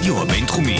הרדיו 0.00 0.22
הבינתחומי, 0.22 0.78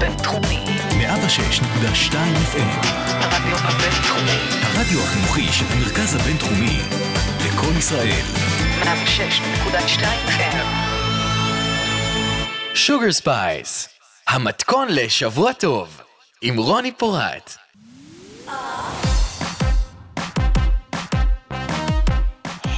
בינתחומי. 0.00 0.64
106.2 0.90 2.14
FM, 2.52 2.86
הרדיו 3.20 3.56
הבינתחומי. 3.56 4.38
הרדיו 4.62 5.00
החינוכי 5.02 5.52
של 5.52 5.64
המרכז 5.70 6.14
הבינתחומי, 6.14 6.78
לקול 7.46 7.78
ישראל, 7.78 8.22
106.2 8.82 10.02
FM. 10.28 10.66
Sugar 12.74 13.12
Spice, 13.12 13.88
המתכון 14.28 14.88
לשבוע 14.90 15.52
טוב, 15.52 16.00
עם 16.42 16.56
רוני 16.56 16.92
פורט. 16.92 17.56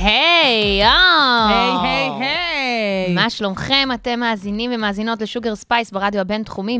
היי, 0.00 0.81
יואו! 0.81 1.49
היי, 1.49 1.90
היי, 1.90 2.11
היי. 2.21 2.43
מה 3.14 3.31
שלומכם? 3.31 3.89
אתם 3.95 4.21
מאזינים 4.21 4.71
ומאזינות 4.75 5.22
ל 5.22 5.28
Sugar 5.28 5.54
Spice 5.54 5.90
ברדיו 5.91 6.21
הבינתחומי 6.21 6.79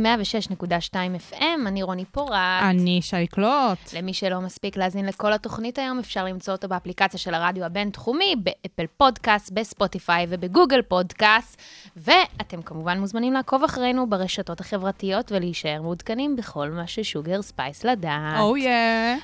106.2 0.63 0.95
FM, 1.33 1.43
אני 1.67 1.83
רוני 1.83 2.05
פורט. 2.05 2.39
אני 2.63 3.03
שי 3.03 3.31
קלוט. 3.31 3.79
למי 3.97 4.15
שלא 4.15 4.41
מספיק 4.41 4.77
להאזין 4.77 5.07
לכל 5.07 5.33
התוכנית 5.33 5.79
היום, 5.79 5.99
אפשר 5.99 6.25
למצוא 6.25 6.55
אותו 6.55 6.69
באפליקציה 6.69 7.21
של 7.21 7.35
הרדיו 7.35 7.65
הבינתחומי, 7.65 8.35
באפל 8.37 8.87
פודקאסט, 8.97 9.53
בספוטיפיי 9.53 10.27
ובגוגל 10.29 10.83
פודקאסט, 10.83 11.63
ואתם 11.97 12.63
כמובן 12.63 13.01
מוזמנים 13.01 13.33
לעקוב 13.33 13.65
אחרינו 13.65 14.11
ברשתות 14.11 14.61
החברתיות 14.61 15.33
ולהישאר 15.33 15.83
מעודכנים 15.83 16.37
בכל 16.37 16.71
מה 16.71 16.87
ש 16.87 17.03
Sugar 17.03 17.43
Spice 17.43 17.85
לדעת. 17.85 18.41
או 18.41 18.57
יא. 18.57 18.71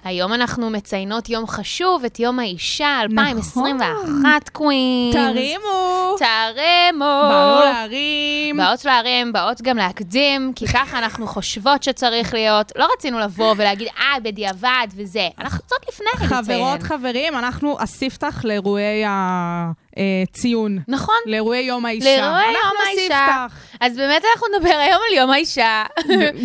היום 0.04 0.32
אנחנו 0.32 0.70
מציינות 0.70 1.29
יום 1.29 1.46
חשוב, 1.46 2.04
את 2.04 2.20
יום 2.20 2.38
האישה 2.38 3.01
2021, 3.02 4.48
queens. 4.52 5.14
תרימו. 5.15 6.16
תרימו. 6.18 6.99
באנו 7.04 7.65
להרים. 7.65 8.56
באות 8.56 8.84
להרים, 8.84 9.32
באות 9.32 9.62
גם 9.62 9.76
להקדים, 9.76 10.52
כי 10.56 10.66
ככה 10.66 10.98
אנחנו 10.98 11.26
חושבות 11.26 11.82
שצריך 11.82 12.34
להיות. 12.34 12.73
לא 12.76 12.88
רצינו 12.96 13.18
לבוא 13.18 13.54
ולהגיד, 13.56 13.88
אה, 13.98 14.20
בדיעבד 14.23 14.87
וזה. 14.96 15.28
אנחנו 15.38 15.59
רוצות 15.62 15.88
לפני 15.88 16.06
לציין. 16.15 16.43
חברות, 16.45 16.82
חברים, 16.82 17.34
אנחנו 17.38 17.76
הספתח 17.80 18.40
לאירועי 18.45 19.02
הציון. 19.06 20.78
נכון. 20.88 21.15
לאירועי 21.26 21.60
יום 21.62 21.87
האישה. 21.87 22.04
לאירועי 22.21 22.45
יום 22.46 22.54
אנחנו 22.65 22.78
האישה. 23.01 23.46
אז 23.80 23.96
באמת 23.96 24.23
אנחנו 24.34 24.46
נדבר 24.56 24.74
היום 24.78 25.01
על 25.10 25.16
יום 25.16 25.30
האישה. 25.30 25.84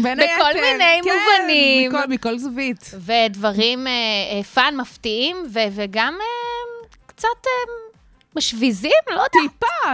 בין 0.04 0.18
בכל 0.18 0.24
היתר, 0.48 0.62
מיני 0.62 1.00
כן, 1.04 1.10
מובנים. 1.40 1.92
מכל- 1.92 2.08
מכל 2.10 2.38
זווית. 2.38 2.92
ודברים 3.06 3.88
אה, 3.88 3.92
אה, 4.38 4.44
fun 4.44 4.74
מפתיעים, 4.78 5.38
וגם 5.52 6.14
אה, 6.22 6.88
קצת 7.08 7.28
אה, 7.48 7.85
משוויזים, 8.36 8.92
לא 9.08 9.14
יודעת. 9.14 9.32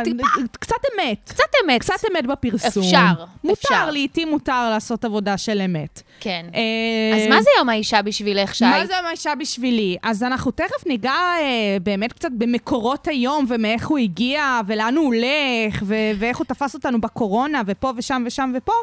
טיפה, 0.04 0.22
קצת 0.60 0.76
אמת. 0.96 1.30
קצת 1.30 1.44
אמת. 1.66 1.80
קצת 1.82 1.94
אמת 2.12 2.26
בפרסום. 2.28 2.84
אפשר, 2.84 3.26
מותר, 3.44 3.62
אפשר. 3.62 3.92
לעתים 3.92 4.30
מותר 4.30 4.70
לעשות 4.70 5.06
עבודה 5.06 5.38
של 5.38 5.62
אמת. 5.62 6.02
כן. 6.20 6.46
אה, 6.56 7.18
אז 7.18 7.28
מה 7.30 7.42
זה 7.42 7.50
יום 7.58 7.70
האישה 7.70 8.02
בשבילך, 8.02 8.56
שי? 8.56 8.66
מה 8.66 8.86
זה 8.86 8.94
יום 8.94 9.06
האישה 9.06 9.36
בשבילי? 9.36 9.98
אז 10.04 10.24
אנחנו 10.24 10.52
תכף 10.52 10.86
ניגע 10.86 11.12
אה, 11.12 11.78
באמת 11.84 12.14
קצת 12.14 12.32
במקורות 12.38 13.08
היום, 13.08 13.46
ומאיך 13.50 13.88
הוא 13.88 13.98
הגיע, 13.98 14.60
ולאן 14.68 14.96
הוא 14.96 15.06
הולך, 15.06 15.84
ו- 15.84 16.12
ואיך 16.20 16.38
הוא 16.38 16.46
תפס 16.46 16.74
אותנו 16.74 17.02
בקורונה, 17.02 17.62
ופה 17.66 17.92
ושם 17.98 18.24
ושם 18.26 18.52
ופה. 18.58 18.74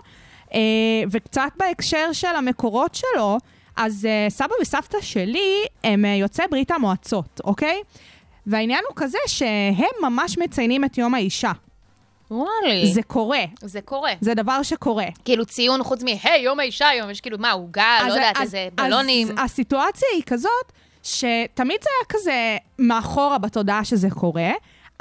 אה, 0.55 0.61
וקצת 1.11 1.51
בהקשר 1.57 2.13
של 2.13 2.37
המקורות 2.37 2.95
שלו, 2.95 3.39
אז 3.77 4.07
אה, 4.11 4.31
סבא 4.31 4.55
וסבתא 4.63 4.99
שלי 5.01 5.65
הם 5.85 6.05
אה, 6.05 6.11
יוצאי 6.15 6.45
ברית 6.51 6.71
המועצות, 6.71 7.41
אוקיי? 7.45 7.83
והעניין 8.49 8.85
הוא 8.89 8.97
כזה 8.97 9.19
שהם 9.27 9.85
ממש 10.03 10.39
מציינים 10.39 10.85
את 10.85 10.99
יום 10.99 11.15
האישה. 11.15 11.53
וואלי. 12.31 12.93
זה 12.93 13.03
קורה, 13.03 13.45
זה 13.63 13.81
קורה. 13.81 14.13
זה 14.21 14.35
דבר 14.35 14.63
שקורה. 14.63 15.05
כאילו 15.25 15.47
ציון 15.47 15.83
חוץ 15.83 16.03
מ, 16.03 16.07
היי, 16.23 16.43
יום 16.43 16.61
האישה 16.61 16.89
היום, 16.89 17.11
יש 17.11 17.21
כאילו, 17.21 17.39
מה, 17.39 17.51
עוגה, 17.51 17.99
לא 18.03 18.07
אז- 18.07 18.15
יודעת, 18.15 18.37
אז- 18.37 18.43
איזה 18.43 18.69
אז 18.79 18.87
בלונים. 18.87 19.29
הסיטואציה 19.39 20.09
היא 20.15 20.23
כזאת, 20.27 20.73
שתמיד 21.03 21.79
זה 21.83 21.89
היה 21.99 22.07
כזה 22.09 22.57
מאחורה 22.79 23.39
בתודעה 23.39 23.85
שזה 23.85 24.11
קורה, 24.11 24.51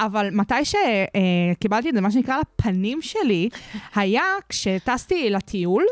אבל 0.00 0.28
מתי 0.32 0.54
שקיבלתי 0.64 1.88
את 1.88 1.94
זה, 1.94 2.00
מה 2.00 2.10
שנקרא, 2.10 2.36
לפנים 2.60 3.02
שלי, 3.02 3.48
היה 3.96 4.24
כשטסתי 4.48 5.30
לטיול, 5.30 5.84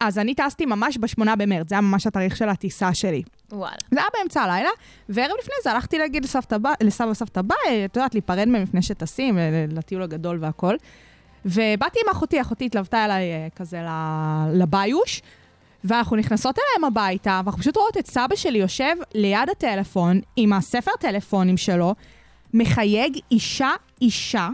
אז 0.00 0.18
אני 0.18 0.34
טסתי 0.34 0.66
ממש 0.66 0.98
בשמונה 1.00 1.36
במרץ, 1.36 1.68
זה 1.68 1.74
היה 1.74 1.80
ממש 1.80 2.06
התאריך 2.06 2.36
של 2.36 2.48
הטיסה 2.48 2.94
שלי. 2.94 3.22
וואלה. 3.52 3.76
זה 3.90 4.00
היה 4.00 4.08
באמצע 4.18 4.42
הלילה, 4.42 4.70
וערב 5.08 5.34
לפני 5.38 5.54
זה 5.64 5.72
הלכתי 5.72 5.98
להגיד 5.98 6.24
לסבתא 6.24 6.56
לסבא 6.80 7.08
וסבתא 7.08 7.42
ביי, 7.42 7.84
את 7.84 7.96
יודעת, 7.96 8.14
להיפרד 8.14 8.48
מהם 8.48 8.62
לפני 8.62 8.82
שטסים, 8.82 9.38
לטיול 9.68 10.02
הגדול 10.02 10.38
והכל. 10.40 10.76
ובאתי 11.44 11.98
עם 12.04 12.10
אחותי, 12.12 12.40
אחותי 12.40 12.66
התלוותה 12.66 13.04
אליי 13.04 13.32
אה, 13.32 13.48
כזה 13.56 13.80
לביוש, 14.52 15.22
ואנחנו 15.84 16.16
נכנסות 16.16 16.58
אליהם 16.58 16.84
הביתה, 16.84 17.40
ואנחנו 17.44 17.60
פשוט 17.60 17.76
רואות 17.76 17.96
את 17.96 18.06
סבא 18.06 18.36
שלי 18.36 18.58
יושב 18.58 18.94
ליד 19.14 19.50
הטלפון, 19.50 20.20
עם 20.36 20.52
הספר 20.52 20.90
טלפונים 21.00 21.56
שלו, 21.56 21.94
מחייג 22.54 23.18
אישה-אישה, 23.30 24.48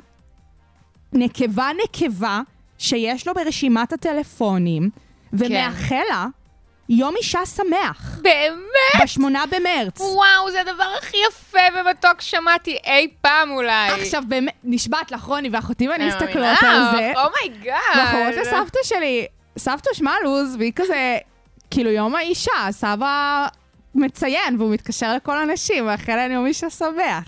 נקבה-נקבה, 1.12 2.40
שיש 2.78 3.28
לו 3.28 3.34
ברשימת 3.34 3.92
הטלפונים, 3.92 4.90
ומאחל 5.32 6.02
לה 6.10 6.26
יום 6.88 7.14
אישה 7.16 7.46
שמח. 7.46 8.18
באמת? 8.22 9.02
בשמונה 9.02 9.44
במרץ. 9.50 10.00
וואו, 10.00 10.50
זה 10.50 10.60
הדבר 10.60 10.84
הכי 10.98 11.16
יפה 11.28 11.58
ומתוק 11.74 12.20
ששמעתי 12.20 12.76
אי 12.84 13.08
פעם 13.20 13.50
אולי. 13.50 13.88
עכשיו 13.90 14.22
באמת, 14.28 14.54
נשבעת 14.64 15.12
לך, 15.12 15.22
רוני 15.22 15.48
ואחותי 15.52 15.88
ואני 15.88 16.04
אני 16.04 16.12
מסתכלות 16.12 16.62
מאמינה, 16.62 16.90
על 16.90 16.96
זה, 16.96 17.12
oh 17.20 17.34
my 17.34 17.48
god. 17.48 17.76
ואנחנו 17.96 18.18
אומרות 18.18 18.34
לסבתא 18.36 18.78
שלי, 18.84 19.26
סבתא 19.58 19.90
מה 19.94 20.12
הלו"ז, 20.24 20.56
והיא 20.58 20.72
כזה, 20.76 21.18
כאילו 21.70 21.90
יום 21.90 22.14
האישה, 22.14 22.52
סבא 22.70 23.46
מציין, 23.94 24.56
והוא 24.58 24.70
מתקשר 24.72 25.14
לכל 25.14 25.38
הנשים, 25.38 25.84
מאחל 25.86 26.16
להם 26.16 26.30
יום 26.30 26.46
אישה 26.46 26.70
שמח. 26.70 27.24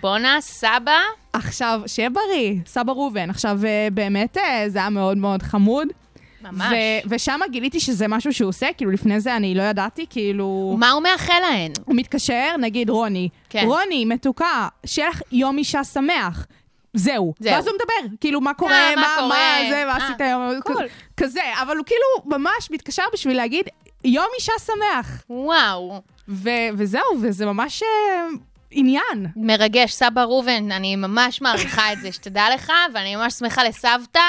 בואנה, 0.00 0.40
סבא. 0.40 0.98
עכשיו, 1.32 1.80
שיהיה 1.86 2.10
בריא, 2.10 2.54
סבא 2.66 2.92
ראובן. 2.92 3.30
עכשיו, 3.30 3.58
אה, 3.64 3.88
באמת, 3.92 4.36
אה, 4.38 4.64
זה 4.68 4.78
היה 4.78 4.90
מאוד 4.90 5.16
מאוד 5.16 5.42
חמוד. 5.42 5.88
ממש. 6.52 6.72
ו- 6.72 7.08
ושם 7.10 7.40
גיליתי 7.50 7.80
שזה 7.80 8.08
משהו 8.08 8.32
שהוא 8.32 8.48
עושה, 8.48 8.66
כאילו 8.76 8.90
לפני 8.90 9.20
זה 9.20 9.36
אני 9.36 9.54
לא 9.54 9.62
ידעתי, 9.62 10.06
כאילו... 10.10 10.76
מה 10.78 10.90
הוא 10.90 11.02
מאחל 11.02 11.38
להן? 11.40 11.72
הוא 11.84 11.96
מתקשר, 11.96 12.56
נגיד 12.60 12.90
רוני, 12.90 13.28
כן. 13.50 13.64
רוני, 13.66 14.04
מתוקה, 14.04 14.68
שיהיה 14.86 15.08
לך 15.08 15.20
יום 15.32 15.58
אישה 15.58 15.84
שמח. 15.84 16.46
זהו. 16.96 17.34
זהו. 17.38 17.52
ואז 17.54 17.66
הוא 17.66 17.74
מדבר, 17.74 18.16
כאילו, 18.20 18.40
מה 18.40 18.54
קורה, 18.54 18.72
אה, 18.90 18.96
מה 18.96 19.02
מה, 19.02 19.14
קורה? 19.18 19.28
מה 19.62 19.70
זה, 19.70 19.84
מה 19.86 19.90
אה, 19.92 19.96
עשית 19.96 20.20
היום, 20.20 20.60
קול. 20.66 20.86
כזה, 21.16 21.40
אבל 21.62 21.76
הוא 21.76 21.84
כאילו 21.86 22.36
ממש 22.38 22.70
מתקשר 22.70 23.02
בשביל 23.12 23.36
להגיד, 23.36 23.68
יום 24.04 24.26
אישה 24.38 24.52
שמח. 24.66 25.22
וואו. 25.30 26.00
ו- 26.28 26.50
וזהו, 26.76 27.02
וזה 27.22 27.46
ממש 27.46 27.82
אה, 27.82 28.26
עניין. 28.76 29.26
מרגש, 29.36 29.92
סבא 29.92 30.22
ראובן, 30.22 30.72
אני 30.72 30.96
ממש 30.96 31.40
מעריכה 31.42 31.92
את 31.92 32.00
זה, 32.00 32.12
שתדע 32.12 32.46
לך, 32.54 32.72
ואני 32.94 33.16
ממש 33.16 33.34
שמחה 33.34 33.64
לסבתא. 33.64 34.20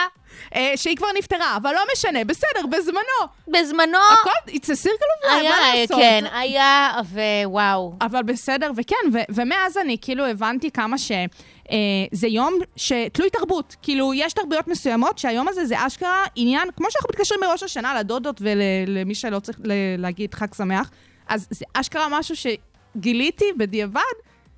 אה, 0.55 0.71
שהיא 0.75 0.97
כבר 0.97 1.07
נפטרה, 1.17 1.57
אבל 1.57 1.71
לא 1.73 1.79
משנה, 1.93 2.23
בסדר, 2.23 2.65
בזמנו. 2.71 2.99
בזמנו 3.47 3.97
הכל, 4.13 4.51
it's 4.51 4.65
a 4.65 4.85
circle 4.85 4.87
of 4.87 5.25
life, 5.25 5.31
היה, 5.33 5.49
מה 5.51 5.75
לעשות? 5.75 5.97
כן, 5.99 6.23
היה, 6.33 6.91
ווואו. 7.43 7.93
אבל 8.01 8.23
בסדר, 8.23 8.71
וכן, 8.75 8.95
ו- 9.13 9.19
ומאז 9.35 9.77
אני 9.77 9.97
כאילו 10.01 10.25
הבנתי 10.25 10.71
כמה 10.71 10.97
ש... 10.97 11.11
אה, 11.71 11.77
זה 12.11 12.27
יום 12.27 12.53
שתלוי 12.75 13.29
תרבות. 13.29 13.75
כאילו, 13.81 14.13
יש 14.13 14.33
תרבויות 14.33 14.67
מסוימות 14.67 15.17
שהיום 15.17 15.47
הזה 15.47 15.65
זה 15.65 15.87
אשכרה 15.87 16.23
עניין, 16.35 16.67
כמו 16.77 16.91
שאנחנו 16.91 17.09
מתקשרים 17.13 17.41
בראש 17.41 17.63
השנה 17.63 17.99
לדודות 17.99 18.41
ולמי 18.41 19.15
שלא 19.15 19.39
צריך 19.39 19.59
ל- 19.63 19.71
להגיד 19.97 20.33
חג 20.33 20.53
שמח, 20.53 20.89
אז 21.27 21.47
זה 21.49 21.65
אשכרה 21.73 22.07
משהו 22.19 22.35
שגיליתי 22.35 23.45
בדיעבד, 23.57 24.01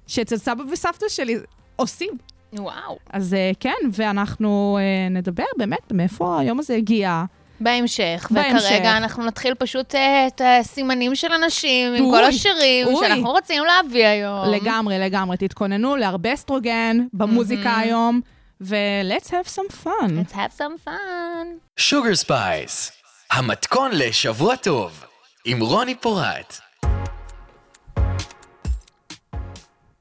שאצל 0.07 0.37
סבא 0.37 0.63
וסבתא 0.71 1.05
שלי 1.09 1.37
עושים. 1.75 2.09
וואו. 2.53 2.97
אז 3.09 3.33
אה, 3.33 3.51
כן, 3.59 3.75
ואנחנו 3.93 4.77
אה, 4.81 5.09
נדבר 5.09 5.43
באמת 5.57 5.91
מאיפה 5.91 6.39
היום 6.39 6.59
הזה 6.59 6.75
הגיע. 6.75 7.23
בהמשך, 7.59 8.27
בהמשך. 8.31 8.65
וכרגע 8.65 8.97
אנחנו 8.97 9.25
נתחיל 9.25 9.53
פשוט 9.55 9.95
אה, 9.95 10.27
את 10.27 10.41
הסימנים 10.45 11.15
של 11.15 11.31
הנשים 11.31 11.93
עם 11.93 12.11
כל 12.11 12.23
השירים 12.23 12.87
אוי. 12.87 13.07
שאנחנו 13.07 13.31
רוצים 13.31 13.63
להביא 13.65 14.05
היום. 14.05 14.49
לגמרי, 14.49 14.99
לגמרי. 14.99 15.37
תתכוננו 15.37 15.95
להרבה 15.95 16.33
אסטרוגן 16.33 16.97
במוזיקה 17.13 17.77
היום, 17.77 18.21
ו-let's 18.61 19.27
have 19.27 19.47
some 19.47 19.85
fun. 19.85 20.09
Let's 20.09 20.33
have 20.33 20.59
some 20.59 20.87
fun. 20.87 21.45
Sugar 21.77 22.15
Spice, 22.15 22.91
המתכון 23.31 23.91
לשבוע 23.93 24.55
טוב, 24.55 25.03
עם 25.45 25.59
רוני 25.59 25.95
פורט. 25.95 26.66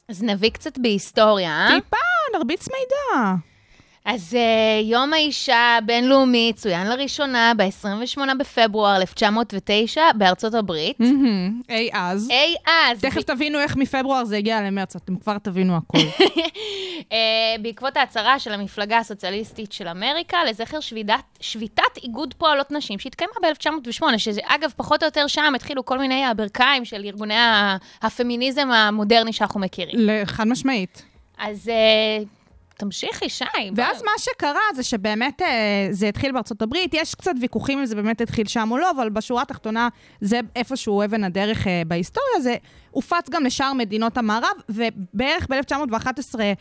אז 0.09 0.23
נביא 0.23 0.51
קצת 0.51 0.79
בהיסטוריה, 0.79 1.51
אה? 1.51 1.69
טיפה, 1.81 1.97
נרביץ 2.39 2.69
מידע. 2.69 3.35
אז 4.07 4.37
אה, 4.37 4.85
יום 4.85 5.13
האישה 5.13 5.77
הבינלאומי 5.79 6.53
צוין 6.57 6.87
לראשונה 6.87 7.53
ב-28 7.57 8.35
בפברואר 8.39 8.97
1909 8.97 10.03
בארצות 10.19 10.55
הברית. 10.55 10.99
אי 11.69 11.91
אז. 11.93 12.31
אי 12.31 12.55
אז, 12.67 13.01
תכף 13.01 13.23
תבינו 13.23 13.59
איך 13.61 13.77
מפברואר 13.77 14.25
זה 14.25 14.37
הגיע 14.37 14.63
למרץ, 14.63 14.97
אתם 14.97 15.17
כבר 15.17 15.39
תבינו 15.39 15.77
הכל. 15.77 15.99
אה, 17.13 17.19
בעקבות 17.63 17.97
ההצהרה 17.97 18.39
של 18.39 18.53
המפלגה 18.53 18.99
הסוציאליסטית 18.99 19.73
של 19.73 19.89
אמריקה 19.89 20.39
לזכר 20.45 20.79
שביתת, 21.41 21.97
איגוד 22.03 22.35
פועלות 22.35 22.73
נשים 22.73 22.99
שהתקיימה 22.99 23.35
ב-1908, 23.43 24.19
שזה 24.19 24.41
אגב, 24.45 24.73
פחות 24.77 25.03
או 25.03 25.07
יותר 25.07 25.27
שם 25.27 25.53
התחילו 25.55 25.85
כל 25.85 25.99
מיני 25.99 26.25
הברכיים 26.25 26.85
של 26.85 27.05
ארגוני 27.05 27.35
הפמיניזם 28.03 28.71
המודרני 28.71 29.33
שאנחנו 29.33 29.61
מכירים. 29.61 30.09
חד 30.25 30.49
משמעית. 30.49 31.03
אז 31.39 31.69
אה, 31.69 32.25
תמשיכי, 32.77 33.29
שי. 33.29 33.45
ואז 33.77 34.03
מה 34.03 34.11
שקרה 34.19 34.61
זה 34.75 34.83
שבאמת 34.83 35.43
אה, 35.43 35.89
זה 35.91 36.09
התחיל 36.09 36.33
בארצות 36.33 36.63
הברית, 36.63 36.95
יש 36.95 37.15
קצת 37.15 37.33
ויכוחים 37.41 37.79
אם 37.79 37.87
זה 37.87 37.95
באמת 37.95 38.21
התחיל 38.21 38.47
שם 38.47 38.69
או 38.71 38.79
לא, 38.79 38.91
אבל 38.91 39.09
בשורה 39.09 39.43
התחתונה 39.43 39.89
זה 40.21 40.41
איפשהו 40.57 41.05
אבן 41.05 41.25
הדרך 41.25 41.67
אה, 41.67 41.83
בהיסטוריה, 41.87 42.41
זה 42.41 42.55
הופץ 42.91 43.31
גם 43.31 43.45
לשאר 43.45 43.73
מדינות 43.73 44.19
המערב, 44.19 44.57
ובערך 44.69 45.47
ב-1911 45.51 46.41
אה, 46.41 46.45
אה, 46.45 46.53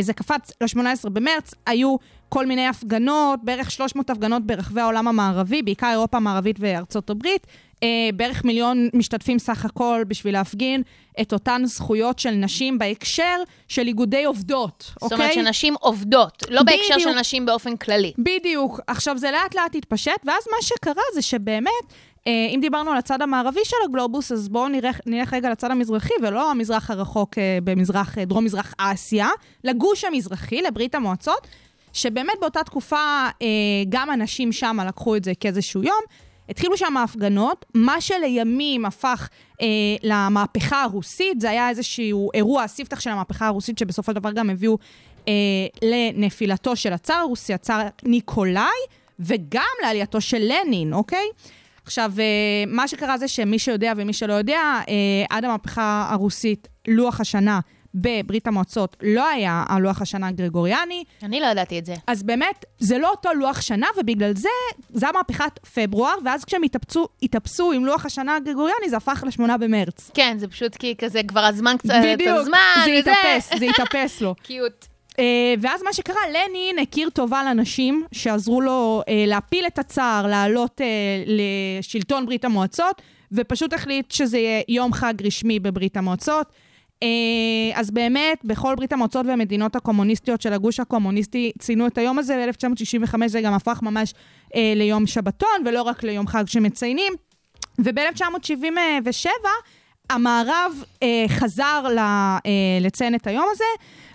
זה 0.00 0.12
קפץ 0.12 0.52
ל-18 0.60 1.08
במרץ, 1.08 1.54
היו 1.66 1.96
כל 2.28 2.46
מיני 2.46 2.66
הפגנות, 2.66 3.40
בערך 3.42 3.70
300 3.70 4.10
הפגנות 4.10 4.46
ברחבי 4.46 4.80
העולם 4.80 5.08
המערבי, 5.08 5.62
בעיקר 5.62 5.90
אירופה 5.90 6.16
המערבית 6.16 6.56
וארצות 6.60 7.10
הברית. 7.10 7.46
אה, 7.82 8.08
בערך 8.14 8.44
מיליון 8.44 8.88
משתתפים 8.94 9.38
סך 9.38 9.64
הכל 9.64 10.02
בשביל 10.08 10.34
להפגין 10.34 10.82
את 11.20 11.32
אותן 11.32 11.62
זכויות 11.64 12.18
של 12.18 12.30
נשים 12.30 12.78
בהקשר 12.78 13.36
של 13.68 13.86
איגודי 13.86 14.24
עובדות, 14.24 14.92
זאת 14.92 15.02
אוקיי? 15.02 15.16
אומרת 15.16 15.34
שנשים 15.34 15.74
עובדות, 15.80 16.42
לא 16.50 16.62
בהקשר 16.62 16.98
של 16.98 17.04
בדיוק. 17.04 17.20
נשים 17.20 17.46
באופן 17.46 17.76
כללי. 17.76 18.12
בדיוק. 18.18 18.80
עכשיו, 18.86 19.18
זה 19.18 19.30
לאט 19.30 19.54
לאט 19.54 19.74
התפשט, 19.74 20.20
ואז 20.24 20.42
מה 20.50 20.56
שקרה 20.62 21.02
זה 21.14 21.22
שבאמת, 21.22 21.70
אה, 21.90 22.15
אם 22.26 22.58
דיברנו 22.60 22.90
על 22.90 22.96
הצד 22.98 23.22
המערבי 23.22 23.60
של 23.64 23.76
הגלובוס, 23.84 24.32
אז 24.32 24.48
בואו 24.48 24.68
נלך, 24.68 25.00
נלך 25.06 25.34
רגע 25.34 25.50
לצד 25.50 25.70
המזרחי, 25.70 26.14
ולא 26.22 26.50
המזרח 26.50 26.90
הרחוק 26.90 27.38
אה, 27.38 27.58
במזרח, 27.64 28.18
אה, 28.18 28.24
דרום-מזרח 28.24 28.74
אסיה, 28.78 29.28
לגוש 29.64 30.04
המזרחי, 30.04 30.62
לברית 30.62 30.94
המועצות, 30.94 31.46
שבאמת 31.92 32.34
באותה 32.40 32.64
תקופה 32.64 32.96
אה, 32.96 33.46
גם 33.88 34.10
אנשים 34.10 34.52
שם 34.52 34.78
לקחו 34.86 35.16
את 35.16 35.24
זה 35.24 35.32
כאיזשהו 35.40 35.82
יום. 35.82 36.00
התחילו 36.48 36.76
שם 36.76 36.96
הפגנות, 36.96 37.64
מה 37.74 38.00
שלימים 38.00 38.84
הפך 38.84 39.28
אה, 39.62 39.66
למהפכה 40.02 40.82
הרוסית, 40.82 41.40
זה 41.40 41.50
היה 41.50 41.68
איזשהו 41.68 42.30
אירוע, 42.34 42.62
הספתח 42.62 43.00
של 43.00 43.10
המהפכה 43.10 43.46
הרוסית, 43.46 43.78
שבסופו 43.78 44.12
של 44.12 44.18
דבר 44.18 44.32
גם 44.32 44.50
הביאו 44.50 44.78
אה, 45.28 45.32
לנפילתו 45.82 46.76
של 46.76 46.92
הצאר 46.92 47.16
הרוסי, 47.16 47.54
הצאר 47.54 47.80
ניקולאי, 48.02 48.66
וגם 49.20 49.62
לעלייתו 49.82 50.20
של 50.20 50.38
לנין, 50.40 50.92
אוקיי? 50.92 51.26
עכשיו, 51.86 52.12
אה, 52.18 52.24
מה 52.66 52.88
שקרה 52.88 53.18
זה 53.18 53.28
שמי 53.28 53.58
שיודע 53.58 53.92
ומי 53.96 54.12
שלא 54.12 54.32
יודע, 54.32 54.60
אה, 54.88 54.94
עד 55.30 55.44
המהפכה 55.44 56.08
הרוסית, 56.10 56.68
לוח 56.88 57.20
השנה 57.20 57.60
בברית 57.94 58.46
המועצות 58.46 58.96
לא 59.02 59.28
היה 59.28 59.64
הלוח 59.68 60.02
השנה 60.02 60.28
הגרגוריאני, 60.28 61.04
אני 61.22 61.40
לא 61.40 61.46
ידעתי 61.46 61.78
את 61.78 61.86
זה. 61.86 61.94
אז 62.06 62.22
באמת, 62.22 62.64
זה 62.78 62.98
לא 62.98 63.10
אותו 63.10 63.34
לוח 63.34 63.60
שנה, 63.60 63.86
ובגלל 63.98 64.36
זה, 64.36 64.48
זה 64.90 65.08
המהפכת 65.08 65.58
פברואר, 65.74 66.14
ואז 66.24 66.44
כשהם 66.44 66.62
התאפצו, 66.62 67.08
התאפסו 67.22 67.72
עם 67.72 67.84
לוח 67.84 68.06
השנה 68.06 68.36
הגרגוריאני, 68.36 68.90
זה 68.90 68.96
הפך 68.96 69.24
לשמונה 69.26 69.58
במרץ. 69.58 70.10
כן, 70.14 70.36
זה 70.38 70.48
פשוט 70.48 70.76
כי 70.76 70.94
כזה 70.98 71.20
כבר 71.28 71.40
הזמן 71.40 71.76
קצת, 71.78 71.94
בדיוק, 72.04 72.38
הזמן, 72.38 72.58
זה. 72.84 72.90
התאפס, 72.90 73.58
זה 73.58 73.64
התאפס 73.64 74.20
לו. 74.20 74.34
קיוט. 74.42 74.86
אה, 75.18 75.54
ואז 75.60 75.82
מה 75.82 75.92
שקרה, 75.92 76.20
לנין 76.28 76.78
הכיר 76.78 77.10
טובה 77.10 77.44
לנשים 77.44 78.04
שעזרו 78.12 78.60
לו 78.60 79.02
אה, 79.08 79.24
להפיל 79.26 79.66
את 79.66 79.78
הצער, 79.78 80.26
לעלות 80.26 80.80
אה, 80.80 80.86
לשלטון 81.26 82.26
ברית 82.26 82.44
המועצות, 82.44 83.02
ופשוט 83.32 83.72
החליט 83.72 84.10
שזה 84.10 84.38
יהיה 84.38 84.62
יום 84.68 84.92
חג 84.92 85.14
רשמי 85.24 85.60
בברית 85.60 85.96
המועצות. 85.96 86.46
אה, 87.02 87.08
אז 87.74 87.90
באמת, 87.90 88.38
בכל 88.44 88.74
ברית 88.74 88.92
המועצות 88.92 89.26
והמדינות 89.26 89.76
הקומוניסטיות 89.76 90.40
של 90.40 90.52
הגוש 90.52 90.80
הקומוניסטי 90.80 91.52
ציינו 91.58 91.86
את 91.86 91.98
היום 91.98 92.18
הזה, 92.18 92.46
ב-1965 92.46 93.26
זה 93.26 93.40
גם 93.40 93.54
הפך 93.54 93.82
ממש 93.82 94.14
אה, 94.54 94.72
ליום 94.76 95.06
שבתון, 95.06 95.62
ולא 95.66 95.82
רק 95.82 96.02
ליום 96.02 96.26
חג 96.26 96.44
שמציינים. 96.46 97.12
וב-1977 97.78 99.28
המערב 100.10 100.72
אה, 101.02 101.24
חזר 101.28 101.86
ל, 101.90 101.98
אה, 101.98 102.40
לציין 102.80 103.14
את 103.14 103.26
היום 103.26 103.46
הזה, 103.52 103.64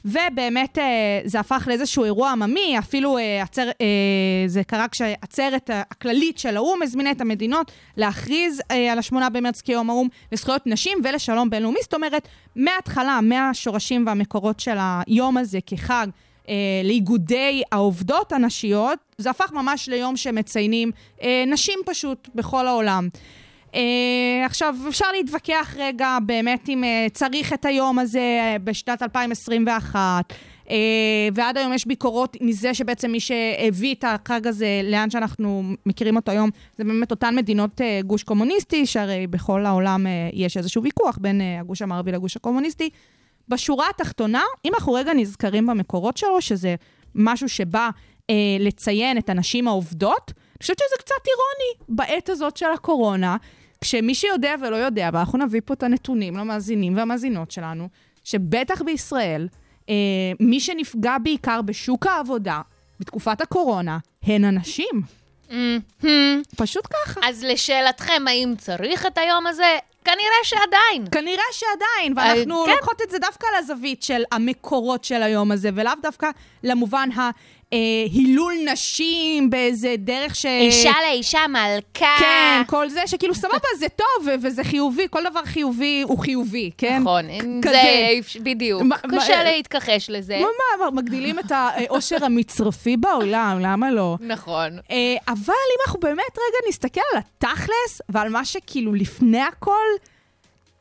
ובאמת 0.06 0.78
אה, 0.78 0.84
זה 1.26 1.40
הפך 1.40 1.64
לאיזשהו 1.68 2.04
אירוע 2.04 2.32
עממי, 2.32 2.80
אפילו 2.80 3.18
אה, 3.18 3.42
עצר, 3.44 3.70
אה, 3.82 3.86
זה 4.48 4.64
קרה 4.64 4.88
כשהעצרת 4.88 5.70
הכללית 5.74 6.38
של 6.38 6.58
האו"ם 6.58 6.82
הזמינה 6.82 7.12
את 7.12 7.22
המדינות 7.22 7.72
להכריז 7.98 8.62
אה, 8.72 8.92
על 8.92 9.00
השמונה 9.00 9.30
במרץ 9.30 9.62
כיום 9.62 9.90
האו"ם 9.90 10.08
לזכויות 10.32 10.68
נשים 10.68 10.98
ולשלום 11.04 11.50
בינלאומי. 11.50 11.80
זאת 11.82 11.94
אומרת, 11.94 12.28
מההתחלה, 12.56 13.20
מהשורשים 13.22 14.08
והמקורות 14.08 14.60
של 14.60 14.78
היום 14.80 15.38
הזה 15.38 15.60
כחג, 15.66 16.08
אה, 16.50 16.56
לאיגודי 16.84 17.64
העובדות 17.72 18.32
הנשיות, 18.32 19.00
זה 19.18 19.30
הפך 19.30 19.52
ממש 19.52 19.90
ליום 19.90 20.18
שמציינים 20.18 20.92
אה, 21.22 21.44
נשים 21.48 21.80
פשוט 21.86 22.30
בכל 22.36 22.68
העולם. 22.68 23.10
אה, 23.76 24.46
עכשיו, 24.46 24.76
אפשר 24.90 25.06
להתווכח 25.18 25.76
רגע 25.78 26.18
באמת 26.26 26.70
אם 26.70 26.84
אה, 26.84 27.08
צריך 27.14 27.54
את 27.54 27.66
היום 27.66 28.00
הזה 28.00 28.20
אה, 28.20 28.58
בשנת 28.64 29.04
2021, 29.04 30.34
אה, 30.70 30.76
ועד 31.34 31.58
היום 31.58 31.74
יש 31.74 31.88
ביקורות 31.88 32.38
מזה 32.42 32.74
שבעצם 32.74 33.12
מי 33.12 33.20
שהביא 33.20 33.96
את 33.96 34.06
החג 34.08 34.48
הזה 34.48 34.82
לאן 34.84 35.10
שאנחנו 35.10 35.64
מכירים 35.86 36.16
אותו 36.16 36.32
היום, 36.32 36.50
זה 36.78 36.84
באמת 36.84 37.12
אותן 37.12 37.36
מדינות 37.36 37.82
אה, 37.82 38.00
גוש 38.06 38.24
קומוניסטי, 38.24 38.86
שהרי 38.86 39.28
בכל 39.28 39.66
העולם 39.66 40.08
אה, 40.08 40.30
יש 40.34 40.58
איזשהו 40.58 40.84
ויכוח 40.84 41.18
בין 41.22 41.42
אה, 41.42 41.60
הגוש 41.60 41.82
המערבי 41.82 42.12
לגוש 42.12 42.36
הקומוניסטי. 42.36 42.90
בשורה 43.48 43.86
התחתונה, 43.90 44.44
אם 44.66 44.74
אנחנו 44.74 44.94
רגע 44.94 45.14
נזכרים 45.14 45.68
במקורות 45.68 46.18
שלו, 46.18 46.42
שזה 46.42 46.76
משהו 47.16 47.50
שבא 47.50 47.90
אה, 48.30 48.36
לציין 48.60 49.18
את 49.18 49.30
הנשים 49.30 49.68
העובדות, 49.68 50.32
אני 50.36 50.62
חושבת 50.62 50.78
שזה 50.80 50.98
קצת 50.98 51.28
אירוני 51.28 51.98
בעת 51.98 52.30
הזאת 52.30 52.58
של 52.58 52.66
הקורונה, 52.74 53.38
כשמי 53.82 54.16
שיודע 54.16 54.56
ולא 54.62 54.76
יודע, 54.76 55.10
ואנחנו 55.14 55.38
נביא 55.38 55.62
פה 55.66 55.74
את 55.74 55.84
הנתונים 55.84 56.38
למאזינים 56.38 56.98
והמאזינות 56.98 57.52
שלנו, 57.52 57.90
שבטח 58.24 58.82
בישראל, 58.82 59.48
אה, 59.90 59.96
מי 60.40 60.60
שנפגע 60.60 61.18
בעיקר 61.24 61.62
בשוק 61.62 62.08
העבודה 62.08 62.62
בתקופת 63.00 63.42
הקורונה, 63.42 63.98
הן 64.24 64.46
הנשים. 64.46 65.02
מהמם. 65.50 66.42
פשוט 66.58 66.88
ככה. 66.88 67.20
אז 67.24 67.44
לשאלתכם, 67.44 68.24
האם 68.28 68.54
צריך 68.58 69.06
את 69.06 69.18
היום 69.18 69.48
הזה? 69.48 69.78
כנראה 70.06 70.44
שעדיין. 70.44 71.08
כנראה 71.12 71.44
שעדיין, 71.52 72.14
ואנחנו 72.16 72.62
אה, 72.62 72.66
כן. 72.66 72.72
לוקחות 72.72 73.02
את 73.02 73.10
זה 73.10 73.20
דווקא 73.20 73.48
לזווית 73.60 74.04
של 74.04 74.24
המקורות 74.32 75.04
של 75.04 75.24
היום 75.24 75.52
הזה, 75.52 75.70
ולאו 75.76 75.94
דווקא 76.02 76.30
למובן 76.64 77.10
ההילול 77.72 78.54
נשים 78.72 79.50
באיזה 79.50 79.96
דרך 79.98 80.36
ש... 80.36 80.46
אישה 80.46 80.92
לאישה 81.10 81.40
מלכה. 81.50 82.16
כן, 82.20 82.62
כל 82.68 82.90
זה, 82.90 83.02
שכאילו 83.08 83.36
סבבה, 83.36 83.58
זה 83.80 83.86
טוב 83.90 84.28
וזה 84.42 84.64
חיובי, 84.64 85.08
כל 85.10 85.24
דבר 85.32 85.46
חיובי 85.46 86.02
הוא 86.08 86.20
חיובי, 86.20 86.72
כן? 86.78 87.00
נכון, 87.02 87.26
כזה. 87.62 87.82
זה 88.34 88.40
בדיוק. 88.40 88.82
מה- 88.82 88.98
קשה 88.98 89.38
מה- 89.38 89.44
להתכחש 89.44 90.10
לזה. 90.10 90.40
מה, 90.40 90.48
מה, 90.86 91.02
מגדילים 91.02 91.40
את 91.40 91.52
העושר 91.52 92.26
המצרפי 92.26 92.98
בעולם, 92.98 93.58
למה 93.62 93.92
לא? 93.92 94.16
נכון. 94.20 94.80
אה, 94.92 95.16
אבל 95.28 95.38
אם 95.54 95.80
אנחנו 95.88 96.00
באמת 96.00 96.18
רגע 96.32 96.70
נסתכל 96.70 97.02
על 97.14 97.20
התכלס 97.20 98.02
ועל 98.10 98.30
מה 98.30 98.46
שכאילו 98.46 98.94
לפני 98.94 99.42
הכל, 99.42 99.88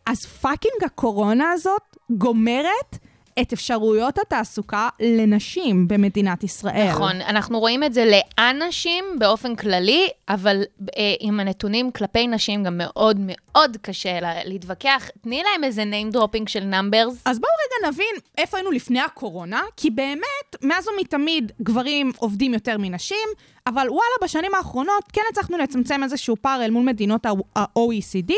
אז 0.07 0.25
fucking 0.27 0.85
הקורונה 0.85 1.51
הזאת 1.53 1.83
גומרת 2.11 2.97
את 3.41 3.53
אפשרויות 3.53 4.19
התעסוקה 4.19 4.89
לנשים 5.01 5.89
במדינת 5.89 6.45
ישראל. 6.45 6.89
נכון, 6.91 7.21
אנחנו 7.21 7.61
רואים 7.61 7.85
את 7.85 7.95
זה 7.95 8.05
לאנשים 8.39 9.05
באופן 9.19 9.57
כללי, 9.57 10.09
אבל 10.29 10.63
אה, 10.97 11.15
עם 11.21 11.41
הנתונים 11.41 11.91
כלפי 11.91 12.27
נשים 12.27 12.65
גם 12.65 12.79
מאוד 12.79 13.17
מאוד 13.21 13.77
קשה 13.83 14.21
לה, 14.21 14.45
להתווכח. 14.45 15.11
תני 15.21 15.43
להם 15.43 15.65
איזה 15.65 15.83
name 15.83 16.17
dropping 16.17 16.43
של 16.47 16.65
numbers. 16.65 17.23
אז 17.25 17.39
בואו 17.39 17.53
רגע 17.67 17.89
נבין 17.89 18.15
איפה 18.39 18.57
היינו 18.57 18.71
לפני 18.71 19.01
הקורונה, 19.01 19.63
כי 19.77 19.91
באמת, 19.91 20.57
מאז 20.63 20.89
ומתמיד 20.89 21.53
גברים 21.63 22.13
עובדים 22.19 22.55
יותר 22.55 22.77
מנשים, 22.79 23.29
אבל 23.67 23.87
וואלה, 23.89 24.15
בשנים 24.23 24.55
האחרונות 24.55 25.05
כן 25.13 25.23
הצלחנו 25.31 25.59
לצמצם 25.59 26.03
איזשהו 26.03 26.37
פער 26.41 26.65
אל 26.65 26.71
מול 26.71 26.85
מדינות 26.85 27.27
ה-OECD, 27.27 28.33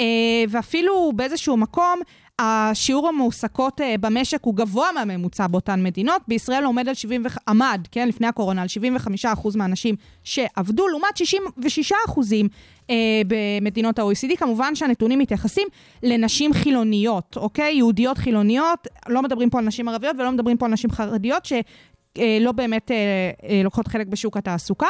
אה, 0.00 0.04
ואפילו 0.48 1.12
באיזשהו 1.16 1.56
מקום, 1.56 2.00
השיעור 2.42 3.08
המועסקות 3.08 3.80
אה, 3.80 3.94
במשק 4.00 4.38
הוא 4.42 4.54
גבוה 4.54 4.92
מהממוצע 4.92 5.46
באותן 5.46 5.82
מדינות. 5.82 6.22
בישראל 6.28 6.64
עומד 6.64 6.88
על 6.88 6.94
70, 6.94 7.22
עמד, 7.48 7.80
כן, 7.90 8.08
לפני 8.08 8.26
הקורונה, 8.26 8.62
על 8.62 8.68
75% 9.24 9.56
מהאנשים 9.56 9.94
שעבדו, 10.24 10.88
לעומת 10.88 11.18
66% 11.18 12.20
אה, 12.90 12.94
במדינות 13.26 13.98
ה-OECD. 13.98 14.36
כמובן 14.36 14.74
שהנתונים 14.74 15.18
מתייחסים 15.18 15.68
לנשים 16.02 16.52
חילוניות, 16.52 17.36
אוקיי? 17.36 17.74
יהודיות 17.74 18.18
חילוניות, 18.18 18.88
לא 19.08 19.22
מדברים 19.22 19.50
פה 19.50 19.58
על 19.58 19.64
נשים 19.64 19.88
ערביות 19.88 20.16
ולא 20.18 20.30
מדברים 20.30 20.56
פה 20.56 20.66
על 20.66 20.72
נשים 20.72 20.90
חרדיות, 20.90 21.44
ש... 21.44 21.52
אה, 22.18 22.52
באמת 22.54 22.90
אה, 22.90 22.96
אה, 23.48 23.60
לוקחות 23.64 23.88
חלק 23.88 24.06
בשוק 24.06 24.36
התעסוקה. 24.36 24.88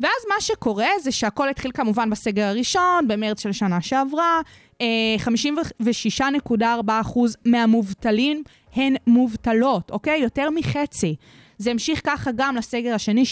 ואז 0.00 0.26
מה 0.28 0.40
שקורה 0.40 0.88
זה 1.02 1.12
שהכל 1.12 1.48
התחיל 1.48 1.70
כמובן 1.74 2.10
בסגר 2.10 2.44
הראשון, 2.44 3.08
במרץ 3.08 3.42
של 3.42 3.52
שנה 3.52 3.80
שעברה. 3.80 4.40
אה, 4.80 5.16
56.4% 5.18 7.18
מהמובטלים 7.44 8.42
הן 8.74 8.94
מובטלות, 9.06 9.90
אוקיי? 9.90 10.20
יותר 10.20 10.50
מחצי. 10.50 11.16
זה 11.58 11.70
המשיך 11.70 12.00
ככה 12.04 12.30
גם 12.36 12.56
לסגר 12.56 12.94
השני, 12.94 13.24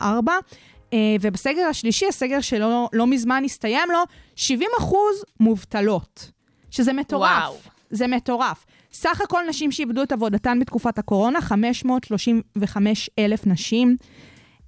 60.4%. 0.00 0.04
אה, 0.92 1.16
ובסגר 1.20 1.66
השלישי, 1.66 2.06
הסגר 2.08 2.40
שלא 2.40 2.88
לא 2.92 3.06
מזמן 3.06 3.42
הסתיים 3.44 3.88
לו, 3.92 3.98
70 4.36 4.68
אחוז 4.78 5.24
מובטלות, 5.40 6.30
שזה 6.70 6.92
מטורף. 6.92 7.42
וואו. 7.42 7.56
זה 7.90 8.06
מטורף. 8.06 8.66
סך 8.92 9.20
הכל 9.20 9.42
נשים 9.48 9.72
שאיבדו 9.72 10.02
את 10.02 10.12
עבודתן 10.12 10.60
בתקופת 10.60 10.98
הקורונה, 10.98 11.40
535 11.40 13.10
אלף 13.18 13.46
נשים, 13.46 13.96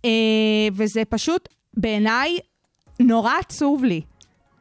אה, 0.05 0.11
וזה 0.73 1.03
פשוט, 1.09 1.49
בעיניי, 1.77 2.39
נורא 3.01 3.33
עצוב 3.41 3.85
לי. 3.85 4.01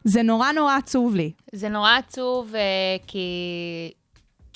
זה 0.07 0.23
נורא 0.23 0.51
נורא 0.51 0.75
עצוב 0.77 1.15
לי. 1.15 1.31
זה 1.51 1.69
נורא 1.69 1.97
עצוב, 1.97 2.55
אה, 2.55 2.61
כי... 3.07 3.27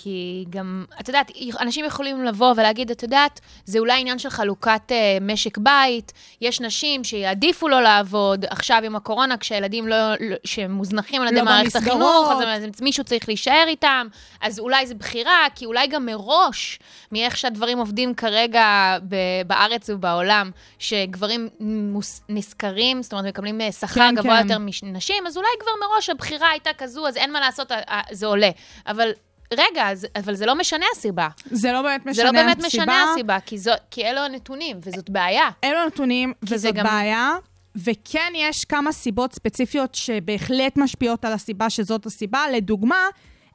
כי 0.01 0.45
גם, 0.49 0.85
את 0.99 1.07
יודעת, 1.07 1.31
אנשים 1.59 1.85
יכולים 1.85 2.23
לבוא 2.23 2.53
ולהגיד, 2.57 2.91
את 2.91 3.03
יודעת, 3.03 3.39
זה 3.65 3.79
אולי 3.79 3.99
עניין 3.99 4.19
של 4.19 4.29
חלוקת 4.29 4.91
אה, 4.91 5.17
משק 5.21 5.57
בית, 5.57 6.13
יש 6.41 6.61
נשים 6.61 7.03
שיעדיפו 7.03 7.67
לא 7.67 7.81
לעבוד, 7.81 8.45
עכשיו 8.49 8.81
עם 8.85 8.95
הקורונה, 8.95 9.37
כשהילדים 9.37 9.87
לא, 9.87 9.95
לא, 10.19 10.35
שמוזנחים 10.43 11.21
על 11.21 11.27
ידי 11.27 11.37
לא 11.37 11.45
מערכת 11.45 11.75
במסגרות. 11.75 12.27
החינוך, 12.31 12.47
אז, 12.47 12.63
אז 12.75 12.81
מישהו 12.81 13.03
צריך 13.03 13.27
להישאר 13.27 13.63
איתם, 13.67 14.07
אז 14.41 14.59
אולי 14.59 14.87
זו 14.87 14.95
בחירה, 14.95 15.45
כי 15.55 15.65
אולי 15.65 15.87
גם 15.87 16.05
מראש, 16.05 16.79
מאיך 17.11 17.37
שהדברים 17.37 17.77
עובדים 17.77 18.13
כרגע 18.13 18.97
ב- 19.07 19.47
בארץ 19.47 19.89
ובעולם, 19.89 20.51
שגברים 20.79 21.49
מוס, 21.59 22.21
נשכרים, 22.29 23.03
זאת 23.03 23.13
אומרת, 23.13 23.25
מקבלים 23.25 23.61
אה, 23.61 23.71
שכר 23.71 23.93
כן, 23.93 24.15
גבוה 24.15 24.37
כן. 24.37 24.43
יותר 24.43 24.57
מנשים, 24.59 25.27
אז 25.27 25.37
אולי 25.37 25.49
כבר 25.59 25.71
מראש 25.87 26.09
הבחירה 26.09 26.49
הייתה 26.49 26.69
כזו, 26.77 27.07
אז 27.07 27.17
אין 27.17 27.33
מה 27.33 27.39
לעשות, 27.39 27.71
זה 28.11 28.25
עולה. 28.25 28.49
אבל... 28.87 29.11
רגע, 29.53 29.89
אז, 29.89 30.07
אבל 30.15 30.35
זה 30.35 30.45
לא 30.45 30.55
משנה 30.55 30.85
הסיבה. 30.95 31.27
זה 31.51 31.71
לא 31.71 31.81
באמת 31.81 32.01
משנה 32.05 32.13
זה 32.13 32.23
לא 32.23 32.31
באמת 32.31 32.57
הסיבה. 32.65 32.83
משנה 32.83 33.11
הסיבה, 33.11 33.37
כי, 33.45 33.57
זו, 33.57 33.71
כי 33.91 34.05
אלו 34.05 34.19
הנתונים, 34.21 34.77
וזאת 34.83 35.09
בעיה. 35.09 35.49
אלו 35.63 35.77
הנתונים, 35.77 36.33
וזאת 36.43 36.73
גם- 36.75 36.85
בעיה. 36.85 37.31
וכן 37.75 38.31
יש 38.35 38.65
כמה 38.65 38.91
סיבות 38.91 39.33
ספציפיות 39.33 39.95
שבהחלט 39.95 40.77
משפיעות 40.77 41.25
על 41.25 41.33
הסיבה 41.33 41.69
שזאת 41.69 42.05
הסיבה. 42.05 42.45
לדוגמה, 42.53 43.05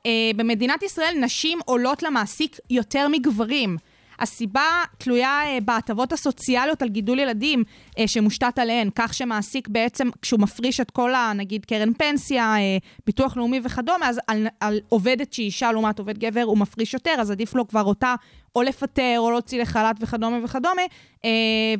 אה, 0.07 0.11
במדינת 0.37 0.83
ישראל 0.83 1.15
נשים 1.21 1.59
עולות 1.65 2.03
למעסיק 2.03 2.57
יותר 2.71 3.09
מגברים. 3.09 3.77
הסיבה 4.19 4.83
תלויה 4.99 5.41
אה, 5.47 5.59
בהטבות 5.65 6.13
הסוציאליות 6.13 6.83
על 6.83 6.89
גידול 6.89 7.19
ילדים 7.19 7.65
אה, 7.99 8.09
שמושתת 8.09 8.59
עליהן, 8.59 8.91
כך 8.95 9.15
שמעסיק 9.15 9.69
בעצם, 9.69 10.09
כשהוא 10.23 10.41
מפריש 10.41 10.81
את 10.81 10.91
כל 10.91 11.15
ה... 11.15 11.33
נגיד 11.37 11.65
קרן 11.65 11.93
פנסיה, 11.93 12.57
אה, 12.57 12.79
ביטוח 13.07 13.37
לאומי 13.37 13.61
וכדומה, 13.65 14.09
אז 14.09 14.21
על, 14.27 14.47
על 14.61 14.81
עובדת 14.89 15.33
שהיא 15.33 15.47
אישה 15.47 15.73
לעומת 15.73 15.99
עובד 15.99 16.19
גבר, 16.19 16.43
הוא 16.43 16.59
מפריש 16.59 16.95
יותר, 16.95 17.15
אז 17.19 17.31
עדיף 17.31 17.55
לו 17.55 17.69
כבר 17.69 17.85
אותה 17.85 18.15
או 18.57 18.63
לפטר 18.63 19.15
או 19.19 19.31
להוציא 19.31 19.63
לחל"ת 19.63 19.97
וכדומה 20.01 20.45
וכדומה, 20.45 20.83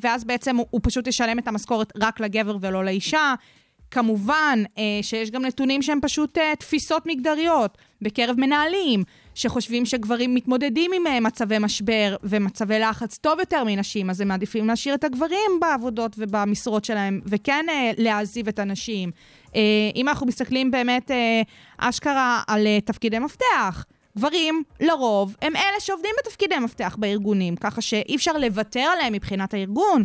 ואז 0.01 0.25
בעצם 0.25 0.57
הוא, 0.57 0.67
הוא 0.71 0.81
פשוט 0.85 1.07
ישלם 1.07 1.39
את 1.39 1.49
המשכורת 1.49 1.93
רק 2.01 2.21
לגבר 2.21 2.57
ולא 2.61 2.85
לאישה. 2.85 3.35
כמובן 3.91 4.63
שיש 5.03 5.31
גם 5.31 5.45
נתונים 5.45 5.83
שהם 5.83 5.99
פשוט 6.03 6.39
תפיסות 6.59 7.07
מגדריות 7.07 7.79
בקרב 8.03 8.41
מנהלים, 8.41 9.05
שחושבים 9.35 9.87
שגברים 9.87 10.35
מתמודדים 10.35 10.91
עם 10.95 11.07
אה, 11.07 11.21
מצבי 11.21 11.59
משבר 11.59 12.17
ומצבי 12.23 12.79
לחץ 12.79 13.19
טוב 13.19 13.39
יותר 13.39 13.65
מנשים, 13.67 14.11
אז 14.11 14.21
הם 14.21 14.29
מעדיפים 14.29 14.67
להשאיר 14.67 14.95
את 14.95 15.05
הגברים 15.05 15.51
בעבודות 15.61 16.15
ובמשרות 16.19 16.85
שלהם, 16.85 17.21
וכן 17.27 17.67
אה, 17.69 17.91
להעזיב 17.99 18.49
את 18.49 18.59
הנשים. 18.59 19.11
אה, 19.57 19.61
אם 19.97 20.09
אנחנו 20.09 20.27
מסתכלים 20.27 20.71
באמת 20.71 21.11
אה, 21.11 21.43
אשכרה 21.79 22.43
על 22.47 22.67
אה, 22.67 22.79
תפקידי 22.81 23.19
מפתח, 23.19 23.85
גברים, 24.17 24.63
לרוב, 24.81 25.37
הם 25.43 25.57
אלה 25.57 25.81
שעובדים 25.81 26.11
בתפקידי 26.19 26.59
מפתח 26.59 26.97
בארגונים, 26.99 27.57
ככה 27.57 27.81
שאי 27.81 28.17
אפשר 28.17 28.33
לוותר 28.33 28.81
עליהם 28.81 29.13
מבחינת 29.13 29.55
הארגון. 29.55 30.05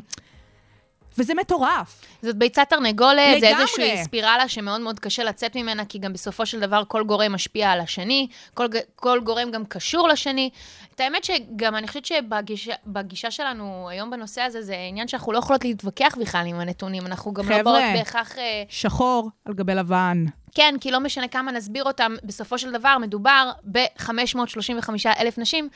וזה 1.20 1.34
מטורף. 1.34 2.02
זאת 2.22 2.36
ביצת 2.36 2.66
תרנגולת, 2.70 3.40
זה. 3.40 3.48
איזושהי 3.48 4.04
ספירלה 4.04 4.50
שמאוד 4.50 4.82
מאוד 4.82 5.00
קשה 5.00 5.24
לצאת 5.24 5.56
ממנה, 5.56 5.86
כי 5.86 6.00
גם 6.00 6.14
בסופו 6.14 6.46
של 6.46 6.60
דבר 6.60 6.84
כל 6.88 7.04
גורם 7.04 7.32
משפיע 7.32 7.72
על 7.72 7.80
השני, 7.80 8.28
כל, 8.54 8.66
כל 8.96 9.20
גורם 9.24 9.52
גם 9.52 9.66
קשור 9.66 10.08
לשני. 10.08 10.50
את 10.96 11.00
האמת 11.00 11.24
שגם 11.24 11.76
אני 11.76 11.88
חושבת 11.88 12.06
שבגישה 12.06 12.74
בגישה 12.88 13.32
שלנו 13.32 13.90
היום 13.90 14.12
בנושא 14.12 14.42
הזה, 14.42 14.62
זה 14.62 14.76
עניין 14.90 15.08
שאנחנו 15.08 15.32
לא 15.32 15.38
יכולות 15.38 15.66
להתווכח 15.66 16.16
בכלל 16.20 16.46
עם 16.46 16.60
הנתונים, 16.60 17.06
אנחנו 17.06 17.34
גם 17.34 17.50
לא 17.50 17.56
חבר'ה. 17.58 17.64
באות 17.64 17.84
בהכרח... 17.94 18.38
אה, 18.38 18.64
שחור 18.70 19.30
על 19.46 19.54
גבי 19.54 19.76
לבן. 19.76 20.26
כן, 20.56 20.76
כי 20.82 20.92
לא 20.92 21.00
משנה 21.00 21.28
כמה 21.28 21.52
נסביר 21.52 21.84
אותם, 21.84 22.16
בסופו 22.24 22.58
של 22.58 22.72
דבר 22.72 22.98
מדובר 22.98 23.52
ב-535 23.72 24.90
אלף 25.20 25.38
נשים 25.38 25.70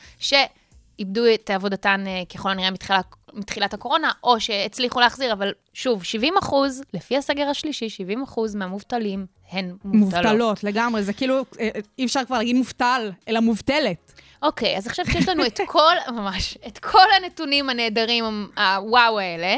שאיבדו 0.96 1.22
את 1.34 1.50
עבודתן 1.50 2.04
אה, 2.06 2.22
ככל 2.34 2.50
הנראה 2.50 2.70
מתחילה, 2.70 3.00
מתחילת 3.32 3.74
הקורונה, 3.74 4.10
או 4.24 4.40
שהצליחו 4.40 5.00
להחזיר, 5.00 5.32
אבל 5.32 5.52
שוב, 5.72 6.04
70 6.04 6.34
אחוז, 6.38 6.82
לפי 6.94 7.16
הסגר 7.16 7.48
השלישי, 7.48 7.88
70 7.88 8.22
אחוז 8.22 8.54
מהמובטלים 8.54 9.26
הן 9.50 9.76
מובטלות. 9.84 10.24
מובטלות, 10.24 10.64
לגמרי. 10.64 11.02
זה 11.02 11.12
כאילו, 11.12 11.44
אה, 11.60 11.68
אי 11.98 12.04
אפשר 12.04 12.24
כבר 12.24 12.38
להגיד 12.38 12.56
מובטל, 12.56 13.12
אלא 13.28 13.40
מובטלת. 13.40 14.12
אוקיי, 14.42 14.76
אז 14.76 14.86
עכשיו 14.86 15.06
שיש 15.06 15.28
לנו 15.28 15.46
את 15.46 15.60
כל, 15.66 15.94
ממש, 16.16 16.58
את 16.66 16.78
כל 16.78 17.06
הנתונים 17.16 17.70
הנהדרים, 17.70 18.48
הוואו 18.56 19.18
האלה, 19.18 19.56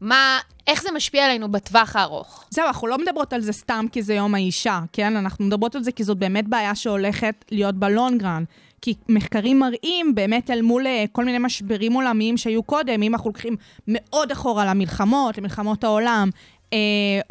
מה, 0.00 0.38
איך 0.66 0.82
זה 0.82 0.88
משפיע 0.94 1.24
עלינו 1.24 1.52
בטווח 1.52 1.96
הארוך? 1.96 2.44
זהו, 2.50 2.66
אנחנו 2.66 2.86
לא 2.86 2.98
מדברות 2.98 3.32
על 3.32 3.40
זה 3.40 3.52
סתם 3.52 3.86
כי 3.92 4.02
זה 4.02 4.14
יום 4.14 4.34
האישה, 4.34 4.80
כן? 4.92 5.16
אנחנו 5.16 5.44
מדברות 5.44 5.74
על 5.74 5.82
זה 5.82 5.92
כי 5.92 6.04
זאת 6.04 6.18
באמת 6.18 6.48
בעיה 6.48 6.74
שהולכת 6.74 7.44
להיות 7.50 7.74
בלונגרן. 7.74 8.44
כי 8.82 8.94
מחקרים 9.08 9.58
מראים 9.58 10.14
באמת 10.14 10.50
אל 10.50 10.62
מול 10.62 10.86
אה, 10.86 11.04
כל 11.12 11.24
מיני 11.24 11.38
משברים 11.38 11.92
עולמיים 11.92 12.36
שהיו 12.36 12.62
קודם, 12.62 13.02
אם 13.02 13.14
אנחנו 13.14 13.30
לוקחים 13.30 13.56
מאוד 13.88 14.30
אחורה 14.30 14.64
למלחמות, 14.64 15.38
למלחמות 15.38 15.84
העולם, 15.84 16.30
אה, 16.72 16.78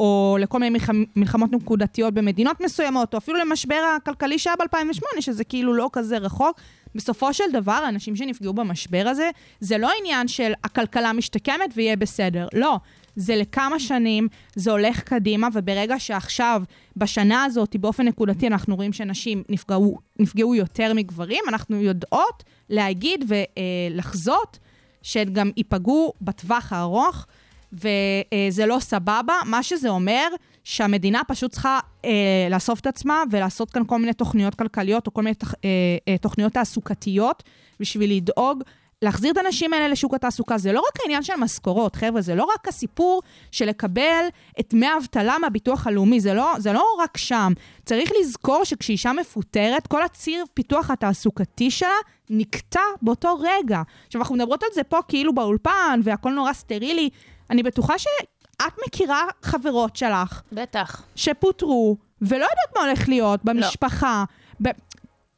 או 0.00 0.36
לכל 0.40 0.58
מיני 0.58 0.78
מלחמ- 0.78 1.06
מלחמות 1.16 1.52
נקודתיות 1.52 2.14
במדינות 2.14 2.60
מסוימות, 2.60 3.14
או 3.14 3.18
אפילו 3.18 3.38
למשבר 3.38 3.80
הכלכלי 3.96 4.38
שהיה 4.38 4.56
ב-2008, 4.56 5.20
שזה 5.20 5.44
כאילו 5.44 5.74
לא 5.74 5.90
כזה 5.92 6.18
רחוק. 6.18 6.60
בסופו 6.94 7.32
של 7.32 7.44
דבר, 7.52 7.72
האנשים 7.72 8.16
שנפגעו 8.16 8.52
במשבר 8.52 9.04
הזה, 9.06 9.30
זה 9.60 9.78
לא 9.78 9.90
עניין 10.00 10.28
של 10.28 10.52
הכלכלה 10.64 11.12
משתקמת 11.12 11.72
ויהיה 11.74 11.96
בסדר. 11.96 12.46
לא. 12.54 12.76
זה 13.16 13.36
לכמה 13.36 13.80
שנים, 13.80 14.28
זה 14.54 14.70
הולך 14.70 15.00
קדימה, 15.00 15.48
וברגע 15.52 15.98
שעכשיו, 15.98 16.62
בשנה 16.96 17.44
הזאת, 17.44 17.76
באופן 17.76 18.08
נקודתי, 18.08 18.46
אנחנו 18.46 18.76
רואים 18.76 18.92
שנשים 18.92 19.42
נפגעו, 19.48 19.98
נפגעו 20.18 20.54
יותר 20.54 20.94
מגברים, 20.94 21.44
אנחנו 21.48 21.76
יודעות 21.76 22.44
להגיד 22.70 23.24
ולחזות 23.28 24.58
שהן 25.02 25.32
גם 25.32 25.50
ייפגעו 25.56 26.12
בטווח 26.20 26.72
הארוך, 26.72 27.26
וזה 27.72 28.66
לא 28.66 28.76
סבבה. 28.80 29.34
מה 29.46 29.62
שזה 29.62 29.88
אומר, 29.88 30.28
שהמדינה 30.64 31.20
פשוט 31.28 31.52
צריכה 31.52 31.80
אה, 32.04 32.10
לאסוף 32.50 32.80
את 32.80 32.86
עצמה 32.86 33.22
ולעשות 33.30 33.70
כאן 33.70 33.82
כל 33.86 33.98
מיני 33.98 34.12
תוכניות 34.12 34.54
כלכליות 34.54 35.06
או 35.06 35.12
כל 35.12 35.22
מיני 35.22 35.34
אה, 35.64 35.70
אה, 36.08 36.18
תוכניות 36.18 36.52
תעסוקתיות 36.52 37.42
בשביל 37.80 38.16
לדאוג 38.16 38.62
להחזיר 39.02 39.32
את 39.32 39.36
הנשים 39.36 39.72
האלה 39.72 39.88
לשוק 39.88 40.14
התעסוקה. 40.14 40.58
זה 40.58 40.72
לא 40.72 40.80
רק 40.80 41.00
העניין 41.00 41.22
של 41.22 41.36
משכורות, 41.36 41.96
חבר'ה, 41.96 42.20
זה 42.20 42.34
לא 42.34 42.44
רק 42.44 42.68
הסיפור 42.68 43.22
של 43.50 43.64
לקבל 43.64 44.24
את 44.60 44.66
דמי 44.70 44.86
האבטלה 44.86 45.38
מהביטוח 45.38 45.86
הלאומי, 45.86 46.20
זה 46.20 46.34
לא, 46.34 46.54
זה 46.58 46.72
לא 46.72 46.84
רק 46.98 47.16
שם. 47.16 47.52
צריך 47.84 48.10
לזכור 48.20 48.64
שכשאישה 48.64 49.12
מפוטרת, 49.12 49.86
כל 49.86 50.02
הציר 50.02 50.44
פיתוח 50.54 50.90
התעסוקתי 50.90 51.70
שלה 51.70 51.88
נקטע 52.30 52.80
באותו 53.02 53.38
רגע. 53.40 53.82
עכשיו, 54.06 54.20
אנחנו 54.20 54.34
מדברות 54.34 54.62
על 54.62 54.68
זה 54.74 54.82
פה 54.84 54.98
כאילו 55.08 55.34
באולפן, 55.34 56.00
והכל 56.04 56.30
נורא 56.30 56.52
סטרילי. 56.52 57.08
אני 57.50 57.62
בטוחה 57.62 57.98
שאת 57.98 58.72
מכירה 58.86 59.24
חברות 59.42 59.96
שלך 59.96 60.42
בטח. 60.52 61.02
שפוטרו, 61.16 61.96
ולא 62.22 62.44
יודעת 62.44 62.76
מה 62.76 62.80
הולך 62.82 63.08
להיות 63.08 63.40
במשפחה. 63.44 64.24
ב... 64.62 64.68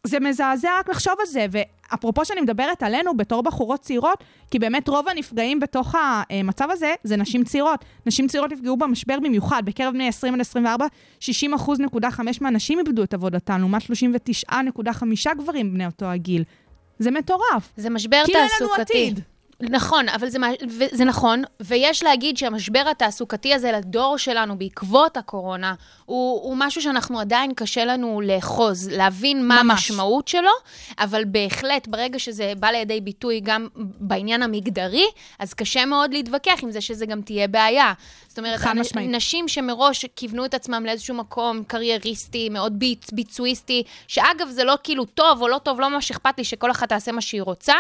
זה 0.07 0.21
מזעזע 0.21 0.71
רק 0.79 0.89
לחשוב 0.89 1.15
על 1.21 1.27
זה, 1.27 1.47
ואפרופו 1.51 2.25
שאני 2.25 2.41
מדברת 2.41 2.83
עלינו 2.83 3.17
בתור 3.17 3.43
בחורות 3.43 3.81
צעירות, 3.81 4.25
כי 4.51 4.59
באמת 4.59 4.89
רוב 4.89 5.09
הנפגעים 5.09 5.61
בתוך 5.61 5.95
המצב 6.31 6.69
הזה 6.71 6.95
זה 7.05 7.17
נשים 7.17 7.45
צעירות. 7.45 7.85
נשים 8.07 8.27
צעירות 8.27 8.53
נפגעו 8.53 8.77
במשבר 8.77 9.17
במיוחד, 9.23 9.63
בקרב 9.65 9.95
בני 9.95 10.09
20 10.09 10.35
עד 10.35 10.41
24, 10.41 10.87
60 11.21 11.55
אחוז 11.55 11.81
נקודה 11.81 12.11
5 12.11 12.41
מהנשים 12.41 12.79
איבדו 12.79 13.03
את 13.03 13.15
עבודתן, 13.15 13.61
לעומת 13.61 13.83
39.5 13.83 15.35
גברים 15.37 15.75
בני 15.75 15.87
אותו 15.87 16.07
הגיל. 16.07 16.45
זה 16.99 17.11
מטורף. 17.11 17.73
זה 17.77 17.91
משבר 17.91 18.23
כאילו 18.25 18.39
אין 18.39 18.49
לנו 18.61 18.69
תעסוקתי. 18.69 18.83
עתיד. 18.83 19.21
נכון, 19.61 20.09
אבל 20.09 20.29
זה, 20.29 20.39
זה 20.93 21.05
נכון, 21.05 21.43
ויש 21.61 22.03
להגיד 22.03 22.37
שהמשבר 22.37 22.85
התעסוקתי 22.91 23.55
הזה 23.55 23.73
לדור 23.73 24.19
שלנו 24.19 24.59
בעקבות 24.59 25.17
הקורונה, 25.17 25.75
הוא, 26.05 26.43
הוא 26.43 26.57
משהו 26.59 26.83
שאנחנו 26.83 27.21
עדיין 27.21 27.55
קשה 27.55 27.85
לנו 27.85 28.21
לאחוז, 28.21 28.89
להבין 28.89 29.49
מה 29.49 29.63
ממש. 29.63 29.91
המשמעות 29.91 30.29
שלו, 30.29 30.51
אבל 30.99 31.25
בהחלט, 31.25 31.89
ברגע 31.89 32.19
שזה 32.19 32.53
בא 32.59 32.69
לידי 32.69 33.01
ביטוי 33.01 33.41
גם 33.41 33.69
בעניין 33.77 34.43
המגדרי, 34.43 35.07
אז 35.39 35.55
קשה 35.55 35.85
מאוד 35.85 36.13
להתווכח 36.13 36.59
עם 36.63 36.71
זה 36.71 36.81
שזה 36.81 37.07
גם 37.07 37.23
תהיה 37.23 37.49
בעיה. 37.49 37.93
זאת 38.29 38.39
אומרת. 38.39 38.61
נשים 39.09 39.49
שמראש 39.49 40.05
כיוונו 40.17 40.45
את 40.45 40.55
עצמם 40.55 40.83
לאיזשהו 40.87 41.15
מקום 41.15 41.65
קרייריסטי, 41.65 42.49
מאוד 42.49 42.79
ביצ, 42.79 43.13
ביצועיסטי, 43.13 43.83
שאגב, 44.09 44.49
זה 44.51 44.65
לא 44.65 44.75
כאילו 44.83 45.05
טוב 45.05 45.43
או 45.43 45.49
לא 45.49 45.59
טוב, 45.59 45.81
לא 45.81 45.89
ממש 45.89 46.11
אכפת 46.11 46.39
לי 46.39 46.45
שכל 46.45 46.71
אחת 46.71 46.89
תעשה 46.89 47.13
מה 47.13 47.21
שהיא 47.21 47.43
רוצה. 47.43 47.75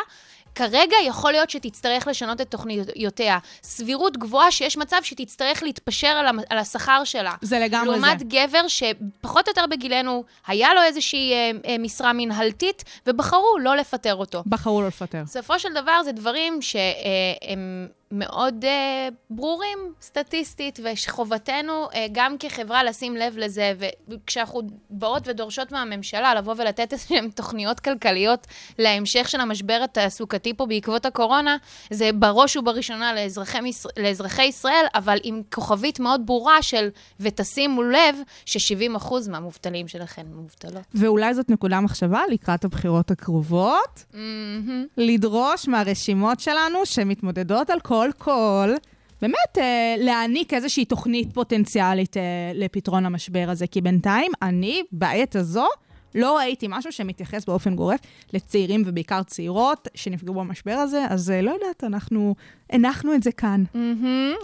כרגע 0.54 0.96
יכול 1.06 1.32
להיות 1.32 1.50
שתצטרך 1.50 2.06
לשנות 2.06 2.40
את 2.40 2.50
תוכניותיה. 2.50 3.38
סבירות 3.62 4.16
גבוהה 4.16 4.50
שיש 4.50 4.76
מצב 4.76 4.96
שתצטרך 5.02 5.62
להתפשר 5.62 6.06
על, 6.08 6.26
המ- 6.26 6.38
על 6.50 6.58
השכר 6.58 7.04
שלה. 7.04 7.32
זה 7.42 7.58
לגמרי 7.58 7.88
לעומת 7.98 8.18
זה. 8.18 8.24
גבר 8.24 8.68
שפחות 8.68 9.48
או 9.48 9.50
יותר 9.50 9.64
בגילנו, 9.70 10.24
היה 10.46 10.74
לו 10.74 10.82
איזושהי 10.82 11.32
אה, 11.32 11.50
אה, 11.68 11.78
משרה 11.78 12.12
מנהלתית, 12.12 12.84
ובחרו 13.06 13.58
לא 13.60 13.76
לפטר 13.76 14.14
אותו. 14.14 14.42
בחרו 14.46 14.80
לא 14.82 14.86
לפטר. 14.88 15.22
בסופו 15.24 15.58
של 15.58 15.72
דבר 15.74 16.02
זה 16.02 16.12
דברים 16.12 16.62
שהם 16.62 17.88
מאוד 18.14 18.64
אה, 18.64 19.08
ברורים 19.30 19.78
סטטיסטית, 20.02 20.80
ושחובתנו 20.84 21.88
אה, 21.94 22.06
גם 22.12 22.36
כחברה 22.38 22.84
לשים 22.84 23.16
לב 23.16 23.38
לזה, 23.38 23.72
וכשאנחנו 24.08 24.60
באות 24.90 25.28
ודורשות 25.28 25.72
מהממשלה 25.72 26.34
לבוא 26.34 26.54
ולתת 26.58 26.92
איזשהן 26.92 27.30
תוכניות 27.36 27.80
כלכליות 27.80 28.46
להמשך 28.78 29.28
של 29.28 29.40
המשבר 29.40 29.80
התעסוקתי 29.84 30.54
פה 30.54 30.66
בעקבות 30.66 31.06
הקורונה, 31.06 31.56
זה 31.90 32.10
בראש 32.12 32.56
ובראשונה 32.56 33.14
לאזרחי, 33.14 33.58
לאזרחי 33.98 34.44
ישראל, 34.44 34.84
אבל 34.94 35.18
עם 35.22 35.42
כוכבית 35.54 36.00
מאוד 36.00 36.26
ברורה 36.26 36.62
של, 36.62 36.88
ותשימו 37.20 37.82
לב, 37.82 38.16
ש-70% 38.46 39.14
מהמובטלים 39.30 39.88
שלכם 39.88 40.26
מובטלות. 40.34 40.84
ואולי 40.94 41.34
זאת 41.34 41.50
נקודה 41.50 41.80
מחשבה 41.80 42.22
לקראת 42.30 42.64
הבחירות 42.64 43.10
הקרובות, 43.10 44.04
מהמם. 44.14 44.86
לדרוש 44.96 45.68
מהרשימות 45.68 46.40
שלנו 46.40 46.86
שמתמודדות 46.86 47.70
על 47.70 47.80
כל 47.80 48.03
קול, 48.12 48.74
באמת 49.22 49.58
אה, 49.58 49.94
להעניק 49.98 50.54
איזושהי 50.54 50.84
תוכנית 50.84 51.34
פוטנציאלית 51.34 52.16
אה, 52.16 52.22
לפתרון 52.54 53.06
המשבר 53.06 53.46
הזה, 53.48 53.66
כי 53.66 53.80
בינתיים 53.80 54.32
אני, 54.42 54.82
בעת 54.92 55.36
הזו, 55.36 55.66
לא 56.14 56.36
ראיתי 56.36 56.66
משהו 56.70 56.92
שמתייחס 56.92 57.44
באופן 57.44 57.76
גורף 57.76 58.00
לצעירים 58.32 58.82
ובעיקר 58.86 59.22
צעירות 59.22 59.88
שנפגעו 59.94 60.34
במשבר 60.34 60.72
הזה, 60.72 61.04
אז 61.08 61.30
אה, 61.30 61.42
לא 61.42 61.50
יודעת, 61.50 61.84
אנחנו 61.84 62.34
הנחנו 62.70 63.14
את 63.14 63.22
זה 63.22 63.32
כאן. 63.32 63.64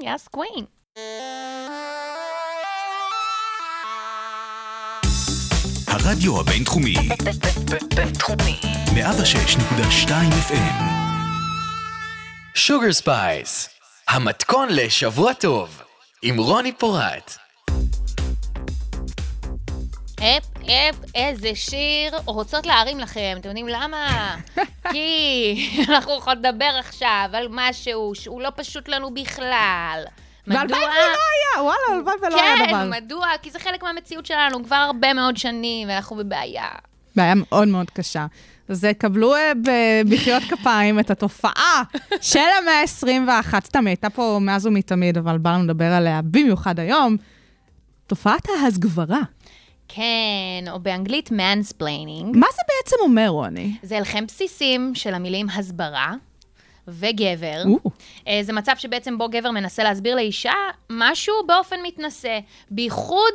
יס 0.02 0.28
קווין. 0.28 0.64
הרדיו 5.86 6.40
הבינתחומי, 6.40 6.94
בינתחומי. 7.96 8.60
106.2 8.86 10.10
FM, 10.48 11.09
Sugar 12.62 12.92
Spice, 12.92 13.68
המתכון 14.08 14.68
לשבוע 14.70 15.32
טוב, 15.32 15.82
עם 16.22 16.38
רוני 16.38 16.72
פורט. 16.72 17.36
Up, 20.14 20.44
up, 20.62 20.96
איזה 21.14 21.50
שיר. 21.54 22.16
רוצות 22.24 22.66
להרים 22.66 23.00
לכם, 23.00 23.36
אתם 23.40 23.48
יודעים 23.48 23.68
למה? 23.68 24.36
כי 24.92 25.70
אנחנו 25.88 26.16
יכולות 26.18 26.38
לדבר 26.38 26.70
עכשיו 26.78 27.28
על 27.32 27.46
משהו 27.50 28.12
שהוא 28.14 28.42
לא 28.42 28.50
פשוט 28.56 28.88
לנו 28.88 29.14
בכלל. 29.14 30.02
והלוואי 30.46 30.80
ולא 30.80 30.92
היה, 30.92 31.62
וואלה, 31.62 31.78
הלוואי 31.92 32.14
ולא 32.22 32.42
היה 32.42 32.54
דבר. 32.56 32.66
כן, 32.66 32.90
מדוע? 32.90 33.26
כי 33.42 33.50
זה 33.50 33.58
חלק 33.58 33.82
מהמציאות 33.82 34.26
שלנו 34.26 34.64
כבר 34.64 34.76
הרבה 34.76 35.14
מאוד 35.14 35.36
שנים, 35.36 35.88
ואנחנו 35.88 36.16
בבעיה. 36.16 36.68
בעיה 37.16 37.34
מאוד 37.36 37.68
מאוד 37.68 37.90
קשה. 37.90 38.26
אז 38.70 38.84
אה, 38.84 38.94
קבלו 38.94 39.34
אה, 39.34 39.52
במחיאות 39.64 40.42
כפיים 40.42 41.00
את 41.00 41.10
התופעה 41.10 41.82
של 42.20 42.38
המאה 42.38 42.80
ה-21. 42.80 43.64
סתם, 43.64 43.86
היא 43.86 43.88
הייתה 43.88 44.10
פה 44.10 44.38
מאז 44.40 44.66
ומתמיד, 44.66 45.18
אבל 45.18 45.38
בא 45.38 45.50
לנו 45.52 45.64
לדבר 45.64 45.92
עליה 45.92 46.20
במיוחד 46.24 46.80
היום. 46.80 47.16
תופעת 48.06 48.48
ההסגברה. 48.48 49.20
כן, 49.88 50.70
או 50.70 50.80
באנגלית 50.80 51.28
mansplaining. 51.28 52.24
מה 52.34 52.46
זה 52.56 52.62
בעצם 52.68 52.96
אומר, 53.00 53.28
רוני? 53.28 53.76
זה 53.82 53.96
הלחם 53.96 54.26
בסיסים 54.26 54.94
של 54.94 55.14
המילים 55.14 55.50
הסברה 55.50 56.12
וגבר. 56.88 57.62
או. 57.66 57.90
אה, 58.28 58.40
זה 58.42 58.52
מצב 58.52 58.72
שבעצם 58.76 59.18
בו 59.18 59.28
גבר 59.28 59.50
מנסה 59.50 59.84
להסביר 59.84 60.14
לאישה 60.14 60.54
משהו 60.90 61.34
באופן 61.46 61.76
מתנשא. 61.82 62.38
בייחוד 62.70 63.34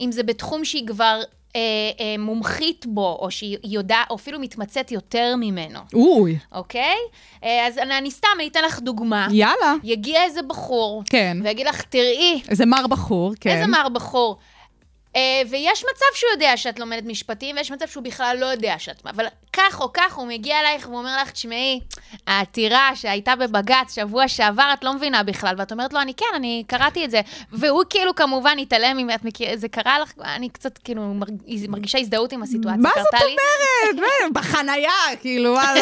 אם 0.00 0.12
זה 0.12 0.22
בתחום 0.22 0.64
שהיא 0.64 0.86
כבר 0.86 1.20
אה, 1.56 1.60
אה, 2.00 2.18
מומחית 2.18 2.86
בו, 2.86 3.18
או 3.20 3.30
שהיא 3.30 3.58
יודעת, 3.64 4.10
או 4.10 4.16
אפילו 4.16 4.40
מתמצאת 4.40 4.92
יותר 4.92 5.34
ממנו, 5.36 5.80
אוי, 5.94 6.38
אוקיי? 6.52 6.96
אה, 7.44 7.66
אז 7.66 7.78
אני, 7.78 7.98
אני 7.98 8.10
סתם, 8.10 8.28
אני 8.36 8.48
אתן 8.48 8.64
לך 8.64 8.80
דוגמה. 8.80 9.28
יאללה. 9.30 9.74
יגיע 9.82 10.24
איזה 10.24 10.42
בחור, 10.42 11.02
כן. 11.10 11.36
ויגיד 11.42 11.66
לך, 11.66 11.82
תראי, 11.82 12.42
איזה 12.48 12.66
מר 12.66 12.86
בחור, 12.86 13.32
כן. 13.40 13.50
איזה 13.50 13.66
מר 13.66 13.88
בחור. 13.88 14.38
Uh, 15.12 15.16
ויש 15.50 15.84
מצב 15.84 16.18
שהוא 16.18 16.30
יודע 16.32 16.56
שאת 16.56 16.78
לומדת 16.78 17.04
משפטים, 17.04 17.56
ויש 17.56 17.70
מצב 17.70 17.86
שהוא 17.86 18.04
בכלל 18.04 18.36
לא 18.40 18.46
יודע 18.46 18.74
שאת... 18.78 19.06
אבל 19.06 19.26
כך 19.56 19.80
או 19.80 19.90
כך, 19.92 20.14
הוא 20.14 20.26
מגיע 20.26 20.60
אלייך 20.60 20.88
ואומר 20.88 21.16
לך, 21.22 21.30
תשמעי, 21.30 21.80
העתירה 22.26 22.90
שהייתה 22.94 23.36
בבג"ץ 23.36 23.94
שבוע 23.94 24.28
שעבר, 24.28 24.70
את 24.74 24.84
לא 24.84 24.92
מבינה 24.92 25.22
בכלל. 25.22 25.54
ואת 25.58 25.72
אומרת 25.72 25.92
לו, 25.92 26.00
אני 26.00 26.14
כן, 26.14 26.26
אני 26.36 26.64
קראתי 26.66 27.04
את 27.04 27.10
זה. 27.10 27.20
והוא 27.52 27.84
כאילו 27.90 28.14
כמובן 28.14 28.56
התעלם 28.58 28.98
אם 28.98 29.10
את 29.10 29.24
מכירה, 29.24 29.56
זה 29.56 29.68
קרה 29.68 29.98
לך, 29.98 30.12
אני 30.24 30.48
קצת 30.48 30.78
כאילו 30.78 31.02
מרג- 31.14 31.68
מרגישה 31.68 31.98
הזדהות 31.98 32.32
עם 32.32 32.42
הסיטואציה, 32.42 32.80
מה 32.82 32.90
זאת. 33.04 33.14
אומרת? 33.98 34.32
בחנייה, 34.32 34.90
כאילו, 35.20 35.54
מה 35.54 35.74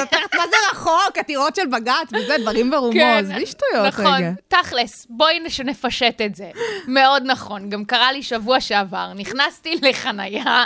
זה- 0.50 0.56
רחוק, 0.72 1.18
עתירות 1.18 1.56
של 1.56 1.66
בג"ץ 1.66 2.08
וזה, 2.12 2.36
דברים 2.40 2.70
ברומוז, 2.70 2.94
בלי 3.34 3.46
שטויות 3.46 3.86
נכון, 3.86 4.06
רגע. 4.06 4.30
תכלס, 4.48 5.06
בואי 5.10 5.40
נפשט 5.64 6.20
את 6.20 6.34
זה. 6.34 6.50
מאוד 6.88 7.22
נכון, 7.26 7.70
גם 7.70 7.84
קרה 7.84 8.12
לי 8.12 8.22
שבוע 8.22 8.60
שעבר, 8.60 9.12
נכנסתי 9.14 9.76
לחנייה, 9.82 10.64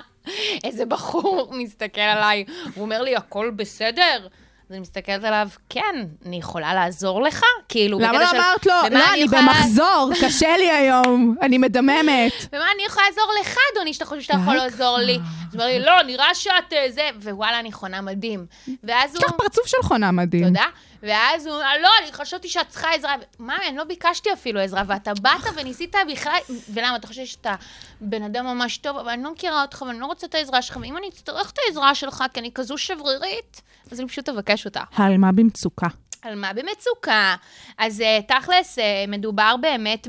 איזה 0.64 0.84
בחור 0.86 1.52
מסתכל 1.56 2.00
עליי, 2.00 2.44
הוא 2.74 2.84
אומר 2.84 3.02
לי, 3.02 3.16
הכל 3.16 3.50
בסדר? 3.56 4.28
אז 4.68 4.72
אני 4.72 4.80
מסתכלת 4.80 5.24
עליו, 5.24 5.48
כן, 5.68 5.94
אני 6.26 6.36
יכולה 6.36 6.74
לעזור 6.74 7.22
לך? 7.22 7.42
כאילו, 7.68 7.98
למה 7.98 8.12
לא 8.18 8.26
של, 8.26 8.36
אמרת 8.36 8.66
לו? 8.66 8.72
לא, 8.90 9.04
אני 9.12 9.18
יכולה- 9.22 9.40
במחזור, 9.42 10.10
קשה 10.24 10.56
לי 10.56 10.70
היום, 10.70 11.34
אני 11.42 11.58
מדממת. 11.58 12.32
במה 12.52 12.64
אני 12.74 12.82
יכולה 12.86 13.06
לעזור 13.08 13.32
לך, 13.40 13.56
אדוני, 13.74 13.94
שאתה 13.94 14.04
חושב 14.04 14.20
שאתה 14.20 14.38
יכול 14.42 14.54
לעזור 14.54 14.98
לי? 14.98 15.14
אז 15.14 15.20
הוא 15.54 15.62
אומר 15.62 15.66
לי, 15.66 15.80
לא, 15.80 16.02
נראה 16.02 16.34
שאת 16.34 16.72
אה, 16.72 16.86
זה, 16.90 17.02
ווואלה, 17.22 17.60
אני 17.60 17.72
חונה 17.72 18.00
מדהים. 18.00 18.46
ואז 18.84 19.14
יש 19.14 19.24
לך 19.24 19.30
הוא... 19.30 19.38
פרצוף 19.38 19.66
של 19.66 19.76
חונה 19.82 20.10
מדהים. 20.10 20.44
תודה. 20.46 20.64
ואז 21.02 21.46
הוא 21.46 21.56
אמר, 21.56 21.82
לא, 21.82 21.88
אני 22.02 22.12
חשבתי 22.12 22.48
שאת 22.48 22.68
צריכה 22.68 22.90
עזרה. 22.94 23.14
מה, 23.38 23.56
אני 23.68 23.76
לא 23.76 23.84
ביקשתי 23.84 24.32
אפילו 24.32 24.60
עזרה, 24.60 24.82
ואתה 24.86 25.12
באת 25.22 25.56
וניסית 25.56 25.94
בכלל, 26.12 26.38
ולמה, 26.68 26.96
אתה 26.96 27.06
חושב 27.06 27.24
שאתה 27.24 27.54
בן 28.00 28.22
אדם 28.22 28.46
ממש 28.46 28.78
טוב, 28.78 28.96
אבל 28.96 29.10
אני 29.10 29.22
לא 29.22 29.32
מכירה 29.32 29.62
אותך 29.62 29.82
ואני 29.88 30.00
לא 30.00 30.06
רוצה 30.06 30.26
את 30.26 30.34
העזרה 30.34 30.62
שלך, 30.62 30.78
ואם 30.82 30.96
אני 30.96 31.08
אצטרך 31.08 31.50
את 31.50 31.58
העזרה 31.66 31.94
שלך, 31.94 32.24
כי 32.34 32.40
אני 32.40 32.50
כזו 32.54 32.78
שברירית, 32.78 33.62
אז 33.92 34.00
אני 34.00 34.08
פשוט 34.08 34.28
אבקש 34.28 34.64
אותה. 34.64 34.82
העלמה 34.92 35.32
במצוקה. 35.32 35.86
עלמה 36.22 36.52
במצוקה? 36.52 37.36
אז 37.78 38.00
אה, 38.00 38.18
תכלס, 38.28 38.78
אה, 38.78 39.04
מדובר 39.08 39.54
באמת 39.60 40.08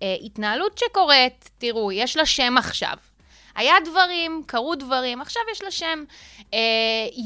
בהתנהלות 0.00 0.78
שקורית, 0.78 1.50
תראו, 1.58 1.92
יש 1.92 2.16
לה 2.16 2.26
שם 2.26 2.58
עכשיו. 2.58 2.94
היה 3.54 3.74
דברים, 3.84 4.42
קרו 4.46 4.74
דברים, 4.74 5.20
עכשיו 5.20 5.42
יש 5.52 5.62
לה 5.62 5.70
שם. 5.70 6.04
אה, 6.54 6.58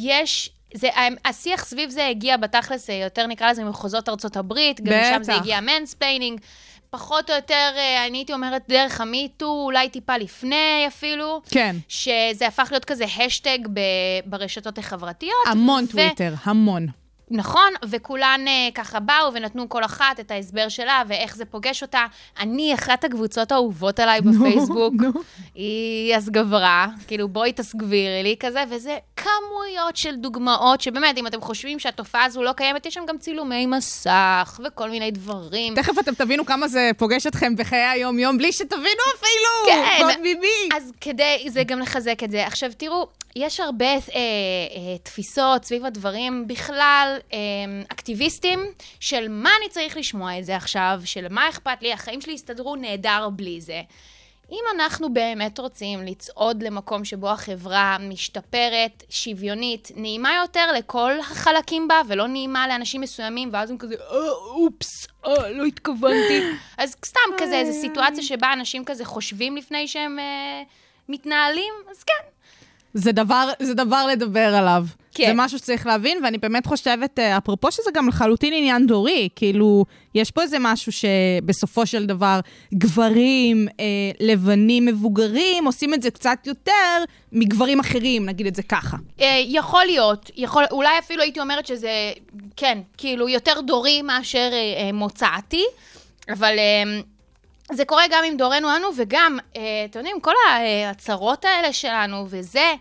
יש... 0.03 0.51
זה, 0.75 0.89
השיח 1.25 1.65
סביב 1.65 1.91
זה 1.91 2.07
הגיע 2.07 2.37
בתכלס, 2.37 2.91
אה, 2.91 2.95
יותר 2.95 3.27
נקרא 3.27 3.51
לזה 3.51 3.65
ממחוזות 3.65 4.09
ארצות 4.09 4.37
הברית, 4.37 4.81
גם 4.81 4.93
משם 4.93 5.23
זה 5.23 5.33
בטח. 5.33 5.41
הגיע 5.43 5.61
mansplaining, 5.61 6.41
פחות 6.91 7.31
או 7.31 7.35
יותר, 7.35 7.71
אה, 7.77 8.07
אני 8.07 8.19
הייתי 8.19 8.33
אומרת 8.33 8.63
דרך 8.69 9.01
המיטו, 9.01 9.63
אולי 9.65 9.89
טיפה 9.89 10.17
לפני 10.17 10.85
אפילו. 10.87 11.43
כן. 11.51 11.77
שזה 11.89 12.47
הפך 12.47 12.69
להיות 12.71 12.85
כזה 12.85 13.05
השטג 13.05 13.59
ב- 13.73 13.81
ברשתות 14.27 14.79
החברתיות. 14.79 15.47
המון 15.47 15.85
ו- 15.85 15.89
טוויטר, 15.89 16.35
המון. 16.45 16.87
נכון, 17.33 17.73
וכולן 17.89 18.41
אה, 18.47 18.69
ככה 18.75 19.01
באו 19.01 19.35
ונתנו 19.35 19.69
כל 19.69 19.85
אחת 19.85 20.21
את 20.21 20.31
ההסבר 20.31 20.69
שלה 20.69 21.03
ואיך 21.09 21.37
זה 21.37 21.45
פוגש 21.45 21.83
אותה. 21.83 22.07
אני, 22.41 22.75
אחת 22.75 23.05
הקבוצות 23.05 23.53
האהובות 23.53 24.01
עליי 24.01 24.21
בפייסבוק, 24.21 24.95
נו. 25.01 25.11
היא 25.55 26.15
הסגברה, 26.15 26.87
כאילו 27.07 27.29
בואי 27.29 27.53
תסגבירי 27.53 28.23
לי 28.23 28.37
כזה, 28.41 28.65
וזה 28.71 28.99
כמויות 29.21 29.97
של 29.97 30.17
דוגמאות, 30.17 30.81
שבאמת, 30.81 31.19
אם 31.19 31.27
אתם 31.27 31.41
חושבים 31.41 31.79
שהתופעה 31.79 32.25
הזו 32.25 32.43
לא 32.43 32.53
קיימת, 32.53 32.87
יש 32.87 32.95
שם 32.95 33.07
גם 33.07 33.19
צילומי 33.19 33.67
מסך 33.67 34.61
וכל 34.65 34.91
מיני 34.91 35.11
דברים. 35.11 35.75
תכף 35.75 35.99
אתם 35.99 36.15
תבינו 36.15 36.47
כמה 36.47 36.69
זה 36.69 36.91
פוגש 36.99 37.27
אתכם 37.27 37.57
בחיי 37.57 37.85
היום-יום, 37.85 38.39
בלי 38.39 38.53
שתבינו 38.53 39.03
אפילו! 39.17 39.67
כן. 39.67 40.05
ועוד 40.05 40.19
ממי. 40.21 40.77
אז 40.77 40.93
כדי, 41.01 41.47
זה 41.49 41.65
גם 41.65 41.81
לחזק 41.81 42.23
את 42.25 42.31
זה. 42.31 42.47
עכשיו, 42.47 42.71
תראו, 42.77 43.07
יש 43.37 43.61
הרבה 43.61 43.87
אה, 43.87 43.97
אה, 43.97 44.99
תפיסות 45.03 45.65
סביב 45.65 45.85
הדברים, 45.85 46.49
בכלל 46.49 47.17
אה, 47.33 47.39
אקטיביסטים, 47.89 48.61
של 49.01 49.29
מה 49.29 49.51
אני 49.61 49.69
צריך 49.69 49.97
לשמוע 49.97 50.39
את 50.39 50.45
זה 50.45 50.57
עכשיו, 50.57 51.01
של 51.05 51.27
מה 51.31 51.49
אכפת 51.49 51.83
לי, 51.83 51.93
החיים 51.93 52.21
שלי 52.21 52.33
יסתדרו 52.33 52.77
נהדר 52.77 53.29
בלי 53.33 53.61
זה. 53.61 53.83
אם 54.51 54.65
אנחנו 54.75 55.13
באמת 55.13 55.59
רוצים 55.59 56.03
לצעוד 56.03 56.63
למקום 56.63 57.05
שבו 57.05 57.31
החברה 57.31 57.97
משתפרת, 58.01 59.05
שוויונית, 59.11 59.91
נעימה 59.97 60.35
יותר 60.35 60.73
לכל 60.73 61.13
החלקים 61.21 61.89
בה, 61.89 62.01
ולא 62.09 62.27
נעימה 62.27 62.69
לאנשים 62.69 63.01
מסוימים, 63.01 63.49
ואז 63.53 63.71
הם 63.71 63.79
כזה, 63.79 63.95
אה, 63.95 64.31
אופס, 64.31 65.07
אה, 65.27 65.51
לא 65.51 65.65
התכוונתי. 65.65 66.43
אז 66.79 66.97
סתם 67.05 67.21
כזה, 67.39 67.55
איזו 67.55 67.81
סיטואציה 67.81 68.23
שבה 68.23 68.53
אנשים 68.53 68.85
כזה 68.85 69.05
חושבים 69.05 69.57
לפני 69.57 69.89
שהם 69.89 70.19
אה, 70.19 70.63
מתנהלים, 71.09 71.75
אז 71.91 72.03
כן. 72.03 72.40
זה 72.95 73.13
דבר, 73.13 73.51
זה 73.63 73.75
דבר 73.75 74.07
לדבר 74.07 74.55
עליו. 74.55 74.85
כן. 75.15 75.27
זה 75.27 75.33
משהו 75.35 75.59
שצריך 75.59 75.87
להבין, 75.87 76.19
ואני 76.25 76.39
באמת 76.39 76.67
חושבת, 76.67 77.19
אה, 77.19 77.39
אפרופו 77.39 77.73
שזה 77.73 77.91
גם 77.95 78.09
לחלוטין 78.09 78.53
עניין 78.57 78.87
דורי, 78.87 79.29
כאילו, 79.37 79.85
יש 80.15 80.31
פה 80.31 80.43
איזה 80.43 80.57
משהו 80.61 80.93
שבסופו 80.93 81.87
של 81.87 82.07
דבר 82.07 82.41
גברים 82.75 83.69
אה, 83.81 83.85
לבנים 84.21 84.87
מבוגרים 84.87 85.65
עושים 85.67 85.95
את 85.95 86.03
זה 86.03 86.11
קצת 86.11 86.39
יותר 86.47 87.05
מגברים 87.33 87.81
אחרים, 87.81 88.27
נגיד 88.27 88.47
את 88.47 88.55
זה 88.55 88.63
ככה. 88.63 88.97
אה, 89.21 89.43
יכול 89.47 89.85
להיות, 89.85 90.31
יכול, 90.37 90.65
אולי 90.71 90.99
אפילו 90.99 91.23
הייתי 91.23 91.41
אומרת 91.41 91.67
שזה, 91.67 92.13
כן, 92.57 92.79
כאילו 92.97 93.29
יותר 93.29 93.61
דורי 93.61 94.03
מאשר 94.03 94.51
אה, 94.53 94.87
אה, 94.87 94.93
מוצאתי, 94.93 95.65
אבל 96.29 96.59
אה, 96.59 97.01
זה 97.73 97.85
קורה 97.85 98.05
גם 98.11 98.25
עם 98.27 98.37
דורנו 98.37 98.77
אנו, 98.77 98.89
וגם, 98.97 99.39
אה, 99.57 99.63
אתם 99.91 99.99
יודעים, 99.99 100.21
כל 100.21 100.35
ההצהרות 100.49 101.45
האלה 101.45 101.73
שלנו 101.73 102.27
וזה, 102.29 102.75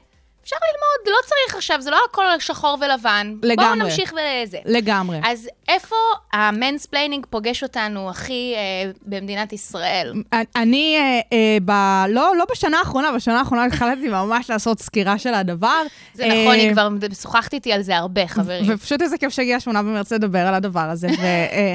אפשר 0.49 0.55
ללמוד, 0.71 1.17
לא 1.17 1.27
צריך 1.27 1.55
עכשיו, 1.55 1.81
זה 1.81 1.91
לא 1.91 1.97
הכל 2.09 2.25
שחור 2.39 2.77
ולבן. 2.81 3.33
בואו 3.39 3.51
לגמרי. 3.51 3.83
נמשיך 3.83 4.13
וזה. 4.13 4.57
לגמרי. 4.65 5.19
אז 5.23 5.49
איפה 5.67 5.95
ה 6.33 6.40
mansplaining 6.40 7.25
פוגש 7.29 7.63
אותנו 7.63 8.09
הכי 8.09 8.53
אה, 8.55 8.91
במדינת 9.05 9.53
ישראל? 9.53 10.13
אני, 10.55 10.97
אה, 10.97 11.19
אה, 11.33 11.57
ב... 11.65 11.71
לא, 12.13 12.35
לא 12.37 12.45
בשנה 12.51 12.79
האחרונה, 12.79 13.11
בשנה 13.11 13.39
האחרונה 13.39 13.65
החלטתי 13.65 14.07
ממש 14.07 14.49
לעשות 14.49 14.79
סקירה 14.79 15.17
של 15.17 15.33
הדבר. 15.33 15.81
זה 16.13 16.25
נכון, 16.25 16.37
אה, 16.37 16.51
היא 16.51 16.71
כבר 16.71 16.89
שוחחת 17.21 17.53
איתי 17.53 17.73
על 17.73 17.81
זה 17.81 17.97
הרבה, 17.97 18.27
חברים. 18.27 18.65
ופשוט 18.67 19.01
איזה 19.01 19.17
כיף 19.17 19.29
שהגיע 19.29 19.59
שמונה 19.59 19.83
במרץ 19.83 20.11
לדבר 20.11 20.47
על 20.47 20.53
הדבר 20.53 20.89
הזה. 20.89 21.07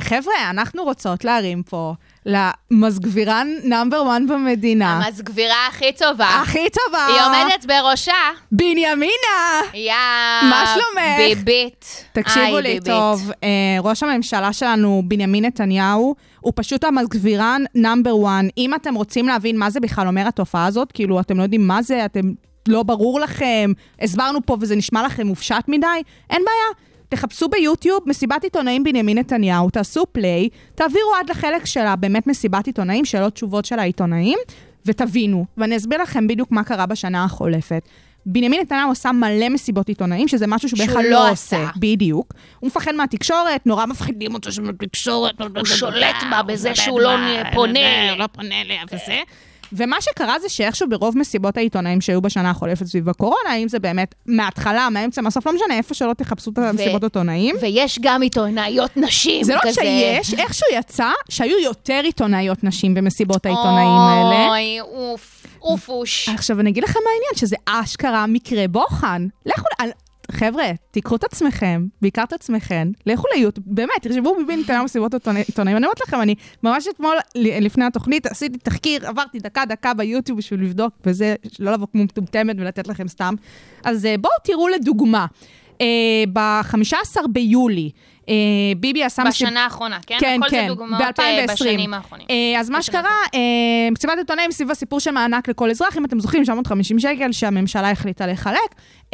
וחבר'ה, 0.00 0.50
אנחנו 0.50 0.84
רוצות 0.84 1.24
להרים 1.24 1.62
פה 1.62 1.94
למסגבירן 2.26 3.48
נאמבר 3.64 4.02
1 4.16 4.22
במדינה. 4.28 5.00
המסגבירה 5.06 5.66
הכי 5.68 5.92
טובה. 5.92 6.28
הכי 6.42 6.66
טובה. 6.70 7.06
היא 7.06 7.20
עומדת 7.26 7.66
בראשה. 7.66 8.12
בנימינה! 8.52 9.60
יא... 9.74 9.92
מה 10.50 10.64
שלומך? 10.74 11.16
ביבית. 11.18 12.04
תקשיבו 12.12 12.58
לי 12.58 12.72
ביבית. 12.72 12.84
טוב, 12.84 13.30
אה, 13.42 13.48
ראש 13.80 14.02
הממשלה 14.02 14.52
שלנו, 14.52 15.02
בנימין 15.04 15.44
נתניהו, 15.44 16.14
הוא 16.40 16.52
פשוט 16.56 16.84
המסגבירן 16.84 17.62
נאמבר 17.74 18.26
1. 18.26 18.44
אם 18.58 18.74
אתם 18.74 18.94
רוצים 18.94 19.28
להבין 19.28 19.58
מה 19.58 19.70
זה 19.70 19.80
בכלל 19.80 20.06
אומר 20.06 20.28
התופעה 20.28 20.66
הזאת, 20.66 20.92
כאילו, 20.92 21.20
אתם 21.20 21.38
לא 21.38 21.42
יודעים 21.42 21.66
מה 21.66 21.82
זה, 21.82 22.04
אתם 22.04 22.32
לא 22.68 22.82
ברור 22.82 23.20
לכם, 23.20 23.72
הסברנו 24.00 24.38
פה 24.46 24.56
וזה 24.60 24.76
נשמע 24.76 25.02
לכם 25.02 25.26
מופשט 25.26 25.64
מדי, 25.68 25.86
אין 26.30 26.42
בעיה. 26.44 26.84
תחפשו 27.14 27.48
ביוטיוב 27.48 28.02
מסיבת 28.06 28.44
עיתונאים 28.44 28.84
בנימין 28.84 29.18
נתניהו, 29.18 29.70
תעשו 29.70 30.06
פליי, 30.12 30.48
תעבירו 30.74 31.14
עד 31.20 31.30
לחלק 31.30 31.66
של 31.66 31.80
הבאמת 31.80 32.26
מסיבת 32.26 32.66
עיתונאים, 32.66 33.04
שאלות 33.04 33.32
תשובות 33.32 33.64
של 33.64 33.78
העיתונאים, 33.78 34.38
ותבינו. 34.86 35.44
ואני 35.56 35.76
אסביר 35.76 36.02
לכם 36.02 36.26
בדיוק 36.26 36.50
מה 36.50 36.64
קרה 36.64 36.86
בשנה 36.86 37.24
החולפת. 37.24 37.88
בנימין 38.26 38.60
נתניהו 38.60 38.90
עשה 38.90 39.12
מלא 39.12 39.48
מסיבות 39.48 39.88
עיתונאים, 39.88 40.28
שזה 40.28 40.46
משהו 40.46 40.68
שהוא 40.68 40.86
כלל 40.86 41.02
לא 41.02 41.10
לא. 41.10 41.30
עושה. 41.30 41.68
בדיוק. 41.76 42.34
הוא 42.60 42.66
מפחד 42.66 42.94
מהתקשורת, 42.94 43.66
נורא 43.66 43.86
מפחידים 43.86 44.34
אותו 44.34 44.52
שם 44.52 44.66
בתקשורת. 44.66 45.40
הוא 45.40 45.64
שולט 45.64 46.16
בה 46.30 46.42
בזה 46.42 46.74
שהוא 46.74 47.00
לא 47.00 47.10
פונה. 47.54 48.16
לא 48.16 48.26
פונה 48.26 48.60
אליה 48.60 48.82
וזה. 48.92 49.22
ומה 49.76 49.96
שקרה 50.00 50.38
זה 50.38 50.48
שאיכשהו 50.48 50.88
ברוב 50.88 51.18
מסיבות 51.18 51.56
העיתונאים 51.56 52.00
שהיו 52.00 52.22
בשנה 52.22 52.50
החולפת 52.50 52.86
סביב 52.86 53.08
הקורונה, 53.08 53.54
אם 53.56 53.68
זה 53.68 53.78
באמת 53.78 54.14
מההתחלה, 54.26 54.88
מהאמצע, 54.90 55.22
מהסוף, 55.22 55.46
לא 55.46 55.52
משנה, 55.52 55.76
איפה 55.76 55.94
שלא 55.94 56.12
תחפשו 56.12 56.50
את 56.50 56.58
המסיבות 56.58 57.02
העיתונאים. 57.02 57.56
ויש 57.60 57.98
גם 58.02 58.22
עיתונאיות 58.22 58.96
נשים 58.96 59.44
זה 59.44 59.54
לא 59.54 59.60
כזה. 59.62 59.74
שיש, 59.74 60.34
איכשהו 60.34 60.66
יצא 60.72 61.10
שהיו 61.28 61.58
יותר 61.58 62.00
עיתונאיות 62.04 62.64
נשים 62.64 62.94
במסיבות 62.94 63.46
העיתונאים 63.46 63.88
האלה. 63.88 64.48
אוי, 64.48 64.80
אוף, 64.80 65.46
אופוש. 65.62 66.28
עכשיו, 66.28 66.60
אני 66.60 66.70
אגיד 66.70 66.84
לכם 66.84 66.98
מה 67.04 67.10
העניין, 67.10 67.34
שזה 67.36 67.56
אשכרה 67.66 68.26
מקרה 68.26 68.68
בוחן. 68.68 69.26
לכו, 69.46 69.64
חבר'ה, 70.32 70.70
תיקחו 70.90 71.16
את 71.16 71.24
עצמכם, 71.24 71.86
בעיקר 72.02 72.22
את 72.22 72.32
עצמכם, 72.32 72.90
לכו 73.06 73.26
ליוטיוב, 73.34 73.66
באמת, 73.70 73.90
תרשמו 74.02 74.34
ביבי 74.38 74.56
נתניהו 74.56 74.84
מסיבות 74.84 75.14
עיתונא- 75.14 75.38
עיתונאים. 75.46 75.76
אני 75.76 75.86
אומרת 75.86 76.00
לכם, 76.00 76.20
אני 76.20 76.34
ממש 76.62 76.86
אתמול, 76.88 77.16
לפני 77.34 77.84
התוכנית, 77.84 78.26
עשיתי 78.26 78.58
תחקיר, 78.58 79.08
עברתי 79.08 79.38
דקה-דקה 79.38 79.94
ביוטיוב 79.94 80.38
בשביל 80.38 80.62
לבדוק, 80.62 80.92
וזה, 81.06 81.34
לא 81.58 81.72
לבוא 81.72 81.86
כמו 81.92 82.04
מטומטמת 82.04 82.56
ולתת 82.58 82.88
לכם 82.88 83.08
סתם. 83.08 83.34
אז 83.84 84.06
אה, 84.06 84.14
בואו 84.20 84.32
תראו 84.44 84.68
לדוגמה, 84.68 85.26
אה, 85.80 85.86
ב-15 86.32 87.16
ביולי, 87.32 87.90
ביבי 88.76 89.04
עשה. 89.04 89.22
בשנה 89.24 89.64
האחרונה, 89.64 89.98
כן? 90.06 90.16
כן, 90.20 90.40
הכל 90.42 90.50
כן, 90.50 90.62
זה 90.68 90.74
דוגמאות 90.74 91.00
אה, 91.20 91.44
ב-2020. 91.48 91.52
בשנים 91.52 91.94
האחרונים. 91.94 92.26
אה, 92.30 92.60
אז 92.60 92.70
מה 92.70 92.82
שקרה, 92.82 93.10
אה, 93.34 93.40
מסיבת 93.92 94.18
עיתונאים 94.18 94.52
סביב 94.52 94.70
הסיפור 94.70 95.00
של 95.00 95.10
מענק 95.10 95.48
לכל 95.48 95.70
אזרח, 95.70 95.96
אם 95.96 96.04
אתם 96.04 96.20
זוכרים, 96.20 96.44
750 96.44 96.98
שקל 96.98 97.32
שהממשלה 97.32 97.90
החליטה 97.90 98.26
לחלק. 98.26 98.58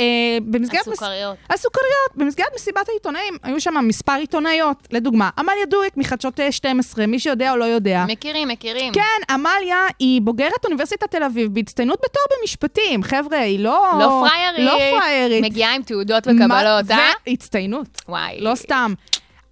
אה, 0.00 0.04
במסגרת... 0.44 0.80
מס- 0.80 0.88
הסוכריות. 0.88 1.36
הסוכריות. 1.50 2.10
במסגרת 2.16 2.46
מסיבת 2.54 2.88
העיתונאים, 2.88 3.34
היו 3.42 3.60
שם 3.60 3.74
מספר 3.82 4.12
עיתונאיות. 4.12 4.88
לדוגמה, 4.92 5.30
עמליה 5.38 5.64
דואק 5.70 5.96
מחדשות 5.96 6.40
אה, 6.40 6.52
12, 6.52 7.06
מי 7.06 7.18
שיודע 7.18 7.50
או 7.52 7.56
לא 7.56 7.64
יודע. 7.64 8.04
מכירים, 8.08 8.48
מכירים. 8.48 8.92
כן, 8.92 9.00
עמליה 9.34 9.76
היא 9.98 10.20
בוגרת 10.22 10.64
אוניברסיטת 10.64 11.10
תל 11.10 11.22
אביב 11.22 11.54
בהצטיינות 11.54 11.98
בתואר 11.98 12.24
במשפטים. 12.40 13.02
חבר'ה, 13.02 13.38
היא 13.38 13.58
לא... 13.60 13.90
לא 13.98 14.22
פריירית. 14.28 14.66
לא 14.92 14.98
פריירית. 15.00 15.44
מגיעה 15.44 15.74
עם 15.74 15.82
תעודות 15.82 16.26
וקבלות, 16.26 16.50
מה- 16.90 16.96
אה? 16.98 17.12
והצטיינות. 17.26 18.02
וואי. 18.08 18.36
לא 18.40 18.54
סתם. 18.54 18.92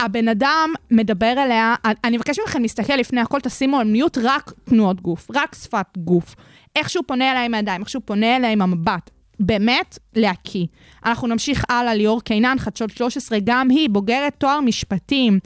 הבן 0.00 0.28
אדם 0.28 0.70
מדבר 0.90 1.32
אליה, 1.38 1.74
אני 2.04 2.16
מבקש 2.16 2.38
מכם 2.46 2.62
להסתכל 2.62 2.92
לפני 2.92 3.20
הכל, 3.20 3.40
תשימו 3.40 3.78
על 3.78 3.86
מיוט 3.86 4.18
רק 4.22 4.52
תנועות 4.64 5.00
גוף, 5.00 5.30
רק 5.34 5.54
שפת 5.54 5.86
גוף. 5.96 6.34
איך 6.76 6.90
שהוא 6.90 7.04
פונה 7.06 7.32
אליי 7.32 7.44
עם 7.44 7.54
הידיים, 7.54 7.80
איך 7.80 7.88
שהוא 7.88 8.02
פונה 8.04 8.36
אליי 8.36 8.52
עם 8.52 8.62
המבט. 8.62 9.10
באמת, 9.40 9.98
להקיא. 10.16 10.66
אנחנו 11.04 11.28
נמשיך 11.28 11.64
הלאה, 11.68 11.94
ליאור 11.94 12.22
קינן, 12.22 12.56
חדשות 12.58 12.90
13, 12.90 13.38
גם 13.44 13.68
היא 13.68 13.90
בוגרת 13.90 14.34
תואר 14.38 14.60
משפטים. 14.60 15.38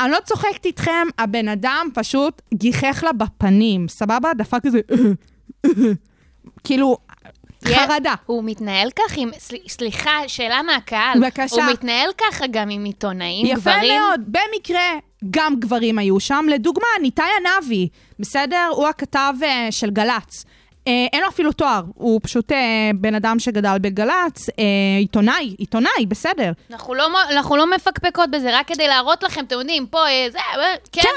אני 0.00 0.10
לא 0.10 0.18
צוחקת 0.24 0.64
איתכם, 0.64 1.06
הבן 1.18 1.48
אדם 1.48 1.88
פשוט 1.94 2.42
גיחך 2.54 3.04
לה 3.04 3.12
בפנים, 3.12 3.88
סבבה? 3.88 4.34
דפק 4.34 4.58
כזה, 4.62 4.80
כאילו, 6.64 6.96
חרדה. 7.74 8.14
הוא 8.26 8.44
מתנהל 8.44 8.90
כך 8.90 9.16
עם, 9.16 9.30
סל- 9.38 9.56
סליחה, 9.68 10.18
שאלה 10.26 10.62
מהקהל. 10.62 11.18
בבקשה. 11.20 11.56
הוא 11.56 11.72
מתנהל 11.72 12.10
ככה 12.18 12.44
גם 12.50 12.70
עם 12.70 12.84
עיתונאים, 12.84 13.46
יפה 13.46 13.60
גברים? 13.60 14.00
מאוד. 14.00 14.20
במקרה, 14.26 14.80
גם 15.30 15.56
גברים 15.60 15.98
היו 15.98 16.20
שם. 16.20 16.46
לדוגמה, 16.48 16.86
ניתאי 17.02 17.24
ענבי, 17.40 17.88
בסדר? 18.20 18.68
הוא 18.70 18.88
הכתב 18.88 19.32
אה, 19.42 19.68
של 19.70 19.90
גל"צ. 19.90 20.44
אה, 20.88 21.06
אין 21.12 21.22
לו 21.22 21.28
אפילו 21.28 21.52
תואר, 21.52 21.82
הוא 21.94 22.20
פשוט 22.22 22.52
אה, 22.52 22.58
בן 22.94 23.14
אדם 23.14 23.38
שגדל 23.38 23.76
בגל"צ, 23.80 24.48
אה, 24.48 24.54
עיתונאי, 24.98 25.54
עיתונאי, 25.58 26.06
בסדר. 26.08 26.52
אנחנו 26.70 26.94
לא, 26.94 27.08
אנחנו 27.30 27.56
לא 27.56 27.70
מפקפקות 27.70 28.30
בזה, 28.30 28.58
רק 28.58 28.68
כדי 28.68 28.88
להראות 28.88 29.22
לכם, 29.22 29.44
אתם 29.44 29.58
יודעים, 29.58 29.86
פה, 29.86 30.06
אה, 30.06 30.26
זה, 30.32 30.38
אה, 30.38 30.62
כן, 30.92 31.00
כן. 31.02 31.08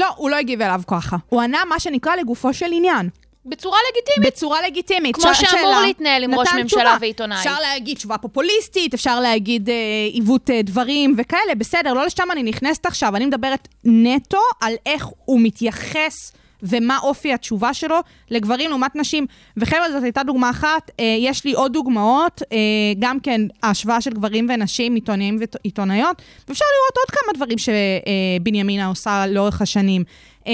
לא, 0.00 0.06
הוא 0.16 0.30
לא 0.30 0.36
הגיב 0.36 0.62
אליו 0.62 0.80
ככה. 0.86 1.16
הוא 1.28 1.42
ענה 1.42 1.58
מה 1.68 1.80
שנקרא 1.80 2.16
לגופו 2.16 2.54
של 2.54 2.66
עניין. 2.72 3.08
בצורה 3.46 3.78
לגיטימית. 3.90 4.32
בצורה 4.32 4.58
לגיטימית. 4.66 5.14
כמו 5.14 5.34
שאמור 5.34 5.50
שאלה, 5.50 5.80
להתנהל 5.86 6.24
עם 6.24 6.34
ראש 6.34 6.48
ממשלה 6.48 6.64
תשובה. 6.64 6.96
ועיתונאי. 7.00 7.38
אפשר 7.38 7.60
להגיד 7.60 7.96
תשובה 7.96 8.18
פופוליסטית, 8.18 8.94
אפשר 8.94 9.20
להגיד 9.20 9.70
אה, 9.70 9.74
עיוות 10.12 10.50
אה, 10.50 10.62
דברים 10.62 11.14
וכאלה, 11.18 11.54
בסדר, 11.58 11.92
לא 11.92 12.06
לשם 12.06 12.28
אני 12.32 12.42
נכנסת 12.42 12.86
עכשיו, 12.86 13.16
אני 13.16 13.26
מדברת 13.26 13.68
נטו 13.84 14.40
על 14.60 14.74
איך 14.86 15.06
הוא 15.24 15.40
מתייחס. 15.40 16.32
ומה 16.64 16.98
אופי 17.02 17.32
התשובה 17.32 17.74
שלו 17.74 17.96
לגברים 18.30 18.70
לעומת 18.70 18.96
נשים. 18.96 19.26
וחבר'ה, 19.56 19.92
זאת 19.92 20.02
הייתה 20.02 20.22
דוגמה 20.22 20.50
אחת. 20.50 20.90
אה, 21.00 21.16
יש 21.18 21.44
לי 21.44 21.52
עוד 21.52 21.72
דוגמאות, 21.72 22.42
אה, 22.52 22.58
גם 22.98 23.20
כן 23.20 23.40
ההשוואה 23.62 24.00
של 24.00 24.10
גברים 24.10 24.46
ונשים, 24.48 24.94
עיתונאים 24.94 25.38
ועיתונאיות, 25.40 26.22
ואפשר 26.48 26.64
לראות 26.64 26.96
עוד 26.96 27.10
כמה 27.10 27.32
דברים 27.34 27.58
שבנימינה 27.58 28.86
עושה 28.86 29.26
לאורך 29.26 29.62
השנים. 29.62 30.04
אה, 30.46 30.52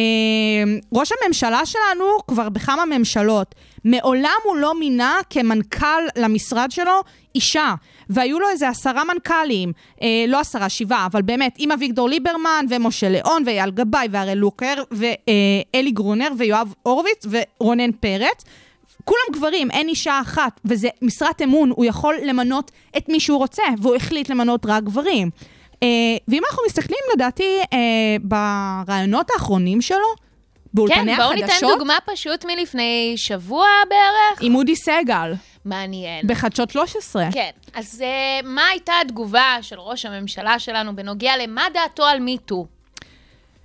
ראש 0.93 1.13
הממשלה 1.13 1.67
שלנו 1.67 2.05
כבר 2.29 2.49
בכמה 2.49 2.85
ממשלות. 2.85 3.55
מעולם 3.85 4.39
הוא 4.45 4.57
לא 4.57 4.79
מינה 4.79 5.21
כמנכ"ל 5.31 6.03
למשרד 6.17 6.71
שלו 6.71 7.03
אישה. 7.35 7.75
והיו 8.11 8.41
לו 8.41 8.49
איזה 8.49 8.69
עשרה 8.69 9.05
מנכ"לים, 9.05 9.73
אה, 10.03 10.25
לא 10.29 10.41
עשרה, 10.41 10.69
שבעה, 10.69 11.07
אבל 11.07 11.23
באמת, 11.23 11.55
עם 11.59 11.73
אביגדור 11.73 12.09
ליברמן 12.09 12.67
ומשה 12.71 13.09
ליאון 13.09 13.43
ואייל 13.47 13.71
גבאי 13.71 14.09
והראל 14.11 14.39
לוקר 14.39 14.75
ואלי 14.91 15.91
גרונר 15.91 16.29
ויואב 16.39 16.75
הורוביץ 16.83 17.27
ורונן 17.31 17.93
פרץ. 17.93 18.45
כולם 19.05 19.21
גברים, 19.33 19.71
אין 19.71 19.89
אישה 19.89 20.21
אחת, 20.21 20.61
וזה 20.65 20.89
משרת 21.03 21.43
אמון, 21.43 21.71
הוא 21.71 21.85
יכול 21.85 22.15
למנות 22.23 22.71
את 22.97 23.09
מי 23.09 23.21
שהוא 23.21 23.39
רוצה, 23.39 23.63
והוא 23.79 23.97
החליט 23.97 24.29
למנות 24.29 24.67
רק 24.67 24.83
גברים. 24.85 25.31
אה, 25.83 25.89
ואם 26.29 26.43
אנחנו 26.51 26.63
מסתכלים, 26.67 26.99
לדעתי, 27.15 27.59
אה, 27.73 27.79
ברעיונות 28.23 29.31
האחרונים 29.35 29.81
שלו, 29.83 30.07
באולפני 30.75 30.97
כן, 30.97 31.09
החדשות, 31.09 31.37
בואו 31.37 31.47
ניתן 31.47 31.67
דוגמה 31.79 31.99
פשוט 32.05 32.45
מלפני 32.45 33.15
שבוע 33.17 33.67
בערך. 33.89 34.39
עם 34.41 34.55
אודי 34.55 34.77
סגל, 34.77 35.33
מעניין. 35.65 36.27
בחדשות 36.27 36.71
13. 36.71 37.29
כן, 37.33 37.51
אז 37.75 38.05
uh, 38.43 38.47
מה 38.47 38.67
הייתה 38.69 38.93
התגובה 39.05 39.57
של 39.63 39.81
ראש 39.81 40.07
הממשלה 40.07 40.59
שלנו 40.59 40.97
בנוגע 40.97 41.33
למה 41.37 41.63
דעתו 41.75 42.05
על 42.05 42.21
מיטו? 42.21 42.67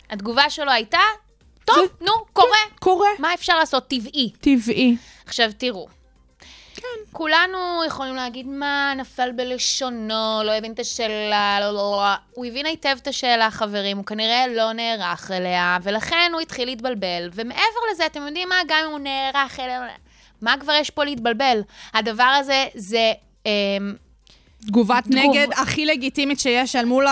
התגובה 0.10 0.50
שלו 0.50 0.72
הייתה, 0.72 1.00
טוב, 1.66 1.76
זה- 1.78 2.06
נו, 2.06 2.12
קורה. 2.34 2.58
קורה. 2.80 3.10
מה 3.20 3.34
אפשר 3.34 3.58
לעשות? 3.58 3.88
טבעי. 3.88 4.32
טבעי. 4.42 4.96
עכשיו, 5.26 5.52
תראו. 5.58 5.88
כן. 6.86 7.02
כולנו 7.12 7.84
יכולים 7.88 8.16
להגיד, 8.16 8.48
מה, 8.48 8.94
נפל 8.98 9.32
בלשונו, 9.32 10.42
לא 10.44 10.52
הבין 10.52 10.72
את 10.72 10.80
השאלה, 10.80 11.58
לא, 11.62 11.68
לא, 11.68 11.74
לא. 11.74 12.06
הוא 12.34 12.46
הבין 12.46 12.66
היטב 12.66 12.98
את 13.02 13.08
השאלה, 13.08 13.52
חברים, 13.52 13.98
הוא 13.98 14.06
כנראה 14.06 14.48
לא 14.48 14.74
נערך 14.74 15.32
אליה, 15.32 15.78
ולכן 15.84 16.32
הוא 16.34 16.42
התחיל 16.42 16.66
להתבלבל. 16.66 17.30
ומעבר 17.34 17.82
לזה, 17.92 18.06
אתם 18.06 18.28
יודעים 18.28 18.50
מה? 18.50 18.56
גם 18.68 18.84
אם 18.86 18.92
הוא 18.92 19.00
נערך 19.00 19.60
אליה, 19.60 19.88
מה 20.42 20.56
כבר 20.60 20.74
יש 20.74 20.90
פה 20.90 21.04
להתבלבל? 21.04 21.62
הדבר 21.94 22.24
הזה 22.24 22.66
זה... 22.76 23.14
אמ, 23.46 24.05
תגובת 24.68 25.04
תגוב- 25.04 25.16
נגד 25.18 25.48
הכי 25.56 25.86
לגיטימית 25.86 26.40
שיש 26.40 26.76
אל 26.76 26.86
מול 26.86 27.06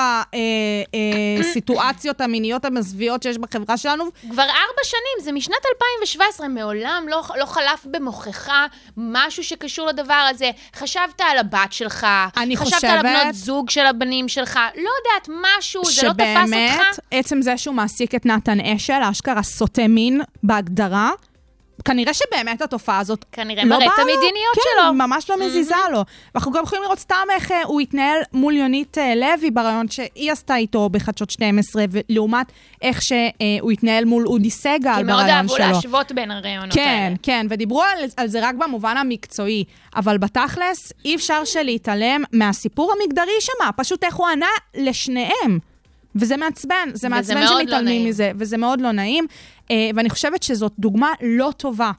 הסיטואציות 1.40 2.22
המיניות 2.22 2.66
המזוויעות 2.66 3.24
שיש 3.24 3.38
בחברה 3.38 3.78
שלנו. 3.78 4.04
כבר 4.32 4.44
ארבע 4.44 4.84
שנים, 4.84 5.24
זה 5.26 5.32
משנת 5.32 5.58
2017, 5.76 6.48
מעולם 6.48 7.06
לא, 7.10 7.22
לא 7.40 7.46
חלף 7.46 7.86
במוחך 7.86 8.50
משהו 8.98 9.44
שקשור 9.44 9.88
לדבר 9.88 10.28
הזה. 10.30 10.50
חשבת 10.76 11.22
על 11.32 11.38
הבת 11.38 11.74
שלך, 11.74 12.08
אני 12.38 12.58
חשבת 12.58 12.74
חושבת- 12.74 12.90
על 12.92 13.00
הבנות 13.06 13.34
זוג 13.36 13.70
של 13.70 13.86
הבנים 13.86 14.28
שלך, 14.28 14.60
לא 14.76 14.90
יודעת, 15.00 15.30
משהו, 15.58 15.86
זה 15.86 16.08
לא 16.08 16.14
תפס 16.14 16.20
שבאמת, 16.48 16.72
אותך? 16.80 17.00
עצם 17.12 17.42
זה 17.42 17.58
שהוא 17.58 17.76
מעסיק 17.76 18.16
את 18.16 18.26
נתן 18.26 18.60
אשל, 18.60 18.94
אשכרה 19.12 19.44
סוטה 19.44 19.88
מין 19.88 20.22
בהגדרה, 20.44 21.12
כנראה 21.86 22.14
שבאמת 22.14 22.62
התופעה 22.62 23.00
הזאת 23.00 23.26
כנראה 23.32 23.64
לא 23.64 23.70
מראה 23.70 23.86
את 23.86 23.92
באה 23.98 24.06
לו. 24.06 24.12
המדיניות 24.12 24.56
כן, 24.56 24.62
שלו. 24.82 24.94
ממש 24.94 25.30
לא 25.30 25.46
מזיזה 25.46 25.76
לו. 25.92 26.04
ואנחנו 26.36 26.52
גם 26.52 26.64
יכולים 26.64 26.84
לראות 26.84 27.00
סתם 27.00 27.28
איך 27.32 27.52
אה, 27.52 27.64
הוא 27.64 27.82
התנהל 27.82 28.18
מול 28.34 28.56
יונית 28.56 28.98
אה, 28.98 29.16
לוי 29.16 29.52
ברעיון 29.52 29.90
שהיא 29.90 30.32
עשתה 30.32 30.56
איתו 30.56 30.90
בחדשות 30.90 31.30
12, 31.30 31.86
ולעומת 31.90 32.52
איך 32.82 33.02
שהוא 33.02 33.72
התנהל 33.72 34.06
מול 34.06 34.28
אודי 34.28 34.50
סגל 34.50 34.96
כי 34.98 35.04
מאוד 35.04 35.20
ברעיון 35.20 35.30
אהבו 35.30 35.56
שלו. 35.56 35.66
להשוות 35.66 36.12
בין 36.12 36.32
הרעיונות 36.32 36.74
כן, 36.74 37.04
האלה. 37.06 37.16
כן, 37.24 37.46
ודיברו 37.50 37.84
על, 37.84 38.06
על 38.18 38.28
זה 38.28 38.48
רק 38.48 38.56
במובן 38.56 38.98
המקצועי, 38.98 39.64
אבל 39.96 40.18
בתכלס, 40.18 40.94
אי 41.06 41.16
אפשר 41.16 41.46
שלהתעלם 41.46 42.24
מהסיפור 42.32 42.94
המגדרי 42.94 43.40
שמה, 43.40 43.72
פשוט 43.72 44.04
איך 44.04 44.16
הוא 44.16 44.28
ענה 44.28 44.50
לשניהם. 44.76 45.73
וזה 46.16 46.38
מעצבן, 46.38 46.90
זה 46.94 47.10
מעצבן 47.10 47.42
לא 47.42 47.48
שמתעלמים 47.48 47.86
נעים. 47.86 48.10
מזה, 48.10 48.32
וזה 48.36 48.58
מאוד 48.58 48.82
לא 48.82 48.92
נעים, 48.92 49.26
אה, 49.72 49.90
ואני 49.96 50.10
חושבת 50.10 50.44
שזאת 50.44 50.72
דוגמה 50.80 51.12
לא 51.22 51.52
טובה. 51.58 51.92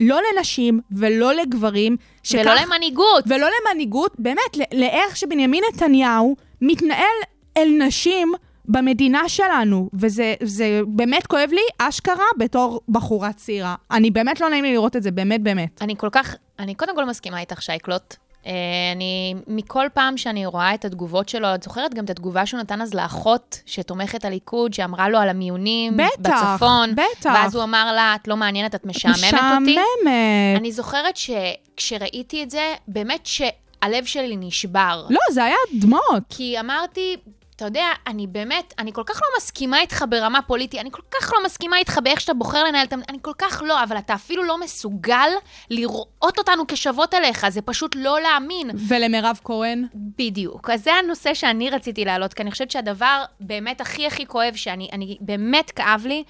לא 0.00 0.20
לנשים 0.36 0.80
ולא 0.90 1.34
לגברים, 1.34 1.96
שכך... 2.22 2.40
ולא 2.40 2.54
למנהיגות. 2.54 3.24
ולא 3.26 3.46
למנהיגות, 3.60 4.14
באמת, 4.18 4.56
לאיך 4.74 5.16
שבנימין 5.16 5.64
נתניהו 5.72 6.36
מתנהל 6.60 7.16
אל 7.56 7.68
נשים 7.78 8.32
במדינה 8.64 9.28
שלנו, 9.28 9.90
וזה 9.94 10.34
זה 10.42 10.80
באמת 10.86 11.26
כואב 11.26 11.50
לי, 11.52 11.60
אשכרה, 11.78 12.24
בתור 12.38 12.80
בחורה 12.88 13.32
צעירה. 13.32 13.74
אני 13.90 14.10
באמת 14.10 14.40
לא 14.40 14.48
נעים 14.50 14.64
לי 14.64 14.72
לראות 14.72 14.96
את 14.96 15.02
זה, 15.02 15.10
באמת, 15.10 15.42
באמת. 15.42 15.82
אני 15.82 15.94
כל 15.96 16.08
כך, 16.12 16.36
אני 16.58 16.74
קודם 16.74 16.94
כל 16.96 17.04
מסכימה 17.04 17.40
איתך, 17.40 17.62
שייקלוט. 17.62 18.16
אה, 18.46 18.52
אני, 18.96 19.34
מכל 19.46 19.86
פעם 19.94 20.16
שאני 20.16 20.46
רואה 20.46 20.74
את 20.74 20.84
התגובות 20.84 21.28
שלו, 21.28 21.54
את 21.54 21.62
זוכרת 21.62 21.94
גם 21.94 22.04
את 22.04 22.10
התגובה 22.10 22.46
שהוא 22.46 22.60
נתן 22.60 22.82
אז 22.82 22.94
לאחות 22.94 23.60
שתומכת 23.66 24.24
הליכוד, 24.24 24.74
שאמרה 24.74 25.08
לו 25.08 25.18
על 25.18 25.28
המיונים 25.28 25.96
בטח, 25.96 26.52
בצפון. 26.54 26.92
בטח. 26.92 27.30
ואז 27.34 27.54
הוא 27.54 27.62
אמר 27.64 27.92
לה, 27.92 28.14
את 28.22 28.28
לא 28.28 28.36
מעניינת, 28.36 28.74
את 28.74 28.86
משעממת 28.86 29.16
אותי. 29.18 29.32
משעממת. 29.34 30.56
אני 30.56 30.72
זוכרת 30.72 31.16
שכשראיתי 31.16 32.42
את 32.42 32.50
זה, 32.50 32.74
באמת 32.88 33.26
שהלב 33.26 34.04
שלי 34.04 34.36
נשבר. 34.36 35.06
לא, 35.10 35.20
זה 35.30 35.44
היה 35.44 35.56
דמעות. 35.80 36.22
כי 36.28 36.60
אמרתי, 36.60 37.16
אתה 37.60 37.68
יודע, 37.68 37.86
אני 38.06 38.26
באמת, 38.26 38.74
אני 38.78 38.92
כל 38.92 39.02
כך 39.06 39.20
לא 39.22 39.28
מסכימה 39.36 39.80
איתך 39.80 40.04
ברמה 40.08 40.42
פוליטית, 40.42 40.80
אני 40.80 40.90
כל 40.90 41.02
כך 41.10 41.32
לא 41.32 41.38
מסכימה 41.44 41.78
איתך 41.78 41.98
באיך 42.04 42.20
שאתה 42.20 42.34
בוחר 42.34 42.64
לנהל 42.64 42.86
את 42.86 42.92
המ... 42.92 43.00
אני 43.08 43.18
כל 43.22 43.32
כך 43.38 43.62
לא, 43.66 43.82
אבל 43.82 43.98
אתה 43.98 44.14
אפילו 44.14 44.42
לא 44.42 44.60
מסוגל 44.60 45.28
לראות 45.70 46.38
אותנו 46.38 46.64
כשוות 46.68 47.14
אליך, 47.14 47.48
זה 47.48 47.62
פשוט 47.62 47.96
לא 47.96 48.20
להאמין. 48.20 48.70
ולמירב 48.88 49.40
כהן? 49.44 49.86
בדיוק. 49.94 50.70
אז 50.70 50.84
זה 50.84 50.94
הנושא 50.94 51.34
שאני 51.34 51.70
רציתי 51.70 52.04
להעלות, 52.04 52.34
כי 52.34 52.42
אני 52.42 52.50
חושבת 52.50 52.70
שהדבר 52.70 53.24
באמת 53.40 53.80
הכי 53.80 54.06
הכי 54.06 54.26
כואב, 54.26 54.54
שאני 54.54 54.88
אני, 54.92 55.16
באמת 55.20 55.70
כאב 55.70 56.06
לי, 56.06 56.24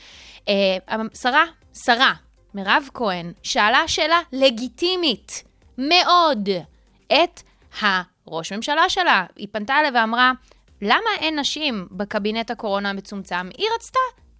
אה, 0.49 0.55
שרה, 1.23 1.45
שרה, 1.85 2.13
מירב 2.55 2.89
כהן, 2.95 3.33
שאלה 3.43 3.89
שאלה 3.89 4.21
לגיטימית 4.33 5.45
מאוד 5.79 6.49
את 7.13 7.43
הראש 7.81 8.53
ממשלה 8.53 8.89
שלה. 8.89 9.25
היא 9.37 9.49
פנתה 9.53 9.81
אליה 9.81 9.91
ואמרה, 9.95 10.33
למה 10.83 11.11
אין 11.19 11.39
נשים 11.39 11.87
בקבינט 11.91 12.51
הקורונה 12.51 12.91
המצומצם? 12.91 13.49
היא 13.59 13.67
רצתה 13.75 13.99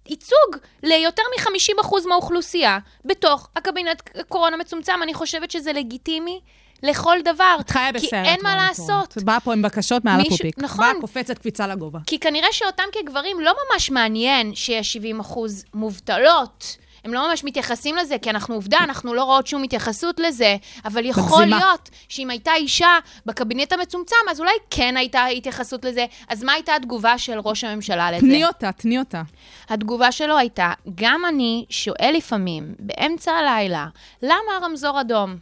ייצוג 0.09 0.55
ליותר 0.83 1.23
מ-50% 1.37 2.07
מהאוכלוסייה 2.07 2.79
בתוך 3.05 3.49
הקבינט 3.55 4.01
קורונה 4.27 4.57
מצומצם. 4.57 4.93
אני 5.03 5.13
חושבת 5.13 5.51
שזה 5.51 5.73
לגיטימי 5.73 6.39
לכל 6.83 7.17
דבר. 7.25 7.57
את 7.59 7.69
חיה 7.69 7.91
בסרט. 7.91 8.09
כי 8.09 8.15
אין 8.15 8.39
מה 8.43 8.55
לעשות. 8.55 9.17
את 9.17 9.23
באה 9.23 9.39
פה 9.39 9.53
עם 9.53 9.61
בקשות 9.61 10.05
מעל 10.05 10.17
מישהו- 10.17 10.33
הפופיק. 10.35 10.57
נכון. 10.57 10.85
באה 10.85 11.01
קופצת 11.01 11.37
קפיצה 11.37 11.67
לגובה. 11.67 11.99
כי 12.07 12.19
כנראה 12.19 12.47
שאותם 12.51 12.83
כגברים 12.91 13.39
לא 13.39 13.53
ממש 13.73 13.89
מעניין 13.91 14.55
שיש 14.55 14.93
70 14.93 15.19
אחוז 15.19 15.65
מובטלות. 15.73 16.77
הם 17.05 17.13
לא 17.13 17.29
ממש 17.29 17.43
מתייחסים 17.43 17.95
לזה, 17.95 18.15
כי 18.21 18.29
אנחנו 18.29 18.55
עובדה, 18.55 18.77
אנחנו 18.83 19.13
לא 19.13 19.23
רואות 19.23 19.47
שום 19.47 19.63
התייחסות 19.63 20.19
לזה, 20.19 20.55
אבל 20.85 21.05
יכול 21.05 21.23
מגזימה. 21.23 21.57
להיות 21.57 21.89
שאם 22.09 22.29
הייתה 22.29 22.53
אישה 22.55 22.99
בקבינט 23.25 23.73
המצומצם, 23.73 24.15
אז 24.31 24.39
אולי 24.39 24.51
כן 24.69 24.97
הייתה 24.97 25.25
התייחסות 25.25 25.85
לזה. 25.85 26.05
אז 26.29 26.43
מה 26.43 26.53
הייתה 26.53 26.75
התגובה 26.75 27.17
של 27.17 27.39
ראש 27.39 27.63
הממשלה 27.63 28.11
לזה? 28.11 28.19
תני 28.19 28.45
אותה, 28.45 28.71
תני 28.71 28.99
אותה. 28.99 29.21
התגובה 29.69 30.11
שלו 30.11 30.37
הייתה, 30.37 30.73
גם 30.95 31.21
אני 31.27 31.65
שואל 31.69 32.13
לפעמים, 32.17 32.75
באמצע 32.79 33.31
הלילה, 33.31 33.87
למה 34.21 34.57
הרמזור 34.61 35.01
אדום? 35.01 35.35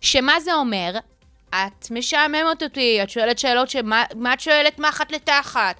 שמה 0.00 0.40
זה 0.40 0.54
אומר? 0.54 0.98
את 1.50 1.90
משעממת 1.90 2.62
אותי, 2.62 3.02
את 3.02 3.10
שואלת 3.10 3.38
שאלות 3.38 3.70
שמה 3.70 4.04
מה 4.14 4.34
את 4.34 4.40
שואלת 4.40 4.78
מחט 4.78 5.12
לתחת? 5.12 5.76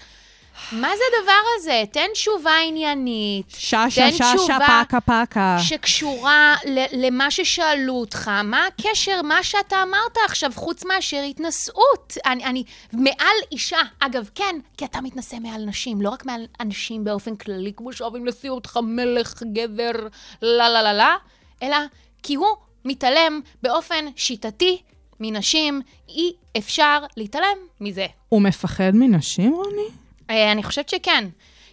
מה 0.73 0.89
זה 0.97 1.03
הדבר 1.21 1.33
הזה? 1.57 1.83
תן 1.93 2.07
תשובה 2.13 2.53
עניינית. 2.69 3.47
ששה, 3.51 3.85
תן 3.97 4.13
ששה, 4.13 4.33
תשובה 4.37 4.59
פקה, 4.89 5.01
פקה. 5.01 5.57
שקשורה 5.63 6.57
ל- 6.67 7.07
למה 7.07 7.31
ששאלו 7.31 7.93
אותך. 7.95 8.31
מה 8.45 8.67
הקשר, 8.67 9.23
מה 9.23 9.43
שאתה 9.43 9.83
אמרת 9.83 10.17
עכשיו, 10.25 10.51
חוץ 10.55 10.85
מאשר 10.85 11.23
התנשאות? 11.31 12.13
אני, 12.27 12.45
אני, 12.45 12.65
מעל 12.93 13.37
אישה, 13.53 13.79
אגב, 14.01 14.31
כן, 14.35 14.57
כי 14.77 14.85
אתה 14.85 15.01
מתנשא 15.01 15.37
מעל 15.41 15.65
נשים, 15.65 16.01
לא 16.01 16.11
רק 16.11 16.27
מעל 16.27 16.47
אנשים 16.61 17.05
באופן 17.05 17.37
כללי, 17.37 17.73
כמו 17.77 17.93
שאוהבים 17.93 18.27
לשיא 18.27 18.51
אותך 18.51 18.79
מלך, 18.83 19.43
גבר, 19.53 19.93
לה 20.43 20.69
לה 20.69 20.83
לה 20.83 20.93
לה, 20.93 21.17
אלא 21.63 21.77
כי 22.23 22.35
הוא 22.35 22.47
מתעלם 22.85 23.41
באופן 23.63 24.05
שיטתי 24.17 24.83
מנשים, 25.21 25.81
אי 26.09 26.33
אפשר 26.59 26.99
להתעלם 27.17 27.57
מזה. 27.81 28.07
הוא 28.29 28.43
מפחד 28.43 28.91
מנשים, 28.95 29.53
רוני? 29.55 29.89
אה, 30.31 30.53
אני 30.53 30.63
חושבת 30.63 30.89
שכן. 30.89 31.25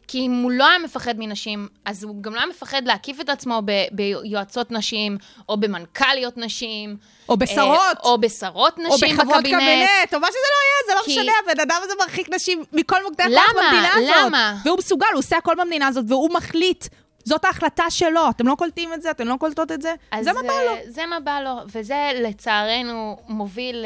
כי 0.07 0.19
אם 0.19 0.41
הוא 0.43 0.51
לא 0.51 0.67
היה 0.69 0.79
מפחד 0.79 1.13
מנשים, 1.17 1.67
אז 1.85 2.03
הוא 2.03 2.23
גם 2.23 2.33
לא 2.35 2.39
היה 2.39 2.47
מפחד 2.49 2.81
להקיף 2.85 3.19
את 3.21 3.29
עצמו 3.29 3.61
ב- 3.65 3.85
ביועצות 3.91 4.71
נשים, 4.71 5.17
או 5.49 5.57
במנכ"ליות 5.57 6.37
נשים. 6.37 6.97
או 7.29 7.37
בשרות. 7.37 7.79
אה, 7.97 8.03
או 8.03 8.17
בשרות 8.21 8.77
או 8.79 8.83
נשים 8.95 9.15
בחברות 9.17 9.37
בקבינט. 9.39 9.61
קבינט, 9.61 10.13
או 10.13 10.19
מה 10.19 10.27
שזה 10.27 10.37
לא 10.37 10.61
יהיה, 10.63 10.87
זה 10.87 10.93
לא 10.95 11.05
כי- 11.05 11.11
משנה, 11.19 11.31
הבן 11.43 11.59
אדם 11.61 11.79
הזה 11.83 11.93
מרחיק 11.99 12.29
נשים 12.33 12.63
מכל 12.73 13.03
מוקדי 13.03 13.23
הכוח 13.23 13.49
למה? 13.49 13.61
במדינה 13.71 13.89
הזאת. 13.95 14.25
למה? 14.27 14.55
והוא 14.65 14.77
מסוגל, 14.77 15.05
הוא 15.13 15.19
עושה 15.19 15.37
הכל 15.37 15.53
במדינה 15.57 15.87
הזאת, 15.87 16.05
והוא 16.07 16.29
מחליט. 16.33 16.85
זאת 17.25 17.45
ההחלטה 17.45 17.83
שלו. 17.89 18.29
אתם 18.29 18.47
לא 18.47 18.55
קולטים 18.55 18.93
את 18.93 19.01
זה? 19.01 19.11
אתם 19.11 19.27
לא 19.27 19.35
קולטות 19.39 19.71
את 19.71 19.81
זה? 19.81 19.93
זה 20.21 20.33
מה 20.33 20.41
בא 20.41 20.53
לו. 20.65 20.71
אה, 20.75 20.81
זה 20.87 21.05
מה 21.05 21.19
בא 21.19 21.39
לו, 21.39 21.51
וזה 21.75 22.11
לצערנו 22.15 23.17
מוביל 23.27 23.85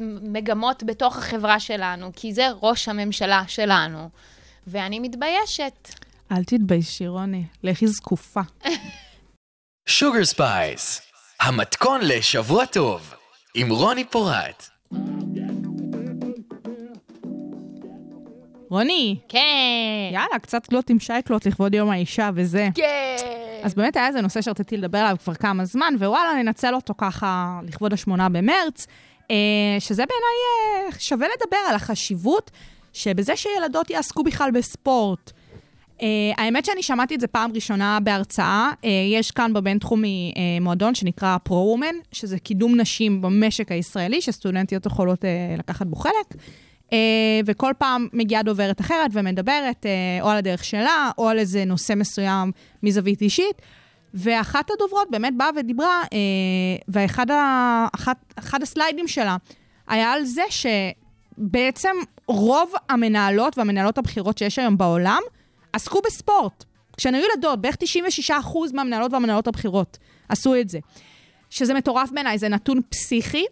למגמות 0.00 0.82
בתוך 0.82 1.16
החברה 1.16 1.60
שלנו, 1.60 2.10
כי 2.16 2.34
זה 2.34 2.46
ראש 2.62 2.88
הממשלה 2.88 3.42
שלנו. 3.46 4.08
ואני 4.66 5.00
מתביישת. 5.00 5.88
אל 6.32 6.44
תתביישי, 6.44 7.06
רוני. 7.06 7.44
לכי 7.62 7.86
זקופה. 7.86 8.40
Sugar 9.86 10.24
Spice, 10.24 11.02
המתכון 11.40 12.00
לשבוע 12.04 12.66
טוב, 12.66 13.14
עם 13.54 13.70
רוני 13.70 14.04
פורט. 14.04 14.68
רוני, 18.70 19.16
כן. 19.28 20.10
יאללה, 20.12 20.38
קצת 20.42 20.66
קלוט 20.66 20.90
עם 20.90 21.00
שייקלוט 21.00 21.46
לכבוד 21.46 21.74
יום 21.74 21.90
האישה 21.90 22.30
וזה. 22.34 22.68
כן. 22.74 23.16
אז 23.62 23.74
באמת 23.74 23.96
היה 23.96 24.06
איזה 24.06 24.20
נושא 24.20 24.42
שרציתי 24.42 24.76
לדבר 24.76 24.98
עליו 24.98 25.16
כבר 25.24 25.34
כמה 25.34 25.64
זמן, 25.64 25.94
ווואלה, 25.98 26.42
ננצל 26.42 26.74
אותו 26.74 26.94
ככה 26.98 27.60
לכבוד 27.66 27.92
השמונה 27.92 28.28
במרץ, 28.28 28.86
שזה 29.78 30.04
בעיניי 30.06 30.90
אה, 30.92 31.00
שווה 31.00 31.26
לדבר 31.36 31.56
על 31.68 31.74
החשיבות 31.74 32.50
שבזה 32.92 33.36
שילדות 33.36 33.90
יעסקו 33.90 34.22
בכלל 34.22 34.50
בספורט. 34.50 35.32
אה, 36.02 36.06
האמת 36.36 36.64
שאני 36.64 36.82
שמעתי 36.82 37.14
את 37.14 37.20
זה 37.20 37.26
פעם 37.26 37.52
ראשונה 37.54 37.98
בהרצאה. 38.02 38.72
אה, 38.84 38.90
יש 39.12 39.30
כאן 39.30 39.52
בבינתחומי 39.52 40.32
אה, 40.36 40.60
מועדון 40.60 40.94
שנקרא 40.94 41.36
פרו-וומן, 41.42 41.94
שזה 42.12 42.38
קידום 42.38 42.80
נשים 42.80 43.22
במשק 43.22 43.72
הישראלי, 43.72 44.20
שסטודנטיות 44.20 44.86
יכולות 44.86 45.24
אה, 45.24 45.54
לקחת 45.58 45.86
בו 45.86 45.96
חלק. 45.96 46.34
אה, 46.92 46.98
וכל 47.46 47.72
פעם 47.78 48.08
מגיעה 48.12 48.42
דוברת 48.42 48.80
אחרת 48.80 49.10
ומדברת 49.12 49.86
אה, 49.86 50.22
או 50.22 50.28
על 50.28 50.36
הדרך 50.36 50.64
שלה, 50.64 51.10
או 51.18 51.28
על 51.28 51.38
איזה 51.38 51.64
נושא 51.64 51.92
מסוים 51.96 52.52
מזווית 52.82 53.22
אישית. 53.22 53.62
ואחת 54.14 54.70
הדוברות 54.70 55.10
באמת 55.10 55.36
באה 55.36 55.48
ודיברה, 55.56 56.02
אה, 56.12 56.18
ואחד 56.88 57.30
ה, 57.30 57.86
אחת, 57.94 58.34
אחד 58.38 58.62
הסליידים 58.62 59.08
שלה 59.08 59.36
היה 59.88 60.12
על 60.12 60.24
זה 60.24 60.42
שבעצם 60.50 61.96
רוב 62.26 62.72
המנהלות 62.88 63.58
והמנהלות 63.58 63.98
הבכירות 63.98 64.38
שיש 64.38 64.58
היום 64.58 64.78
בעולם 64.78 65.20
עסקו 65.72 66.00
בספורט. 66.06 66.64
כשהן 66.96 67.14
היו 67.14 67.24
ילדות, 67.34 67.60
בערך 67.60 67.76
96% 68.30 68.32
מהמנהלות 68.74 69.12
והמנהלות 69.12 69.46
הבכירות 69.46 69.98
עשו 70.28 70.54
את 70.60 70.68
זה. 70.68 70.78
שזה 71.50 71.74
מטורף 71.74 72.10
בעיניי, 72.10 72.38
זה 72.38 72.48
נתון 72.48 72.80
פסיכי, 72.88 73.44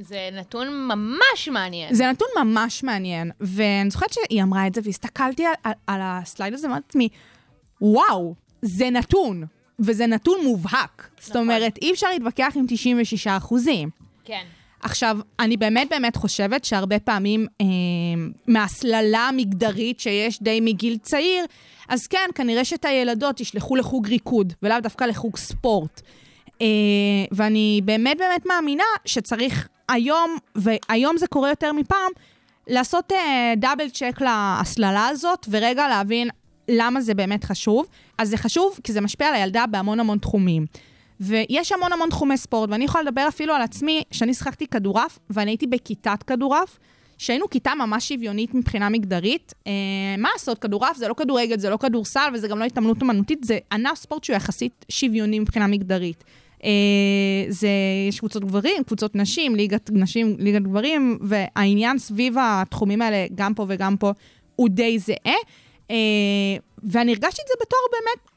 זה 0.00 0.28
נתון 0.32 0.88
ממש 0.88 1.48
מעניין. 1.48 1.94
זה 1.94 2.10
נתון 2.10 2.28
ממש 2.40 2.82
מעניין, 2.82 3.30
ואני 3.40 3.90
זוכרת 3.90 4.12
שהיא 4.12 4.42
אמרה 4.42 4.66
את 4.66 4.74
זה, 4.74 4.80
והסתכלתי 4.84 5.46
על, 5.46 5.52
על, 5.64 5.72
על 5.86 6.00
הסלייד 6.02 6.54
הזה, 6.54 6.66
ואמרתי 6.66 6.84
לעצמי, 6.86 7.08
וואו, 7.80 8.34
זה 8.62 8.90
נתון, 8.90 9.44
וזה 9.78 10.06
נתון 10.06 10.38
מובהק. 10.44 11.08
זאת 11.20 11.30
נכון. 11.30 11.42
אומרת, 11.42 11.78
אי 11.82 11.92
אפשר 11.92 12.06
להתווכח 12.12 12.52
עם 12.56 12.64
96 12.68 13.26
אחוזים. 13.26 13.90
כן. 14.24 14.44
עכשיו, 14.82 15.18
אני 15.40 15.56
באמת 15.56 15.88
באמת 15.90 16.16
חושבת 16.16 16.64
שהרבה 16.64 16.98
פעמים 16.98 17.46
אה, 17.60 17.66
מההסללה 18.46 19.28
המגדרית 19.28 20.00
שיש 20.00 20.42
די 20.42 20.60
מגיל 20.60 20.96
צעיר, 20.96 21.44
אז 21.88 22.06
כן, 22.06 22.28
כנראה 22.34 22.64
שאת 22.64 22.84
הילדות 22.84 23.40
ישלחו 23.40 23.76
לחוג 23.76 24.08
ריקוד, 24.08 24.52
ולאו 24.62 24.80
דווקא 24.80 25.04
לחוג 25.04 25.36
ספורט. 25.36 26.00
אה, 26.60 26.66
ואני 27.32 27.80
באמת 27.84 28.18
באמת 28.18 28.46
מאמינה 28.46 28.84
שצריך 29.04 29.68
היום, 29.88 30.36
והיום 30.54 31.16
זה 31.16 31.26
קורה 31.26 31.48
יותר 31.48 31.72
מפעם, 31.72 32.12
לעשות 32.66 33.12
אה, 33.12 33.54
דאבל 33.56 33.88
צ'ק 33.88 34.20
להסללה 34.20 35.06
הזאת, 35.06 35.46
ורגע 35.50 35.88
להבין 35.88 36.28
למה 36.68 37.00
זה 37.00 37.14
באמת 37.14 37.44
חשוב. 37.44 37.86
אז 38.18 38.28
זה 38.28 38.36
חשוב 38.36 38.78
כי 38.84 38.92
זה 38.92 39.00
משפיע 39.00 39.28
על 39.28 39.34
הילדה 39.34 39.64
בהמון 39.66 40.00
המון 40.00 40.18
תחומים. 40.18 40.66
ויש 41.20 41.72
המון 41.72 41.92
המון 41.92 42.10
תחומי 42.10 42.36
ספורט, 42.36 42.70
ואני 42.70 42.84
יכולה 42.84 43.04
לדבר 43.04 43.28
אפילו 43.28 43.54
על 43.54 43.62
עצמי, 43.62 44.02
שאני 44.10 44.34
שיחקתי 44.34 44.66
כדורעף, 44.66 45.18
ואני 45.30 45.50
הייתי 45.50 45.66
בכיתת 45.66 46.22
כדורעף, 46.26 46.78
שהיינו 47.18 47.50
כיתה 47.50 47.74
ממש 47.74 48.08
שוויונית 48.08 48.54
מבחינה 48.54 48.88
מגדרית. 48.88 49.52
אה, 49.66 49.72
מה 50.18 50.28
לעשות, 50.32 50.58
כדורעף 50.58 50.96
זה 50.96 51.08
לא 51.08 51.14
כדורגל, 51.14 51.58
זה 51.58 51.70
לא 51.70 51.76
כדורסל, 51.76 52.30
וזה 52.34 52.48
גם 52.48 52.58
לא 52.58 52.64
התעמלות 52.64 53.02
אומנותית, 53.02 53.44
זה 53.44 53.58
ענף 53.72 53.98
ספורט 53.98 54.24
שהוא 54.24 54.36
יחסית 54.36 54.84
שוויוני 54.88 55.38
מבחינה 55.38 55.66
מגדרית. 55.66 56.24
אה, 56.64 56.70
זה, 57.48 57.68
יש 58.08 58.18
קבוצות 58.18 58.44
גברים, 58.44 58.84
קבוצות 58.86 59.16
נשים, 59.16 59.56
ליגת 59.56 59.90
נשים, 59.92 60.36
ליגת 60.38 60.62
גברים, 60.62 61.18
והעניין 61.22 61.98
סביב 61.98 62.36
התחומים 62.40 63.02
האלה, 63.02 63.26
גם 63.34 63.54
פה 63.54 63.66
וגם 63.68 63.96
פה, 63.96 64.12
הוא 64.56 64.68
די 64.68 64.98
זהה. 64.98 65.36
אה, 65.92 65.96
ואני 66.82 67.12
הרגשתי 67.12 67.42
את 67.42 67.48
זה 67.48 67.54
בתור 67.60 67.80
באמת 67.92 68.32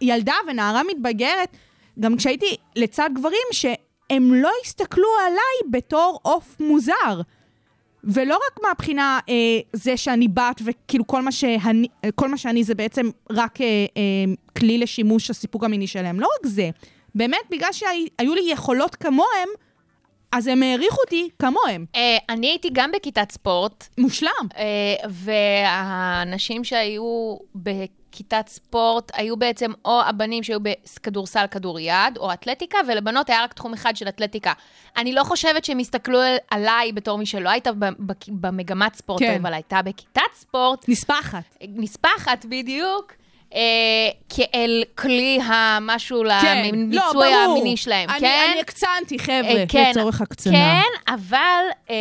ילדה 0.00 0.34
ונערה 0.48 0.82
מתבגרת, 0.82 1.56
גם 2.00 2.16
כשהייתי 2.16 2.56
לצד 2.76 3.10
גברים, 3.14 3.46
שהם 3.52 4.34
לא 4.34 4.50
הסתכלו 4.64 5.08
עליי 5.26 5.70
בתור 5.70 6.18
עוף 6.22 6.56
מוזר. 6.60 7.20
ולא 8.04 8.38
רק 8.46 8.62
מהבחינה 8.62 9.18
אה, 9.28 9.34
זה 9.72 9.96
שאני 9.96 10.28
בת, 10.28 10.60
וכאילו 10.64 11.06
כל 11.06 11.22
מה, 11.22 11.32
שאני, 11.32 11.86
כל 12.14 12.28
מה 12.28 12.36
שאני 12.36 12.64
זה 12.64 12.74
בעצם 12.74 13.10
רק 13.30 13.60
אה, 13.60 13.66
אה, 13.66 14.02
כלי 14.58 14.78
לשימוש 14.78 15.30
הסיפוק 15.30 15.64
המיני 15.64 15.86
שלהם. 15.86 16.20
לא 16.20 16.28
רק 16.38 16.46
זה, 16.46 16.70
באמת 17.14 17.44
בגלל 17.50 17.72
שהיו 17.72 18.34
לי 18.34 18.42
יכולות 18.46 18.94
כמוהם, 18.94 19.48
אז 20.32 20.46
הם 20.46 20.62
העריכו 20.62 20.96
אותי 21.04 21.28
כמוהם. 21.38 21.84
אה, 21.96 22.16
אני 22.28 22.46
הייתי 22.46 22.68
גם 22.72 22.90
בכיתת 22.96 23.32
ספורט, 23.32 23.88
מושלם. 23.98 24.30
אה, 24.56 24.64
והאנשים 25.08 26.64
שהיו 26.64 27.36
בכיתת 27.54 28.48
ספורט 28.48 29.10
היו 29.14 29.36
בעצם 29.36 29.70
או 29.84 30.00
הבנים 30.06 30.42
שהיו 30.42 30.58
בכדורסל, 30.60 31.44
כדוריד, 31.50 32.16
או 32.18 32.32
אתלטיקה, 32.32 32.78
ולבנות 32.88 33.30
היה 33.30 33.42
רק 33.44 33.52
תחום 33.52 33.72
אחד 33.72 33.96
של 33.96 34.08
אתלטיקה. 34.08 34.52
אני 34.96 35.12
לא 35.12 35.24
חושבת 35.24 35.64
שהם 35.64 35.78
הסתכלו 35.78 36.18
על- 36.20 36.36
עליי 36.50 36.92
בתור 36.92 37.18
מי 37.18 37.26
שלא 37.26 37.50
הייתה 37.50 37.70
במגמת 38.28 38.94
ספורט, 38.94 39.20
כן. 39.22 39.38
אבל 39.40 39.54
הייתה 39.54 39.82
בכיתת 39.82 40.20
ספורט, 40.34 40.88
נספחת. 40.88 41.44
נספחת 41.68 42.44
בדיוק. 42.48 43.12
אה, 43.54 43.60
כאל 44.28 44.82
כלי 44.94 45.38
המשהו 45.44 46.22
כן, 46.42 46.62
למיצוי 46.66 47.30
לא. 47.30 47.44
המיני 47.44 47.76
שלהם, 47.76 48.10
אני, 48.10 48.20
כן? 48.20 48.48
אני 48.52 48.60
הקצנתי, 48.60 49.18
חבר'ה, 49.18 49.56
אה, 49.56 49.64
כן, 49.68 49.90
לצורך 49.90 50.20
הקצנה. 50.20 50.52
כן, 50.52 51.12
אבל, 51.14 51.64
אה, 51.90 51.94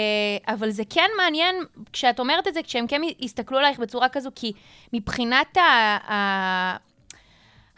אבל 0.47 0.69
זה 0.69 0.83
כן 0.89 1.07
מעניין, 1.17 1.55
כשאת 1.93 2.19
אומרת 2.19 2.47
את 2.47 2.53
זה, 2.53 2.63
כשהם 2.63 2.87
כן 2.87 3.01
יסתכלו 3.19 3.57
עלייך 3.57 3.79
בצורה 3.79 4.09
כזו, 4.09 4.29
כי 4.35 4.51
מבחינת 4.93 5.57
ה, 5.57 5.61
ה, 6.11 6.77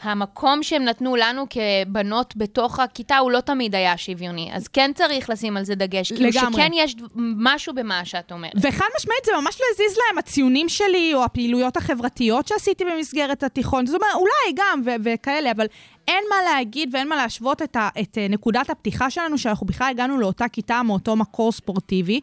המקום 0.01 0.63
שהם 0.63 0.83
נתנו 0.83 1.15
לנו 1.15 1.45
כבנות 1.49 2.33
בתוך 2.37 2.79
הכיתה, 2.79 3.17
הוא 3.17 3.31
לא 3.31 3.39
תמיד 3.39 3.75
היה 3.75 3.97
שוויוני. 3.97 4.49
אז 4.53 4.67
כן 4.67 4.91
צריך 4.95 5.29
לשים 5.29 5.57
על 5.57 5.63
זה 5.63 5.75
דגש. 5.75 6.13
כאילו 6.13 6.29
לגמרי. 6.29 6.53
שכן 6.53 6.71
יש 6.73 6.95
משהו 7.17 7.73
במה 7.73 8.05
שאת 8.05 8.31
אומרת. 8.31 8.51
וחד 8.55 8.85
משמעית, 8.99 9.25
זה 9.25 9.31
ממש 9.41 9.57
לא 9.61 9.65
הזיז 9.73 9.97
להם, 9.97 10.17
הציונים 10.17 10.69
שלי, 10.69 11.11
או 11.13 11.23
הפעילויות 11.23 11.77
החברתיות 11.77 12.47
שעשיתי 12.47 12.85
במסגרת 12.85 13.43
התיכון. 13.43 13.85
זאת 13.85 14.01
אומרת, 14.01 14.15
אולי 14.15 14.53
גם, 14.55 14.81
וכאלה, 15.03 15.51
אבל 15.51 15.65
אין 16.07 16.23
מה 16.29 16.51
להגיד 16.51 16.89
ואין 16.93 17.07
מה 17.07 17.15
להשוות 17.15 17.61
את, 17.61 17.75
ה- 17.75 17.89
את 18.01 18.17
אה, 18.17 18.27
נקודת 18.29 18.69
הפתיחה 18.69 19.09
שלנו, 19.09 19.37
שאנחנו 19.37 19.67
בכלל 19.67 19.87
הגענו 19.89 20.17
לאותה 20.17 20.47
כיתה 20.47 20.83
מאותו 20.83 21.15
מקור 21.15 21.51
ספורטיבי. 21.51 22.19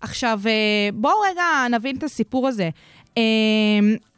עכשיו, 0.00 0.40
אה, 0.46 0.52
בואו 0.94 1.20
רגע 1.30 1.44
נבין 1.70 1.96
את 1.96 2.02
הסיפור 2.02 2.48
הזה. 2.48 2.70
אה, 3.18 3.22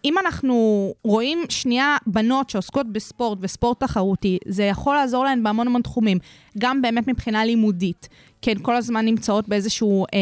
אם 0.04 0.18
אנחנו 0.18 0.94
רואים 1.04 1.38
שנייה 1.48 1.96
בנות 2.06 2.50
שעוסקות 2.50 2.92
בספורט 2.92 3.38
וספורט 3.40 3.80
תחרותי, 3.80 4.38
זה 4.46 4.64
יכול 4.64 4.94
לעזור 4.94 5.24
להן 5.24 5.42
בהמון 5.42 5.66
המון 5.66 5.82
תחומים, 5.82 6.18
גם 6.58 6.82
באמת 6.82 7.08
מבחינה 7.08 7.44
לימודית. 7.44 8.08
כן, 8.42 8.54
כל 8.62 8.76
הזמן 8.76 9.04
נמצאות 9.04 9.48
באיזשהו 9.48 10.04
אה, 10.04 10.18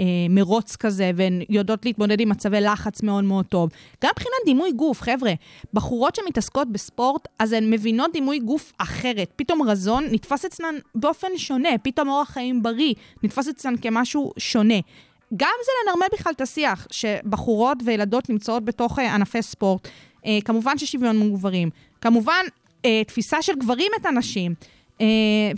אה, 0.00 0.04
מרוץ 0.30 0.76
כזה, 0.76 1.10
והן 1.16 1.42
יודעות 1.48 1.84
להתמודד 1.84 2.20
עם 2.20 2.28
מצבי 2.28 2.60
לחץ 2.60 3.02
מאוד 3.02 3.24
מאוד 3.24 3.46
טוב. 3.46 3.70
גם 4.04 4.10
מבחינת 4.12 4.36
דימוי 4.44 4.72
גוף, 4.72 5.02
חבר'ה, 5.02 5.32
בחורות 5.74 6.14
שמתעסקות 6.14 6.72
בספורט, 6.72 7.28
אז 7.38 7.52
הן 7.52 7.70
מבינות 7.70 8.12
דימוי 8.12 8.38
גוף 8.38 8.72
אחרת. 8.78 9.32
פתאום 9.36 9.62
רזון 9.62 10.04
נתפס 10.10 10.44
אצלן 10.44 10.74
באופן 10.94 11.28
שונה, 11.36 11.68
פתאום 11.82 12.08
אורח 12.08 12.30
חיים 12.30 12.62
בריא 12.62 12.94
נתפס 13.22 13.48
אצלן 13.48 13.74
כמשהו 13.76 14.32
שונה. 14.38 14.78
גם 15.36 15.54
זה 15.64 15.72
לנרמל 15.84 16.06
בכלל 16.12 16.32
את 16.32 16.40
השיח, 16.40 16.86
שבחורות 16.90 17.78
וילדות 17.84 18.30
נמצאות 18.30 18.64
בתוך 18.64 18.98
אה, 18.98 19.14
ענפי 19.14 19.42
ספורט. 19.42 19.88
אה, 20.26 20.38
כמובן 20.44 20.78
ששוויון 20.78 21.18
מול 21.18 21.30
גברים. 21.30 21.70
כמובן, 22.00 22.44
אה, 22.84 23.02
תפיסה 23.06 23.42
של 23.42 23.54
גברים 23.54 23.92
את 24.00 24.06
הנשים. 24.06 24.54
אה, 25.00 25.06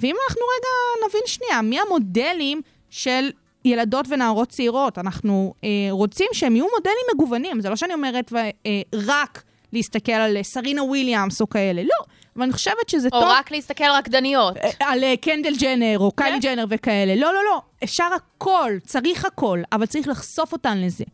ואם 0.00 0.14
אנחנו 0.28 0.42
רגע 0.58 1.08
נבין 1.08 1.22
שנייה, 1.26 1.62
מי 1.62 1.80
המודלים 1.80 2.60
של 2.90 3.30
ילדות 3.64 4.06
ונערות 4.08 4.48
צעירות? 4.48 4.98
אנחנו 4.98 5.54
אה, 5.64 5.68
רוצים 5.90 6.26
שהם 6.32 6.56
יהיו 6.56 6.66
מודלים 6.76 7.04
מגוונים. 7.14 7.60
זה 7.60 7.70
לא 7.70 7.76
שאני 7.76 7.94
אומרת 7.94 8.32
ו- 8.32 8.36
אה, 8.36 8.82
רק 8.94 9.42
להסתכל 9.72 10.12
על 10.12 10.36
אה, 10.36 10.42
סרינה 10.42 10.82
וויליאמס 10.82 11.40
או 11.40 11.48
כאלה, 11.48 11.82
לא. 11.82 12.04
אבל 12.38 12.44
אני 12.44 12.52
חושבת 12.52 12.88
שזה 12.88 13.08
או 13.12 13.20
טוב... 13.20 13.28
רק 13.30 13.50
להסתכל 13.50 13.84
רקדניות. 13.98 14.56
על 14.80 15.04
אה, 15.04 15.14
קנדל 15.20 15.54
ג'נר 15.60 15.98
או 15.98 16.12
קיילי 16.12 16.38
ג'נר 16.38 16.64
וכאלה. 16.68 17.14
לא, 17.14 17.34
לא, 17.34 17.44
לא. 17.44 17.60
אפשר 17.84 18.08
הכל, 18.16 18.72
צריך 18.86 19.24
הכל, 19.24 19.62
אבל 19.72 19.86
צריך 19.86 20.08
לחשוף 20.08 20.52
אותן 20.52 20.78
לזה. 20.78 21.04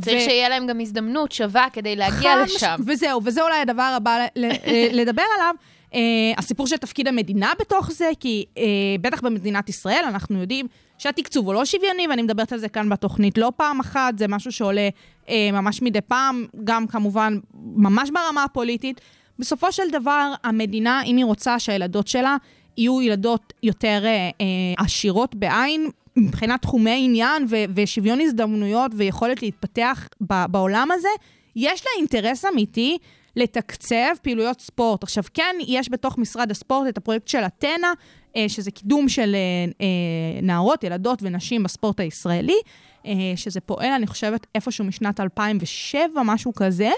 צריך 0.00 0.16
ו- 0.22 0.24
שיהיה 0.24 0.48
להם 0.48 0.66
גם 0.66 0.80
הזדמנות 0.80 1.32
שווה 1.32 1.66
כדי 1.72 1.96
להגיע 1.96 2.36
מש- 2.44 2.54
לשם. 2.54 2.76
וזהו, 2.86 3.20
וזה 3.24 3.42
אולי 3.42 3.60
הדבר 3.60 3.92
הבא 3.96 4.18
אה, 4.36 4.88
לדבר 4.92 5.22
עליו. 5.36 5.54
Uh, 5.90 5.94
הסיפור 6.38 6.66
של 6.66 6.76
תפקיד 6.76 7.08
המדינה 7.08 7.52
בתוך 7.60 7.90
זה, 7.92 8.10
כי 8.20 8.44
uh, 8.54 8.58
בטח 9.00 9.20
במדינת 9.20 9.68
ישראל 9.68 10.04
אנחנו 10.08 10.40
יודעים 10.40 10.66
שהתקצוב 10.98 11.46
הוא 11.46 11.54
לא 11.54 11.64
שוויוני, 11.64 12.06
ואני 12.08 12.22
מדברת 12.22 12.52
על 12.52 12.58
זה 12.58 12.68
כאן 12.68 12.88
בתוכנית 12.88 13.38
לא 13.38 13.52
פעם 13.56 13.80
אחת, 13.80 14.18
זה 14.18 14.28
משהו 14.28 14.52
שעולה 14.52 14.88
אה, 15.28 15.48
ממש 15.52 15.82
מדי 15.82 16.00
פעם, 16.00 16.46
גם 16.64 16.86
כמובן 16.86 17.38
ממש 17.54 18.10
ברמה 18.10 18.44
הפוליטית. 18.44 19.00
בסופו 19.40 19.72
של 19.72 19.90
דבר, 19.92 20.32
המדינה, 20.44 21.02
אם 21.02 21.16
היא 21.16 21.24
רוצה 21.24 21.58
שהילדות 21.58 22.08
שלה 22.08 22.36
יהיו 22.76 23.02
ילדות 23.02 23.52
יותר 23.62 24.02
אה, 24.04 24.10
אה, 24.10 24.84
עשירות 24.84 25.34
בעין, 25.34 25.90
מבחינת 26.16 26.62
תחומי 26.62 27.00
עניין 27.04 27.46
ו- 27.50 27.64
ושוויון 27.74 28.20
הזדמנויות 28.20 28.92
ויכולת 28.96 29.42
להתפתח 29.42 30.08
ב- 30.20 30.44
בעולם 30.50 30.88
הזה, 30.92 31.08
יש 31.56 31.82
לה 31.86 31.90
אינטרס 31.98 32.44
אמיתי 32.44 32.98
לתקצב 33.36 34.14
פעילויות 34.22 34.60
ספורט. 34.60 35.02
עכשיו, 35.02 35.24
כן, 35.34 35.56
יש 35.66 35.90
בתוך 35.90 36.18
משרד 36.18 36.50
הספורט 36.50 36.88
את 36.88 36.98
הפרויקט 36.98 37.28
של 37.28 37.42
אתנה, 37.46 37.92
אה, 38.36 38.48
שזה 38.48 38.70
קידום 38.70 39.08
של 39.08 39.34
אה, 39.34 39.72
אה, 39.80 40.40
נערות, 40.42 40.84
ילדות 40.84 41.18
ונשים 41.22 41.62
בספורט 41.62 42.00
הישראלי, 42.00 42.60
אה, 43.06 43.12
שזה 43.36 43.60
פועל, 43.60 43.92
אני 43.92 44.06
חושבת, 44.06 44.46
איפשהו 44.54 44.84
משנת 44.84 45.20
2007, 45.20 46.22
משהו 46.24 46.54
כזה, 46.54 46.90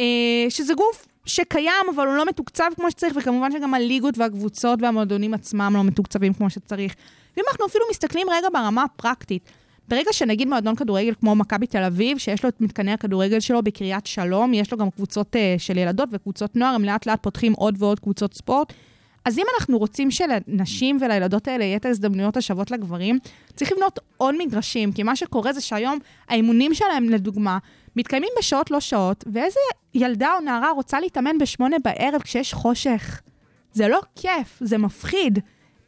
אה, 0.00 0.46
שזה 0.48 0.74
גוף 0.74 1.06
שקיים, 1.26 1.86
אבל 1.94 2.06
הוא 2.06 2.14
לא 2.14 2.26
מתוקצב 2.26 2.70
כמו 2.76 2.90
שצריך, 2.90 3.16
וכמובן 3.16 3.52
שגם 3.52 3.74
הליגות 3.74 4.18
והקבוצות 4.18 4.82
והמועדונים 4.82 5.34
עצמם 5.34 5.72
לא 5.76 5.84
מתוקצבים 5.84 6.34
כמו 6.34 6.50
שצריך. 6.50 6.94
ואם 7.36 7.44
אנחנו 7.50 7.66
אפילו 7.66 7.84
מסתכלים 7.90 8.26
רגע 8.30 8.48
ברמה 8.52 8.82
הפרקטית, 8.82 9.50
ברגע 9.88 10.12
שנגיד 10.12 10.48
מועדון 10.48 10.76
כדורגל 10.76 11.14
כמו 11.20 11.34
מכבי 11.34 11.66
תל 11.66 11.82
אביב, 11.82 12.18
שיש 12.18 12.42
לו 12.42 12.48
את 12.48 12.60
מתקני 12.60 12.92
הכדורגל 12.92 13.40
שלו 13.40 13.62
בקריית 13.62 14.06
שלום, 14.06 14.54
יש 14.54 14.72
לו 14.72 14.78
גם 14.78 14.90
קבוצות 14.90 15.36
uh, 15.36 15.38
של 15.58 15.78
ילדות 15.78 16.08
וקבוצות 16.12 16.56
נוער, 16.56 16.74
הם 16.74 16.84
לאט 16.84 17.06
לאט 17.06 17.22
פותחים 17.22 17.52
עוד 17.52 17.74
ועוד 17.78 18.00
קבוצות 18.00 18.34
ספורט. 18.34 18.72
אז 19.24 19.38
אם 19.38 19.44
אנחנו 19.58 19.78
רוצים 19.78 20.10
שלנשים 20.10 20.98
ולילדות 21.00 21.48
האלה 21.48 21.64
יהיה 21.64 21.76
את 21.76 21.84
ההזדמנויות 21.84 22.36
השוות 22.36 22.70
לגברים, 22.70 23.18
צריך 23.54 23.72
לבנות 23.72 23.98
עוד 24.16 24.34
מגרשים, 24.38 24.92
כי 24.92 25.02
מה 25.02 25.16
שקורה 25.16 25.52
זה 25.52 25.60
שהיום 25.60 25.98
האימונים 26.28 26.74
שלהם, 26.74 27.08
לדוגמה, 27.08 27.58
מתקיימים 27.96 28.28
בשעות 28.38 28.70
לא 28.70 28.80
שעות, 28.80 29.24
ואיזה 29.32 29.60
ילדה 29.94 30.34
או 30.34 30.40
נערה 30.40 30.70
רוצה 30.70 31.00
להתאמן 31.00 31.38
בשמונה 31.38 31.76
בערב 31.84 32.22
כשיש 32.22 32.54
חושך? 32.54 33.20
זה 33.72 33.88
לא 33.88 34.00
כיף, 34.16 34.58
זה 34.60 34.78
מפחיד. 34.78 35.38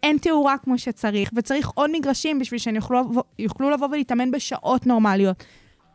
אין 0.02 0.18
תאורה 0.18 0.58
כמו 0.58 0.78
שצריך, 0.78 1.30
וצריך 1.36 1.70
עוד 1.74 1.90
מגרשים 1.92 2.38
בשביל 2.38 2.60
שהם 2.60 2.76
יוכלו, 2.76 3.00
יוכלו 3.38 3.70
לבוא 3.70 3.88
ולהתאמן 3.92 4.30
בשעות 4.30 4.86
נורמליות. 4.86 5.44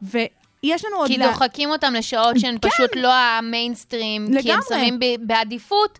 ויש 0.02 0.86
לנו 0.86 0.96
עוד... 0.96 1.08
כי 1.08 1.18
דוחקים 1.18 1.70
אותם 1.70 1.94
לשעות 1.94 2.40
שהן 2.40 2.58
כן. 2.62 2.70
פשוט 2.70 2.96
לא 2.96 3.14
המיינסטרים, 3.14 4.26
כי 4.28 4.32
הם 4.32 4.38
לגמרי. 4.38 4.62
שמים 4.70 5.00
בעדיפות 5.20 6.00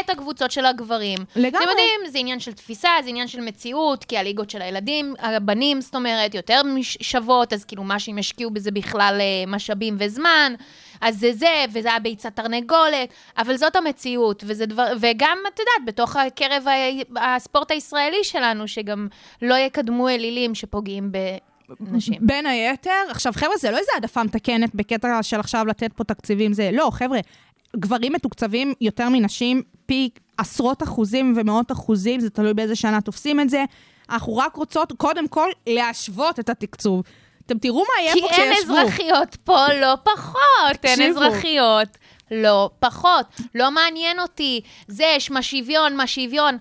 את 0.00 0.10
הקבוצות 0.10 0.50
של 0.50 0.64
הגברים. 0.66 1.18
לגמרי. 1.36 1.48
אתם 1.64 1.68
יודעים, 1.70 2.00
זה 2.12 2.18
עניין 2.18 2.40
של 2.40 2.52
תפיסה, 2.52 2.88
זה 3.02 3.08
עניין 3.08 3.28
של 3.28 3.40
מציאות, 3.40 4.04
כי 4.04 4.18
הליגות 4.18 4.50
של 4.50 4.62
הילדים, 4.62 5.14
הבנים, 5.18 5.80
זאת 5.80 5.94
אומרת, 5.94 6.34
יותר 6.34 6.60
שוות, 6.82 7.52
אז 7.52 7.64
כאילו 7.64 7.84
מה 7.84 7.98
שהם 7.98 8.18
ישקיעו 8.18 8.50
בזה 8.50 8.70
בכלל 8.70 9.18
אה, 9.20 9.44
משאבים 9.46 9.96
וזמן, 9.98 10.54
אז 11.00 11.18
זה 11.20 11.32
זה, 11.32 11.64
וזה 11.72 11.88
היה 11.90 11.98
ביצת 11.98 12.36
תרנגולת, 12.36 13.08
אבל 13.38 13.56
זאת 13.56 13.76
המציאות, 13.76 14.44
וזה 14.46 14.66
דבר, 14.66 14.86
וגם, 15.00 15.38
את 15.54 15.58
יודעת, 15.58 15.84
בתוך 15.94 16.16
הקרב 16.16 16.64
ה- 16.68 17.34
הספורט 17.36 17.70
הישראלי 17.70 18.24
שלנו, 18.24 18.68
שגם 18.68 19.08
לא 19.42 19.54
יקדמו 19.54 20.08
אלילים 20.08 20.54
שפוגעים 20.54 21.12
בנשים. 21.80 22.14
בין 22.20 22.46
היתר, 22.46 22.90
עכשיו 23.10 23.32
חבר'ה, 23.36 23.56
זה 23.56 23.70
לא 23.70 23.78
איזה 23.78 23.90
העדפה 23.94 24.22
מתקנת 24.22 24.74
בקטע 24.74 25.22
של 25.22 25.40
עכשיו 25.40 25.66
לתת 25.66 25.92
פה 25.92 26.04
תקציבים, 26.04 26.52
זה 26.52 26.70
לא, 26.72 26.90
חבר'ה, 26.92 27.18
גברים 27.76 28.12
מתוקצבים 28.12 28.74
יותר 28.80 29.08
מנשים 29.08 29.62
פי 29.86 30.10
עשרות 30.38 30.82
אחוזים 30.82 31.34
ומאות 31.36 31.72
אחוזים, 31.72 32.20
זה 32.20 32.30
תלוי 32.30 32.54
באיזה 32.54 32.76
שנה 32.76 33.00
תופסים 33.00 33.40
את 33.40 33.50
זה. 33.50 33.64
אנחנו 34.10 34.36
רק 34.36 34.56
רוצות, 34.56 34.92
קודם 34.92 35.28
כל, 35.28 35.50
להשוות 35.66 36.40
את 36.40 36.48
התקצוב. 36.48 37.02
אתם 37.46 37.58
תראו 37.58 37.78
מה 37.78 38.02
יהיה 38.02 38.14
כי 38.14 38.20
פה 38.20 38.28
אין 38.30 38.54
כשישבו. 38.54 38.74
אזרחיות 38.78 39.36
פה 39.44 39.66
לא 39.80 39.94
פחות, 40.04 40.84
אין 40.84 40.96
תקשיבו. 40.96 41.20
אזרחיות 41.20 41.88
לא 42.30 42.70
פחות. 42.78 43.26
לא 43.54 43.70
מעניין 43.70 44.20
אותי, 44.20 44.60
זה, 44.88 45.04
יש 45.16 45.30
מה 45.30 45.42
שוויון, 45.42 45.96
מה 45.96 46.06
שוויון. 46.06 46.58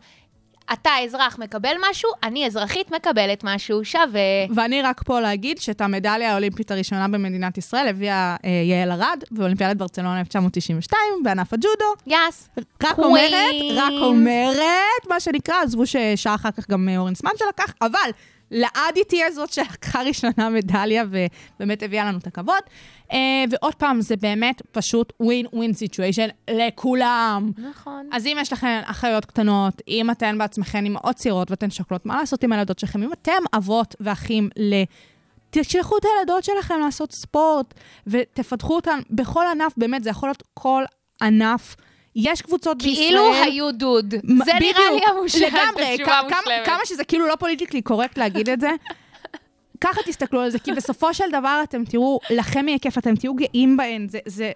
אתה 0.74 0.90
אזרח 1.04 1.40
מקבל 1.40 1.74
משהו, 1.90 2.10
אני 2.24 2.46
אזרחית 2.48 2.92
מקבלת 2.92 3.44
משהו 3.44 3.86
שווה. 3.86 4.20
ואני 4.56 4.82
רק 4.82 5.02
פה 5.06 5.20
להגיד 5.20 5.58
שאת 5.58 5.82
המדליה 5.82 6.32
האולימפית 6.32 6.72
הראשונה 6.72 7.08
במדינת 7.08 7.58
ישראל 7.58 7.88
הביאה 7.88 8.36
אה, 8.46 8.50
יעל 8.50 8.92
ארד 8.92 9.24
באולימפיאדת 9.32 9.78
ברצלונה 9.78 10.20
1992 10.20 11.02
בענף 11.24 11.54
הג'ודו. 11.54 11.94
יס. 12.08 12.50
רק 12.84 13.00
Queens. 13.00 13.04
אומרת, 13.04 13.56
רק 13.76 13.94
אומרת, 14.02 15.08
מה 15.10 15.20
שנקרא, 15.20 15.56
עזבו 15.64 15.86
ששעה 15.86 16.36
אחר 16.36 16.52
כך 16.52 16.70
גם 16.70 16.90
אה, 16.90 16.98
אורן 16.98 17.16
סמן 17.16 17.32
שלקח, 17.38 17.74
אבל 17.82 18.10
לעד 18.52 19.04
תהיה 19.08 19.32
זאת 19.32 19.54
שלקחה 19.54 20.02
ראשונה 20.02 20.50
מדליה 20.50 21.04
ובאמת 21.10 21.84
הביאה 21.84 22.06
לנו 22.06 22.18
את 22.18 22.28
הכבוד. 22.28 22.64
אה, 23.12 23.18
ועוד 23.50 23.76
פעם, 23.76 24.02
זה 24.02 24.16
באמת 24.16 24.62
פשוט 24.72 25.14
ווין 25.20 25.46
ווין 25.54 25.74
סיטואשן 25.74 26.28
לכולם. 26.50 27.52
נכון. 27.58 28.10
אז 28.12 28.26
אם 28.26 28.38
יש 28.42 28.54
לכם 28.54 28.80
אחיות 28.86 29.26
קטנות, 29.26 29.82
אם 29.88 30.12
אתן 30.12 30.38
בעצמכן 30.38 30.84
אימהות 30.84 31.16
צעירות 31.16 31.52
ואתן 31.52 31.70
שוקלות 31.70 32.06
מה 32.06 32.18
לעשות 32.20 32.44
עם 32.44 32.52
הילדות 32.52 32.80
שלכם, 32.80 33.04
אם 33.04 33.14
אתם 33.14 33.42
אבות 33.58 33.96
ואחים 34.00 34.50
ל... 34.58 34.84
תשלחו 35.50 35.98
את 35.98 36.04
הילדות 36.06 36.44
שלכם 36.44 36.76
לעשות 36.80 37.12
ספורט 37.12 37.74
ותפתחו 38.08 38.76
אותן 38.76 39.00
בכל 39.10 39.46
ענף, 39.52 39.74
באמת, 39.78 40.04
זה 40.04 40.10
יכול 40.10 40.30
להיות 40.30 40.44
כל 40.54 40.84
ענף. 41.22 41.76
יש 42.18 42.42
קבוצות 42.42 42.84
בישראל... 42.84 43.08
כאילו 43.08 43.34
היו 43.34 43.72
דוד. 43.72 44.16
מ- 44.24 44.46
זה 44.46 44.52
נראה 44.60 44.92
לי 44.92 44.98
בדיוק, 44.98 45.10
המושלם, 45.10 45.48
לגמרי, 45.48 45.98
כמה-. 46.06 46.66
כמה 46.66 46.80
שזה 46.86 47.04
כאילו 47.04 47.28
לא 47.28 47.36
פוליטיקלי 47.36 47.82
קורקט 47.82 48.18
להגיד 48.18 48.50
את 48.50 48.62
זה, 48.62 48.70
ככה 49.82 50.02
תסתכלו 50.06 50.42
על 50.42 50.50
זה, 50.50 50.60
כי 50.60 50.72
בסופו 50.72 51.14
של 51.14 51.24
דבר 51.32 51.60
אתם 51.64 51.86
תראו, 51.86 52.20
לכם 52.30 52.68
יהיה 52.68 52.80
כיף, 52.80 52.98
אתם 52.98 53.16
תהיו 53.16 53.34
גאים 53.34 53.78
בהן. 53.78 54.08
זה, 54.10 54.20
זה, 54.26 54.52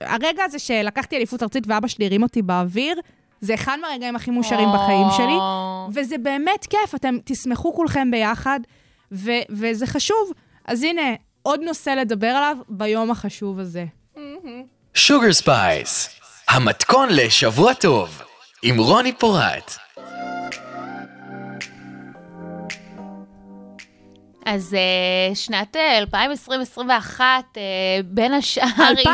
הרגע 0.00 0.44
הזה 0.44 0.58
שלקחתי 0.58 1.16
אליפות 1.16 1.42
ארצית 1.42 1.64
ואבא 1.66 1.88
שלי 1.88 2.06
הרים 2.06 2.22
אותי 2.22 2.42
באוויר, 2.42 3.00
זה 3.40 3.54
אחד 3.54 3.78
מהרגעים 3.80 4.16
הכי 4.16 4.30
מאושרים 4.30 4.68
בחיים 4.74 5.06
שלי, 5.16 5.36
וזה 5.94 6.18
באמת 6.18 6.66
כיף, 6.70 6.94
אתם 6.94 7.16
תשמחו 7.24 7.74
כולכם 7.74 8.10
ביחד, 8.10 8.60
ו, 9.12 9.30
וזה 9.50 9.86
חשוב. 9.86 10.32
אז 10.64 10.82
הנה, 10.82 11.02
עוד 11.42 11.60
נושא 11.60 11.90
לדבר 11.90 12.26
עליו 12.26 12.56
ביום 12.68 13.10
החשוב 13.10 13.58
הזה. 13.58 13.84
Sugar 14.94 15.32
Spice, 15.32 16.20
המתכון 16.52 17.08
לשבוע 17.12 17.74
טוב, 17.74 18.22
עם 18.62 18.78
רוני 18.78 19.12
פורט. 19.12 19.76
אז 24.46 24.74
אה, 24.74 25.34
שנת 25.34 25.76
אה, 25.76 26.02
2020-2021, 26.78 27.20
אה, 27.20 27.32
בין 28.04 28.32
השאר... 28.32 28.64
היא- 28.78 29.06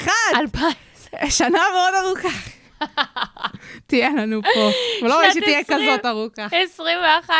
2020-2021! 0.00 0.08
2000. 0.40 0.72
שנה 1.28 1.48
מאוד 1.74 1.94
ארוכה. 2.04 2.53
תהיה 3.86 4.10
לנו 4.10 4.40
פה. 4.42 4.70
ולא 5.02 5.14
רואה 5.14 5.32
שתהיה 5.32 5.58
20. 5.58 5.80
כזאת 5.80 6.06
ארוכה. 6.06 6.46
21, 6.52 7.34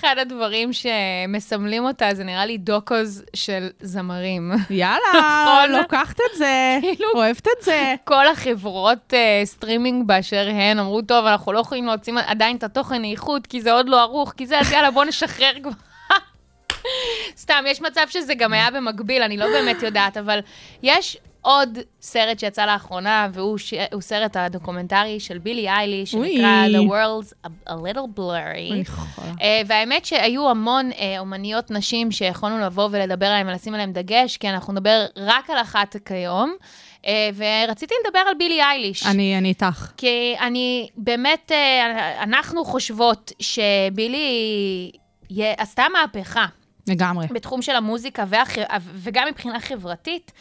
אחד 0.00 0.14
הדברים 0.18 0.70
שמסמלים 0.72 1.84
אותה 1.84 2.14
זה 2.14 2.24
נראה 2.24 2.46
לי 2.46 2.58
docus 2.58 3.24
של 3.34 3.68
זמרים. 3.80 4.52
יאללה, 4.70 4.98
נכון. 5.14 5.80
לוקחת 5.80 6.16
את 6.20 6.38
זה, 6.38 6.78
כאילו- 6.82 7.08
אוהבת 7.14 7.48
את 7.58 7.64
זה. 7.64 7.94
כל 8.04 8.28
החברות 8.28 9.12
אה, 9.12 9.46
סטרימינג 9.46 10.06
באשר 10.06 10.48
הן 10.48 10.78
אמרו, 10.78 11.02
טוב, 11.02 11.26
אנחנו 11.26 11.52
לא 11.52 11.58
יכולים 11.58 11.86
להוציא 11.86 12.12
עדיין 12.26 12.56
את 12.56 12.62
התוכן 12.62 13.04
איכות, 13.04 13.46
כי 13.46 13.60
זה 13.60 13.72
עוד 13.72 13.88
לא 13.88 14.00
ערוך, 14.00 14.32
כי 14.36 14.46
זה, 14.46 14.58
אז 14.58 14.72
יאללה, 14.72 14.90
בוא 14.90 15.04
נשחרר 15.04 15.52
כבר. 15.62 15.70
סתם, 17.42 17.64
יש 17.66 17.80
מצב 17.80 18.06
שזה 18.10 18.34
גם 18.34 18.52
היה 18.52 18.70
במקביל, 18.70 19.22
אני 19.22 19.36
לא 19.36 19.46
באמת 19.46 19.82
יודעת, 19.82 20.16
אבל 20.16 20.38
יש 20.82 21.16
עוד 21.42 21.78
סרט 22.00 22.38
שיצא 22.38 22.66
לאחרונה, 22.66 23.28
והוא 23.32 23.58
ש... 23.58 23.74
סרט 24.00 24.36
הדוקומנטרי 24.36 25.20
של 25.20 25.38
בילי 25.38 25.68
איילי, 25.68 26.06
שנקרא 26.06 26.66
אוי. 26.66 26.86
The 26.86 26.90
World's 26.90 27.32
a, 27.46 27.70
a 27.70 27.72
Little 27.72 28.18
Blurry. 28.18 28.88
Uh, 29.16 29.40
והאמת 29.66 30.04
שהיו 30.04 30.50
המון 30.50 30.90
uh, 30.90 30.94
אומניות 31.18 31.70
נשים 31.70 32.10
שיכולנו 32.12 32.58
לבוא 32.66 32.88
ולדבר 32.92 33.26
עליהן 33.26 33.48
ולשים 33.48 33.74
עליהן 33.74 33.92
דגש, 33.92 34.36
כי 34.36 34.48
אנחנו 34.48 34.72
נדבר 34.72 35.06
רק 35.16 35.50
על 35.50 35.56
אחת 35.58 35.96
כיום. 36.04 36.56
Uh, 37.02 37.06
ורציתי 37.36 37.94
לדבר 38.06 38.18
על 38.28 38.34
בילי 38.38 38.62
אייליש. 38.62 39.06
אני 39.06 39.38
אני 39.38 39.48
איתך. 39.48 39.92
כי 39.96 40.34
אני 40.40 40.88
באמת, 40.96 41.52
אה, 41.54 42.22
אנחנו 42.22 42.64
חושבות 42.64 43.32
שבילי 43.40 44.90
יה- 45.30 45.54
עשתה 45.58 45.84
מהפכה 45.92 46.46
לגמרי. 46.86 47.26
בתחום 47.30 47.62
של 47.62 47.76
המוזיקה 47.76 48.24
והח... 48.28 48.50
וגם 48.94 49.28
מבחינה 49.28 49.60
חברתית. 49.60 50.32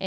אה, 0.00 0.06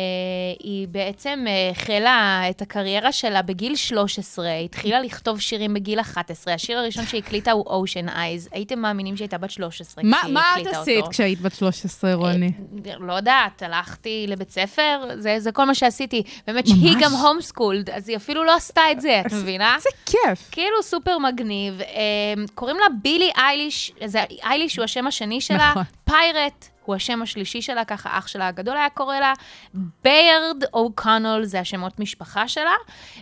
היא 0.59 0.87
בעצם 0.87 1.45
אה, 1.47 1.69
החלה 1.69 2.43
את 2.49 2.61
הקריירה 2.61 3.11
שלה 3.11 3.41
בגיל 3.41 3.75
13, 3.75 4.53
התחילה 4.53 5.01
לכתוב 5.01 5.39
שירים 5.41 5.73
בגיל 5.73 5.99
11. 5.99 6.53
השיר 6.53 6.77
הראשון 6.77 7.05
שהיא 7.05 7.21
הקליטה 7.25 7.51
הוא 7.51 7.65
Ocean 7.65 8.09
Eyes. 8.09 8.49
הייתם 8.51 8.79
מאמינים 8.79 9.17
שהייתה 9.17 9.37
בת 9.37 9.51
13 9.51 10.03
מה 10.03 10.17
כשהיא 10.19 10.33
מה 10.33 10.41
את 10.41 10.59
הקליטה 10.59 10.81
עשית 10.81 10.97
אותו. 10.97 11.09
כשהיית 11.09 11.41
בת 11.41 11.55
13, 11.55 12.13
רוני? 12.13 12.51
אה, 12.85 12.93
לא 12.99 13.13
יודעת, 13.13 13.61
הלכתי 13.61 14.25
לבית 14.27 14.51
ספר, 14.51 15.09
זה, 15.15 15.35
זה 15.39 15.51
כל 15.51 15.65
מה 15.65 15.75
שעשיתי. 15.75 16.23
באמת 16.47 16.67
שהיא 16.67 16.95
גם 16.99 17.11
הום 17.13 17.41
סקולד, 17.41 17.89
אז 17.89 18.09
היא 18.09 18.17
אפילו 18.17 18.43
לא 18.43 18.55
עשתה 18.55 18.81
את 18.91 19.01
זה, 19.01 19.21
את 19.25 19.33
מבינה? 19.33 19.75
איזה 19.75 19.89
כיף. 20.05 20.49
כאילו 20.51 20.83
סופר 20.83 21.17
מגניב. 21.17 21.81
קוראים 22.55 22.77
לה 22.77 22.85
בילי 23.01 23.31
אייליש, 23.37 23.91
זה, 24.05 24.23
אייליש 24.43 24.77
הוא 24.77 24.83
השם 24.83 25.07
השני 25.07 25.41
שלה, 25.41 25.69
נכון. 25.69 25.83
פיירט 26.05 26.72
הוא 26.85 26.95
השם 26.95 27.21
השלישי 27.21 27.61
שלה, 27.61 27.85
ככה 27.85 28.17
אח 28.17 28.27
שלה 28.27 28.47
הגדול 28.47 28.77
היה 28.77 28.89
קורא 28.89 29.19
לה, 29.19 29.33
ביירד 30.03 30.63
אוקונול 30.73 31.43
זה 31.43 31.59
השמות 31.59 31.99
משפחה 31.99 32.47
שלה. 32.47 32.75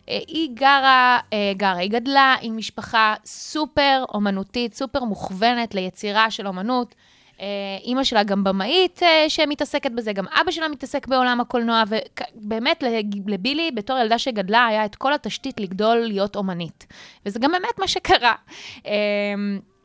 אה, 0.09 0.19
היא 0.27 0.49
גרה, 0.53 1.19
אה, 1.33 1.51
גרה, 1.57 1.77
היא 1.77 1.91
גדלה 1.91 2.35
עם 2.41 2.57
משפחה 2.57 3.15
סופר 3.25 4.03
אומנותית, 4.13 4.73
סופר 4.73 5.03
מוכוונת 5.03 5.75
ליצירה 5.75 6.31
של 6.31 6.47
אומנות. 6.47 6.95
אה, 7.41 7.45
אימא 7.83 8.03
שלה 8.03 8.23
גם 8.23 8.43
במאית 8.43 9.01
שמתעסקת 9.27 9.91
בזה, 9.91 10.13
גם 10.13 10.25
אבא 10.41 10.51
שלה 10.51 10.67
מתעסק 10.67 11.07
בעולם 11.07 11.41
הקולנוע, 11.41 11.83
ובאמת 11.87 12.83
לבילי, 13.27 13.71
בתור 13.71 13.97
ילדה 13.97 14.17
שגדלה, 14.17 14.65
היה 14.65 14.85
את 14.85 14.95
כל 14.95 15.13
התשתית 15.13 15.59
לגדול 15.59 15.97
להיות 15.97 16.35
אומנית. 16.35 16.87
וזה 17.25 17.39
גם 17.39 17.51
באמת 17.51 17.79
מה 17.79 17.87
שקרה. 17.87 18.33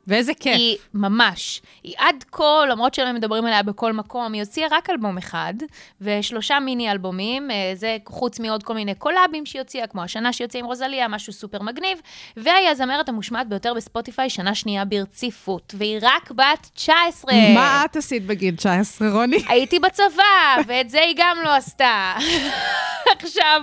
ואיזה 0.07 0.35
כיף. 0.35 0.57
היא 0.57 0.77
ממש, 0.95 1.63
היא 1.83 1.95
עד 1.99 2.25
כה, 2.33 2.67
למרות 2.71 2.95
שלא 2.95 3.13
מדברים 3.13 3.45
עליה 3.45 3.63
בכל 3.63 3.93
מקום, 3.93 4.33
היא 4.33 4.43
הוציאה 4.43 4.69
רק 4.71 4.91
אלבום 4.91 5.19
אחד, 5.19 5.55
ושלושה 6.01 6.61
מיני 6.61 6.91
אלבומים, 6.91 7.51
אה, 7.51 7.73
זה 7.75 7.97
חוץ 8.07 8.41
מעוד 8.41 8.63
כל 8.63 8.75
מיני 8.75 8.95
קולאבים 8.95 9.47
שהיא 9.47 9.61
הוציאה, 9.61 9.87
כמו 9.87 10.03
השנה 10.03 10.33
שהיא 10.33 10.45
הוציאה 10.45 10.61
עם 10.61 10.67
רוזליה, 10.67 11.09
משהו 11.09 11.33
סופר 11.33 11.63
מגניב, 11.63 11.99
והיא 12.37 12.69
הזמרת 12.69 13.09
המושמעת 13.09 13.49
ביותר 13.49 13.75
בספוטיפיי 13.75 14.31
שנה 14.31 14.55
שנייה 14.55 14.85
ברציפות, 14.85 15.75
והיא 15.79 15.99
רק 16.03 16.31
בת 16.31 16.71
19. 16.75 17.35
מה 17.55 17.83
את 17.85 17.97
עשית 17.97 18.27
בגיל 18.27 18.57
19, 18.57 19.11
רוני? 19.11 19.39
הייתי 19.49 19.79
בצבא, 19.79 20.57
ואת 20.67 20.91
זה 20.91 21.01
היא 21.01 21.15
גם 21.17 21.37
לא 21.45 21.55
עשתה. 21.55 22.15
עכשיו, 23.19 23.63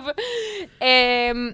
אמ, 0.81 1.51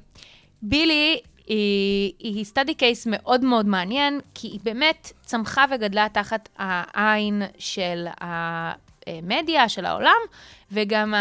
בילי 0.61 1.19
היא, 1.49 2.13
היא 2.19 2.45
סטאדי 2.45 2.73
קייס 2.73 3.07
מאוד 3.07 3.43
מאוד 3.43 3.65
מעניין, 3.65 4.19
כי 4.33 4.47
היא 4.47 4.59
באמת 4.63 5.11
צמחה 5.21 5.65
וגדלה 5.71 6.07
תחת 6.13 6.49
העין 6.57 7.41
של 7.57 8.07
המדיה, 8.21 9.69
של 9.69 9.85
העולם, 9.85 10.19
וגם 10.71 11.13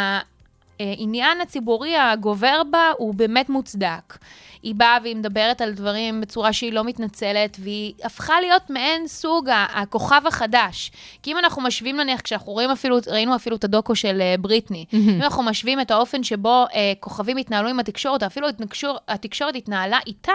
העניין 0.81 1.41
הציבורי 1.41 1.97
הגובר 1.97 2.63
בה 2.71 2.91
הוא 2.99 3.15
באמת 3.15 3.49
מוצדק. 3.49 4.19
היא 4.63 4.75
באה 4.75 4.99
והיא 5.03 5.17
מדברת 5.17 5.61
על 5.61 5.73
דברים 5.73 6.21
בצורה 6.21 6.53
שהיא 6.53 6.73
לא 6.73 6.85
מתנצלת, 6.85 7.57
והיא 7.61 7.93
הפכה 8.05 8.41
להיות 8.41 8.71
מעין 8.71 9.07
סוג 9.07 9.49
הכוכב 9.53 10.23
החדש. 10.27 10.91
כי 11.23 11.33
אם 11.33 11.39
אנחנו 11.39 11.63
משווים 11.63 11.97
נניח, 11.97 12.21
כשאנחנו 12.21 12.53
רואים 12.53 12.71
אפילו, 12.71 12.97
ראינו 13.07 13.37
אפילו 13.37 13.57
את 13.57 13.65
הדוקו 13.65 13.97
של 13.97 14.23
uh, 14.37 14.41
בריטני, 14.41 14.85
אם 14.93 15.23
אנחנו 15.23 15.43
משווים 15.43 15.81
את 15.81 15.91
האופן 15.91 16.23
שבו 16.23 16.67
uh, 16.71 16.75
כוכבים 17.01 17.37
התנהלו 17.37 17.69
עם 17.69 17.81
התקשורת, 17.81 18.23
או 18.23 18.27
אפילו 18.27 18.49
התקשור, 18.49 18.99
התקשורת 19.09 19.57
התנהלה 19.57 19.99
איתם, 20.07 20.33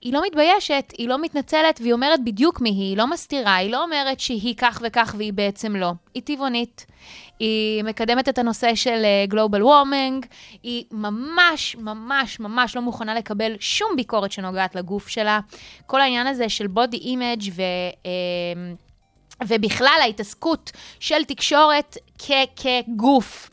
היא 0.00 0.12
לא 0.12 0.22
מתביישת, 0.26 0.92
היא 0.98 1.08
לא 1.08 1.22
מתנצלת, 1.22 1.80
והיא 1.80 1.92
אומרת 1.92 2.24
בדיוק 2.24 2.60
מי 2.60 2.70
היא, 2.70 2.88
היא 2.88 2.96
לא 2.96 3.06
מסתירה, 3.06 3.56
היא 3.56 3.70
לא 3.72 3.82
אומרת 3.82 4.20
שהיא 4.20 4.54
כך 4.56 4.82
וכך 4.84 5.14
והיא 5.18 5.32
בעצם 5.32 5.76
לא. 5.76 5.92
היא 6.14 6.22
טבעונית, 6.22 6.86
היא 7.38 7.84
מקדמת 7.84 8.28
את 8.28 8.38
הנושא 8.38 8.74
של 8.74 9.02
uh, 9.28 9.32
Global 9.32 9.60
Warming, 9.60 10.26
היא 10.62 10.84
ממש, 10.92 11.76
ממש, 11.76 12.40
ממש 12.40 12.76
לא 12.76 12.82
מוכנה 12.82 13.14
לקבל 13.14 13.56
שום 13.60 13.96
ביקורת 13.96 14.32
שנוגעת 14.32 14.74
לגוף 14.74 15.08
שלה. 15.08 15.40
כל 15.86 16.00
העניין 16.00 16.26
הזה 16.26 16.48
של 16.48 16.66
body 16.74 17.02
image 17.02 17.50
ו... 17.52 17.62
Uh, 18.02 18.89
ובכלל 19.46 19.98
ההתעסקות 20.02 20.72
של 21.00 21.24
תקשורת 21.24 21.96
כגוף, 22.56 23.50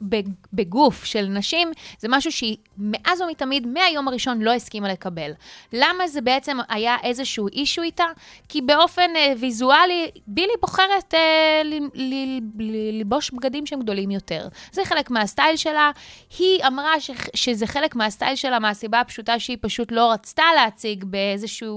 בגוף 0.53 1.05
של 1.05 1.25
נשים, 1.25 1.71
זה 1.99 2.07
משהו 2.11 2.31
שהיא 2.31 2.57
מאז 2.77 3.21
ומתמיד, 3.21 3.67
מהיום 3.67 4.07
הראשון, 4.07 4.41
לא 4.41 4.53
הסכימה 4.53 4.89
לקבל. 4.89 5.31
למה 5.73 6.07
זה 6.07 6.21
בעצם 6.21 6.57
היה 6.69 6.95
איזשהו 7.03 7.47
אישו 7.47 7.81
איתה? 7.81 8.05
כי 8.49 8.61
באופן 8.61 9.15
אה, 9.15 9.33
ויזואלי, 9.39 10.11
בילי 10.27 10.53
בוחרת 10.61 11.13
אה, 11.13 11.61
ל- 11.63 11.89
ל- 11.93 12.39
ל- 12.59 12.97
ללבוש 12.97 13.31
בגדים 13.31 13.65
שהם 13.65 13.79
גדולים 13.79 14.11
יותר. 14.11 14.47
זה 14.71 14.85
חלק 14.85 15.09
מהסטייל 15.11 15.55
שלה. 15.55 15.91
היא 16.39 16.63
אמרה 16.67 16.99
ש- 16.99 17.11
שזה 17.35 17.67
חלק 17.67 17.95
מהסטייל 17.95 18.35
שלה 18.35 18.59
מהסיבה 18.59 18.99
הפשוטה 18.99 19.39
שהיא 19.39 19.57
פשוט 19.61 19.91
לא 19.91 20.11
רצתה 20.11 20.43
להציג 20.55 21.03
באיזושהי 21.03 21.67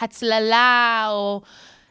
הצללה 0.00 1.06
או... 1.10 1.40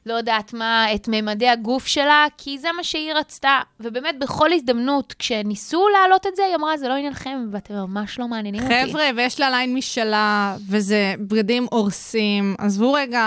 לא 0.05 0.13
יודעת 0.13 0.53
מה, 0.53 0.85
את 0.95 1.07
ממדי 1.07 1.47
הגוף 1.49 1.87
שלה, 1.87 2.25
כי 2.37 2.57
זה 2.57 2.67
מה 2.77 2.83
שהיא 2.83 3.13
רצתה. 3.13 3.59
ובאמת, 3.79 4.19
בכל 4.19 4.53
הזדמנות, 4.53 5.13
כשניסו 5.19 5.87
להעלות 5.89 6.27
את 6.27 6.35
זה, 6.35 6.43
היא 6.45 6.55
אמרה, 6.55 6.77
זה 6.77 6.87
לא 6.87 6.93
עניינכם, 6.93 7.47
ואתם 7.51 7.73
ממש 7.73 8.19
לא 8.19 8.27
מעניינים 8.27 8.63
אותי. 8.63 8.73
חבר'ה, 8.91 9.03
ויש 9.17 9.39
לה 9.39 9.49
ליין 9.49 9.73
משלה, 9.73 10.55
וזה 10.69 11.13
בגדים 11.19 11.67
הורסים. 11.71 12.55
עזבו 12.57 12.93
רגע, 12.93 13.23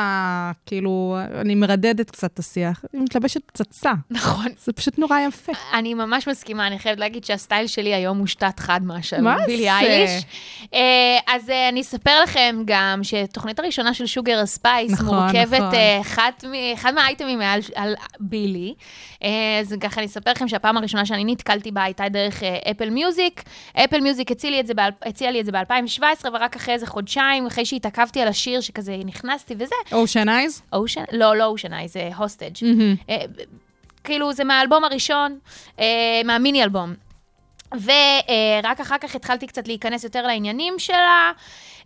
כאילו, 0.66 1.16
אני 1.40 1.54
מרדדת 1.54 2.10
קצת 2.10 2.30
את 2.34 2.38
השיח. 2.38 2.84
היא 2.92 3.00
מתלבשת 3.00 3.40
פצצה. 3.46 3.92
נכון. 4.10 4.46
זה 4.64 4.72
פשוט 4.72 4.98
נורא 4.98 5.20
יפה. 5.20 5.52
אני 5.72 5.94
ממש 5.94 6.28
מסכימה, 6.28 6.66
אני 6.66 6.78
חייבת 6.78 6.98
להגיד 7.00 7.24
שהסטייל 7.24 7.66
שלי 7.66 7.94
היום 7.94 8.18
מושתת 8.18 8.60
חד 8.60 8.80
מהשל 8.84 9.20
מה 9.20 9.36
בילי 9.46 9.62
זה? 9.62 9.72
אייליש. 9.72 10.24
אה, 10.74 10.80
אז 11.26 11.50
אה, 11.50 11.68
אני 11.68 11.80
אספר 11.80 12.22
לכם 12.22 12.62
גם 12.64 13.00
שהתוכנית 13.02 13.58
הראשונה 13.58 13.94
של 13.94 14.06
Sugar 14.06 14.46
Spice 14.46 14.92
נכון, 14.92 15.06
מורכבת 15.18 15.60
נכון. 15.60 15.74
אה, 15.74 16.00
אחת 16.00 16.44
מ- 16.44 16.63
אחד 16.74 16.94
מהאייטמים 16.94 17.40
על, 17.40 17.60
על 17.74 17.94
בילי. 18.20 18.74
אה, 19.22 19.28
אז 19.60 19.74
ככה 19.80 20.00
אני 20.00 20.06
אספר 20.06 20.30
לכם 20.30 20.48
שהפעם 20.48 20.76
הראשונה 20.76 21.06
שאני 21.06 21.24
נתקלתי 21.24 21.70
בה 21.70 21.82
הייתה 21.82 22.08
דרך 22.08 22.42
Apple 22.70 22.90
Music. 22.90 23.42
Apple 23.84 24.00
Music 24.00 24.30
הציע 24.30 24.50
לי 24.50 24.60
את 24.60 24.66
זה 24.66 24.74
באל- 24.74 24.90
הציע 25.02 25.30
לי 25.30 25.40
את 25.40 25.46
זה 25.46 25.52
ב-2017, 25.52 26.02
ורק 26.32 26.56
אחרי 26.56 26.74
איזה 26.74 26.86
חודשיים, 26.86 27.46
אחרי 27.46 27.64
שהתעכבתי 27.64 28.20
על 28.20 28.28
השיר, 28.28 28.60
שכזה 28.60 28.96
נכנסתי 29.04 29.54
וזה, 29.58 29.74
Ocean 29.92 30.28
Eyes? 30.28 30.62
לא, 31.12 31.36
לא 31.36 31.44
אושן 31.46 31.74
אי, 31.74 31.88
זה 31.88 32.10
hostage. 32.16 32.64
אה, 33.10 33.16
כאילו, 34.04 34.32
זה 34.32 34.44
מהאלבום 34.44 34.84
הראשון, 34.84 35.38
אה, 35.80 35.84
מהמיני 36.24 36.62
אלבום. 36.62 36.94
ורק 37.72 38.80
אחר 38.80 38.98
כך 39.00 39.14
התחלתי 39.14 39.46
קצת 39.46 39.68
להיכנס 39.68 40.04
יותר 40.04 40.26
לעניינים 40.26 40.74
שלה. 40.78 41.32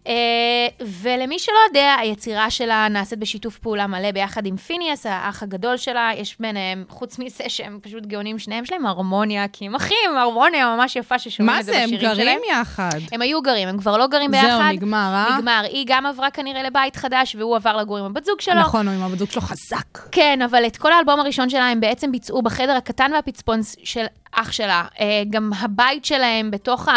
אה, 0.08 0.86
ולמי 1.02 1.38
שלא 1.38 1.56
יודע, 1.68 1.94
היצירה 2.00 2.50
שלה 2.50 2.88
נעשית 2.90 3.18
בשיתוף 3.18 3.58
פעולה 3.58 3.86
מלא 3.86 4.10
ביחד 4.10 4.46
עם 4.46 4.56
פיניאס, 4.56 5.06
האח 5.06 5.42
הגדול 5.42 5.76
שלה. 5.76 6.10
יש 6.16 6.36
ביניהם, 6.40 6.84
חוץ 6.88 7.18
מזה 7.18 7.44
שהם 7.48 7.78
פשוט 7.82 8.06
גאונים 8.06 8.38
שניהם, 8.38 8.64
יש 8.64 8.72
להם 8.72 8.86
הרמוניה, 8.86 9.48
כי 9.48 9.66
הם 9.66 9.74
אחים, 9.74 10.16
הרמוניה 10.18 10.76
ממש 10.76 10.96
יפה 10.96 11.18
ששומעים 11.18 11.54
מה 11.54 11.60
את 11.60 11.64
זה 11.64 11.72
זה, 11.72 11.78
הם 11.78 11.84
בשירים 11.84 12.14
שלהם. 12.14 12.26
גרים 12.26 12.40
יחד. 12.60 12.98
הם 13.12 13.22
היו 13.22 13.42
גרים, 13.42 13.68
הם 13.68 13.78
כבר 13.78 13.96
לא 13.96 14.06
גרים 14.06 14.30
ביחד. 14.30 14.48
זהו, 14.48 14.72
נגמר, 14.72 15.12
אה? 15.14 15.38
נגמר. 15.38 15.62
היא 15.64 15.84
גם 15.88 16.06
עברה 16.06 16.30
כנראה 16.30 16.62
לבית 16.62 16.96
חדש, 16.96 17.36
והוא 17.38 17.56
עבר 17.56 17.76
לגור 17.76 17.98
עם 17.98 18.04
הבת 18.04 18.24
זוג 18.24 18.40
שלו. 18.40 18.60
נכון, 18.60 18.88
הוא 18.88 18.94
עם 18.94 19.02
הבת 19.02 19.18
זוג 19.18 19.30
שלו 19.30 19.42
חזק. 19.42 19.98
כן, 20.12 20.42
אבל 20.42 20.66
את 20.66 20.76
כל 20.76 20.92
האלבום 20.92 21.20
הראשון 21.20 21.50
שלה 21.50 21.68
הם 21.68 21.80
בעצם 21.80 22.12
ביצעו 22.12 22.42
בחדר 22.42 22.76
הקטן 22.76 23.10
והפצפון 23.14 23.60
של 23.84 24.04
אח 24.32 24.52
שלה. 24.52 24.84
אה, 25.00 25.06
גם 25.30 25.50
הבית 25.60 26.04
שלהם 26.04 26.50
בתוך 26.50 26.88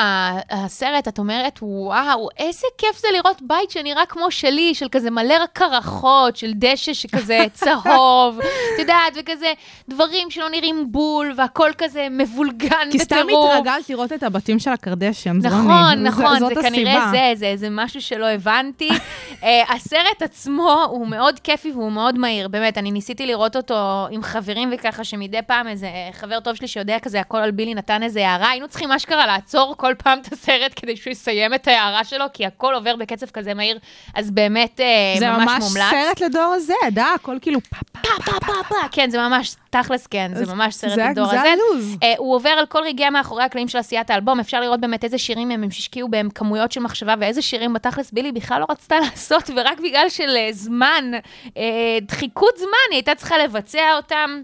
הסרט, 0.50 1.08
את 1.08 1.20
אומרת, 1.20 1.60
וואו, 1.62 2.28
איזה 2.38 2.68
כיף 2.78 3.00
זה 3.02 3.08
לראות 3.14 3.42
בית 3.42 3.72
שנראה 3.72 4.06
כמו 4.06 4.32
שלי, 4.32 4.76
של 4.76 4.88
כזה 4.92 5.12
מלא 5.12 5.36
קרחות, 5.54 6.36
של 6.38 6.52
דשא 6.56 6.94
שכזה 6.94 7.40
צהוב, 7.54 8.40
את 8.40 8.80
יודעת, 8.80 9.14
וכזה 9.20 9.54
דברים 9.90 10.32
שלא 10.32 10.50
נראים 10.50 10.92
בול, 10.92 11.34
והכל 11.38 11.72
כזה 11.78 12.08
מבולגן 12.12 12.88
כי 12.92 13.00
סתם 13.00 13.16
בטירוף. 13.24 13.52
התרגלת 13.54 13.90
לראות 13.90 14.14
את 14.14 14.24
הבתים 14.24 14.60
של 14.60 14.72
הקרדשיאנס, 14.72 15.46
רוני. 15.46 15.58
נכון, 15.58 15.98
זה- 15.98 16.04
נכון, 16.04 16.40
זאת 16.40 16.52
זה 16.56 16.62
כנראה. 16.62 17.12
זה, 17.12 17.32
זה, 17.36 17.54
זה 17.56 17.68
משהו 17.72 18.02
שלא 18.02 18.26
הבנתי. 18.26 18.90
uh, 18.90 19.46
הסרט 19.76 20.22
עצמו 20.22 20.86
הוא 20.90 21.08
מאוד 21.08 21.40
כיפי 21.40 21.72
והוא 21.72 21.92
מאוד 21.92 22.18
מהיר, 22.18 22.48
באמת, 22.48 22.78
אני 22.78 22.92
ניסיתי 22.92 23.26
לראות 23.26 23.56
אותו 23.56 24.08
עם 24.12 24.24
חברים 24.24 24.70
וככה, 24.74 25.04
שמדי 25.04 25.42
פעם 25.48 25.68
איזה 25.68 25.88
חבר 26.12 26.40
טוב 26.40 26.56
שלי 26.56 26.68
שיודע 26.68 27.00
כזה 27.00 27.21
הכל 27.22 27.38
על 27.38 27.52
בילי 27.52 27.74
נתן 27.76 28.04
איזה 28.04 28.28
הערה, 28.28 28.50
היינו 28.50 28.68
צריכים 28.68 28.92
אשכרה 28.92 29.28
לעצור 29.28 29.74
כל 29.78 29.94
פעם 29.98 30.20
את 30.20 30.34
הסרט 30.34 30.72
כדי 30.76 30.96
שהוא 30.98 31.12
יסיים 31.12 31.54
את 31.54 31.68
ההערה 31.68 32.04
שלו, 32.04 32.26
כי 32.34 32.46
הכל 32.46 32.74
עובר 32.76 32.96
בקצב 32.96 33.26
כזה 33.30 33.54
מהיר, 33.54 33.80
אז 34.16 34.32
באמת 34.32 34.80
זה 35.20 35.30
ממש 35.30 35.44
ממש 35.48 35.64
מומלץ. 35.64 35.90
סרט 35.92 36.22
לדור 36.22 36.54
הזה, 36.56 36.74
דה, 36.92 37.14
הכל 37.16 37.38
כאילו 37.42 37.60
פה 37.70 37.76
פה. 38.02 38.10
פה, 38.26 38.32
פה, 38.46 38.54
פה, 38.70 38.76
כן, 38.92 39.10
זה 39.10 39.18
ממש, 39.18 39.56
תכלס 39.70 40.08
כן, 40.08 40.32
זה 40.34 40.54
ממש 40.56 40.76
סרט 40.76 40.92
זה- 40.96 41.06
לדור 41.12 41.26
זה 41.26 41.40
הזה. 41.42 41.50
הלוז. 41.52 41.98
אה, 42.04 42.14
הוא 42.18 42.36
עובר 42.36 42.50
על 42.50 42.66
כל 42.66 42.80
רגעי 42.86 43.10
מאחורי 43.10 43.44
הקלעים 43.44 43.68
של 43.68 43.78
עשיית 43.78 44.10
האלבום, 44.10 44.40
אפשר 44.40 44.60
לראות 44.62 44.80
באמת 44.82 45.04
איזה 45.04 45.18
שירים 45.18 45.52
הם 45.52 45.64
השקיעו 45.68 46.10
בהם 46.10 46.30
כמויות 46.30 46.72
של 46.72 46.80
מחשבה, 46.82 47.14
ואיזה 47.20 47.42
שירים 47.42 47.74
בתכלס 47.74 48.12
בילי 48.12 48.32
בכלל 48.32 48.60
לא 48.62 48.66
רצתה 48.70 48.96
לעשות, 49.04 49.50
ורק 49.56 49.80
בגלל 49.80 50.10
של 50.10 50.30
אה, 50.38 50.48
זמן, 50.52 51.12
אה, 51.58 51.62
דחיקות 52.02 52.58
זמן, 52.58 52.68
היא 52.90 52.96
הייתה 52.98 53.16
צריכה 53.16 53.38
לבצע 53.38 53.96
אותם. 53.98 54.42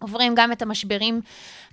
עוברים 0.00 0.34
גם 0.34 0.52
את 0.52 0.62
המשברים 0.62 1.20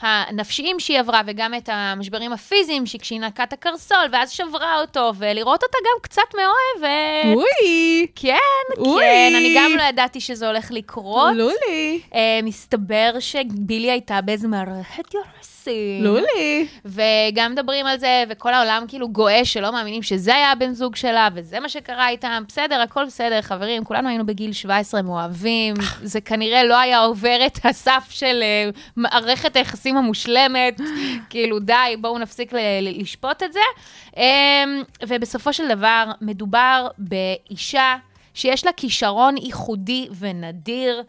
הנפשיים 0.02 0.80
שהיא 0.80 1.00
עברה 1.00 1.22
וגם 1.26 1.54
את 1.54 1.70
המשברים 1.72 2.34
הפיזיים, 2.34 2.86
שכשהיא 2.86 3.20
נקעה 3.20 3.46
את 3.46 3.54
הקרסול 3.54 4.06
ואז 4.12 4.32
שברה 4.32 4.82
אותו, 4.82 5.12
ולראות 5.18 5.64
אותה 5.64 5.78
גם 5.82 6.02
קצת 6.02 6.36
מאוהב. 6.36 6.56
ו- 6.82 7.34
אוי, 7.34 8.08
כן, 8.16 8.38
אוי. 8.78 9.02
כן, 9.04 9.34
אני 9.36 9.54
גם 9.58 9.72
לא 9.78 9.84
ידעתי 9.84 10.20
שזה 10.22 10.48
הולך 10.48 10.72
לקרות. 10.72 11.36
לולי, 11.36 12.02
אה, 12.16 12.40
מסתבר 12.44 13.12
שבילי 13.20 13.92
הייתה 13.92 14.22
באיזה 14.22 14.48
מערכת 14.48 15.14
יחסים. 15.14 15.56
לולי. 16.04 16.68
וגם 16.86 17.52
מדברים 17.52 17.86
על 17.86 18.00
זה, 18.00 18.24
וכל 18.30 18.54
העולם 18.54 18.86
כאילו 18.88 19.10
גועש 19.10 19.54
שלא 19.54 19.72
מאמינים 19.72 20.04
שזה 20.04 20.36
היה 20.36 20.52
הבן 20.52 20.74
זוג 20.74 20.96
שלה, 20.96 21.30
וזה 21.36 21.60
מה 21.60 21.70
שקרה 21.70 22.10
איתם. 22.10 22.44
בסדר, 22.48 22.82
הכל 22.82 23.06
בסדר, 23.06 23.42
חברים, 23.42 23.84
כולנו 23.84 24.10
היינו 24.10 24.26
בגיל 24.26 24.54
17 24.54 25.02
מאוהבים. 25.02 25.74
זה 26.04 26.22
כנראה 26.22 26.64
לא 26.64 26.80
היה 26.80 27.00
עובר 27.00 27.38
את 27.46 27.60
הסף 27.66 28.08
של 28.10 28.40
אה, 28.44 28.70
מערכת 28.96 29.56
היחסים 29.56 29.85
המושלמת. 29.98 30.82
כאילו, 31.30 31.60
די, 31.60 31.74
בואו 32.02 32.18
נפסיק 32.20 32.54
ל- 32.54 32.60
לשפוט 33.02 33.44
את 33.44 33.54
זה. 33.54 33.60
אמ, 34.18 34.24
ובסופו 35.08 35.54
של 35.54 35.68
דבר, 35.68 36.12
מדובר 36.22 36.88
באישה 36.98 37.96
שיש 38.34 38.66
לה 38.66 38.72
כישרון 38.72 39.38
ייחודי 39.38 40.08
ונדיר. 40.20 41.04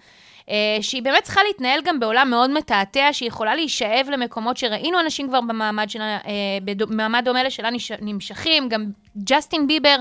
אה, 0.50 0.54
שהיא 0.80 1.02
באמת 1.02 1.22
צריכה 1.22 1.40
להתנהל 1.48 1.80
גם 1.84 2.00
בעולם 2.00 2.30
מאוד 2.30 2.50
מתעתע, 2.50 3.08
שהיא 3.12 3.28
יכולה 3.28 3.54
להישאב 3.54 4.06
למקומות 4.10 4.56
שראינו 4.56 5.00
אנשים 5.00 5.28
כבר 5.28 5.40
במעמד, 5.40 5.90
שלה, 5.90 6.04
אה, 6.26 6.32
במעמד 6.64 7.22
דומה 7.24 7.42
לשלה 7.42 7.70
נש- 7.70 7.92
נמשכים, 8.00 8.68
גם 8.68 8.84
ג'סטין 9.24 9.66
ביבר 9.66 9.96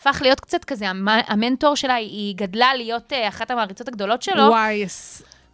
הפך 0.00 0.18
להיות 0.22 0.40
קצת 0.40 0.64
כזה 0.64 0.88
המ- 0.88 1.08
המנטור 1.26 1.74
שלה, 1.76 1.94
היא 1.94 2.34
גדלה 2.36 2.74
להיות 2.74 3.12
אה, 3.12 3.28
אחת 3.28 3.50
המעריצות 3.50 3.88
הגדולות 3.88 4.22
שלו. 4.22 4.42
וואי, 4.42 4.84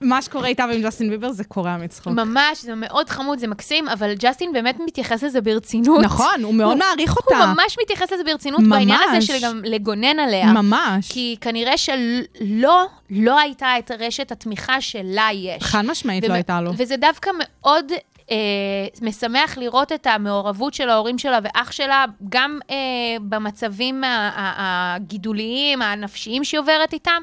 מה 0.01 0.23
שקורה 0.23 0.49
איתה 0.49 0.65
ועם 0.71 0.83
ג'סטין 0.83 1.11
ביבר 1.11 1.33
זה 1.33 1.45
קורע 1.45 1.77
מצחוק. 1.77 2.13
ממש, 2.13 2.63
זה 2.63 2.75
מאוד 2.75 3.09
חמוד, 3.11 3.39
זה 3.39 3.47
מקסים, 3.47 3.89
אבל 3.89 4.15
ג'סטין 4.19 4.53
באמת 4.53 4.77
מתייחס 4.87 5.23
לזה 5.23 5.41
ברצינות. 5.41 6.01
נכון, 6.05 6.43
הוא 6.43 6.55
מאוד 6.55 6.77
מעריך 6.79 7.13
הוא 7.13 7.23
אותה. 7.25 7.47
ממש 7.47 7.77
מתייחס 7.83 8.13
לזה 8.13 8.25
ברצינות 8.25 8.61
ממש. 8.61 8.79
בעניין 8.79 9.01
הזה 9.09 9.21
של 9.27 9.35
גם 9.43 9.61
לגונן 9.65 10.19
עליה. 10.19 10.53
ממש. 10.53 11.13
כי 11.13 11.37
כנראה 11.41 11.77
שלא, 11.79 12.87
לא 13.11 13.39
הייתה 13.41 13.69
את 13.79 13.91
רשת 13.99 14.33
התמיכה 14.33 14.81
שלה 14.81 15.29
יש. 15.33 15.63
חד 15.63 15.83
משמעית 15.85 16.25
לא 16.25 16.29
ומ- 16.29 16.35
הייתה 16.35 16.61
לו. 16.61 16.73
וזה 16.77 16.97
דווקא 16.97 17.31
מאוד 17.39 17.93
אה, 18.31 18.37
משמח 19.03 19.59
לראות 19.59 19.93
את 19.93 20.07
המעורבות 20.07 20.75
של 20.75 20.89
ההורים 20.89 21.19
שלה 21.19 21.39
ואח 21.43 21.73
שלה, 21.73 22.05
גם 22.29 22.59
אה, 22.71 22.77
במצבים 23.21 24.03
הגידוליים, 24.57 25.83
הנפשיים 25.83 26.45
שהיא 26.45 26.61
עוברת 26.61 26.93
איתם, 26.93 27.23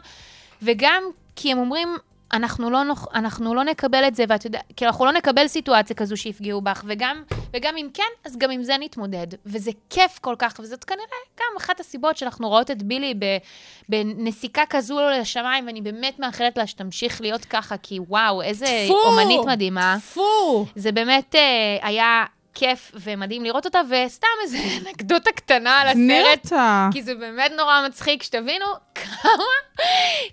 וגם 0.62 1.04
כי 1.36 1.52
הם 1.52 1.58
אומרים, 1.58 1.90
אנחנו 2.34 2.70
לא, 2.70 2.84
נוח, 2.84 3.08
אנחנו 3.14 3.56
לא 3.56 3.64
נקבל 3.64 4.04
את 4.08 4.16
זה, 4.16 4.24
ואת 4.30 4.46
יודעת, 4.46 4.64
כי 4.76 4.86
אנחנו 4.86 5.06
לא 5.06 5.12
נקבל 5.12 5.48
סיטואציה 5.48 5.96
כזו 5.96 6.18
שיפגעו 6.18 6.62
בך, 6.62 6.84
וגם, 6.88 7.24
וגם 7.54 7.78
אם 7.78 7.88
כן, 7.94 8.04
אז 8.26 8.38
גם 8.38 8.52
עם 8.52 8.64
זה 8.64 8.76
נתמודד. 8.80 9.28
וזה 9.46 9.72
כיף 9.90 10.20
כל 10.20 10.36
כך, 10.40 10.54
וזאת 10.60 10.84
כנראה 10.84 11.06
גם 11.40 11.58
אחת 11.58 11.80
הסיבות 11.80 12.18
שאנחנו 12.18 12.50
רואות 12.50 12.72
את 12.72 12.84
בילי 12.84 13.14
בנסיקה 13.90 14.64
כזו 14.70 15.00
לשמיים, 15.10 15.68
ואני 15.68 15.82
באמת 15.82 16.20
מאחלת 16.20 16.58
לה 16.58 16.68
שתמשיך 16.68 17.22
להיות 17.22 17.46
ככה, 17.46 17.78
כי 17.78 18.00
וואו, 18.00 18.42
איזה 18.42 18.66
טפו! 18.86 19.08
אומנית 19.08 19.46
מדהימה. 19.48 19.98
פו! 20.14 20.66
זה 20.76 20.92
באמת 20.92 21.36
אה, 21.36 21.88
היה 21.88 22.26
כיף 22.54 22.92
ומדהים 22.96 23.44
לראות 23.44 23.66
אותה, 23.66 23.82
וסתם 23.90 24.28
איזה 24.44 24.58
אנקדוטה 24.88 25.32
קטנה 25.32 25.82
על 25.82 25.88
הסרט. 25.88 26.46
אותה. 26.46 26.90
כי 26.92 27.04
זה 27.04 27.16
באמת 27.16 27.52
נורא 27.58 27.86
מצחיק, 27.88 28.24
שתבינו 28.24 28.66
כמה 28.96 29.44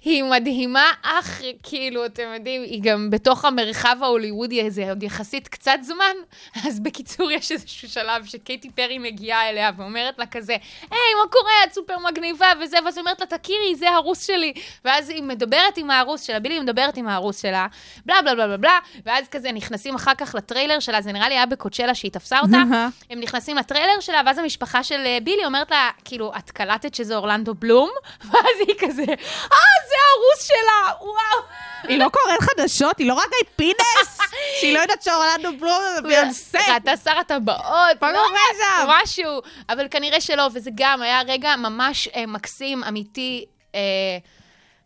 היא 0.05 0.25
מדהימה, 0.25 0.93
אך 1.03 1.43
כאילו, 1.63 2.07
אתם 2.07 2.23
יודעים, 2.35 2.63
היא 2.63 2.83
גם 2.83 3.11
בתוך 3.11 3.45
המרחב 3.45 3.97
ההוליוודי, 4.03 4.71
זה 4.71 4.89
עוד 4.89 5.03
יחסית 5.03 5.49
קצת 5.49 5.79
זמן. 5.83 6.15
אז 6.67 6.81
בקיצור, 6.81 7.31
יש 7.31 7.53
איזשהו 7.53 7.89
שלב 7.89 8.25
שקייטי 8.25 8.71
פרי 8.71 8.99
מגיעה 8.99 9.49
אליה 9.49 9.71
ואומרת 9.77 10.19
לה 10.19 10.27
כזה, 10.27 10.57
היי, 10.91 11.15
מה 11.23 11.31
קורה? 11.31 11.53
את 11.67 11.73
סופר 11.73 11.99
מגניבה 11.99 12.47
וזה, 12.63 12.77
ואז 12.85 12.97
היא 12.97 13.03
אומרת 13.03 13.21
לה, 13.21 13.27
תכירי, 13.27 13.75
זה 13.75 13.91
הרוס 13.91 14.27
שלי. 14.27 14.53
ואז 14.85 15.09
היא 15.09 15.23
מדברת 15.23 15.77
עם 15.77 15.91
הרוס 15.91 16.23
שלה, 16.23 16.41
בילי 16.41 16.61
מדברת 16.61 16.97
עם 16.97 17.09
הרוס 17.09 17.43
שלה, 17.43 17.67
בלה 18.07 18.23
בלה 18.23 18.35
בלה 18.35 18.47
בלה 18.47 18.57
בלה, 18.57 18.79
ואז 19.07 19.29
כזה 19.29 19.53
נכנסים 19.53 19.95
אחר 19.95 20.15
כך 20.15 20.35
לטריילר 20.35 20.81
שלה, 20.81 21.01
זה 21.01 21.13
נראה 21.13 21.29
לי 21.29 21.35
היה 21.35 21.47
בקוצ'לה 21.47 21.95
שהיא 21.95 22.10
תפסה 22.11 22.41
אותה. 22.41 22.57
הם 23.11 23.21
נכנסים 23.21 23.57
לטריילר 23.57 24.01
שלה, 24.01 24.21
ואז 24.27 24.39
המשפחה 24.39 24.85
של 24.85 25.01
אה, 25.07 25.19
בילי 25.23 25.45
אומרת 25.45 25.71
לה, 25.71 25.91
כאילו, 26.05 26.33
את 26.39 26.51
קלטת 26.51 26.95
שזה 26.95 27.17
אורלנדו 27.17 27.55
בלום? 27.55 27.91
ואז 28.31 28.57
היא 28.69 28.75
כזה, 28.79 29.03
אה, 29.03 29.77
זה 29.89 29.97
הרוס 30.11 30.47
שלה, 30.47 30.95
וואו. 31.01 31.45
היא 31.83 31.99
לא 31.99 32.09
קוראת 32.09 32.41
חדשות, 32.41 32.99
היא 32.99 33.09
לא 33.09 33.15
רק 33.15 33.29
גיא 33.29 33.51
פינס, 33.57 34.19
שהיא 34.61 34.75
לא 34.75 34.79
יודעת 34.79 35.03
שאורלנדו 35.03 35.49
בלום 35.61 35.83
זה 35.97 36.03
ביונסה. 36.03 36.59
ראתה 36.75 36.97
שר 36.97 37.19
הטבעות, 37.19 38.03
לא 38.03 38.23
משהו. 38.87 39.41
אבל 39.69 39.87
כנראה 39.91 40.21
שלא, 40.21 40.49
וזה 40.55 40.71
גם 40.75 41.03
היה 41.03 41.21
רגע 41.27 41.57
ממש 41.57 42.09
אה, 42.09 42.27
מקסים, 42.27 42.85
אמיתי. 42.85 43.45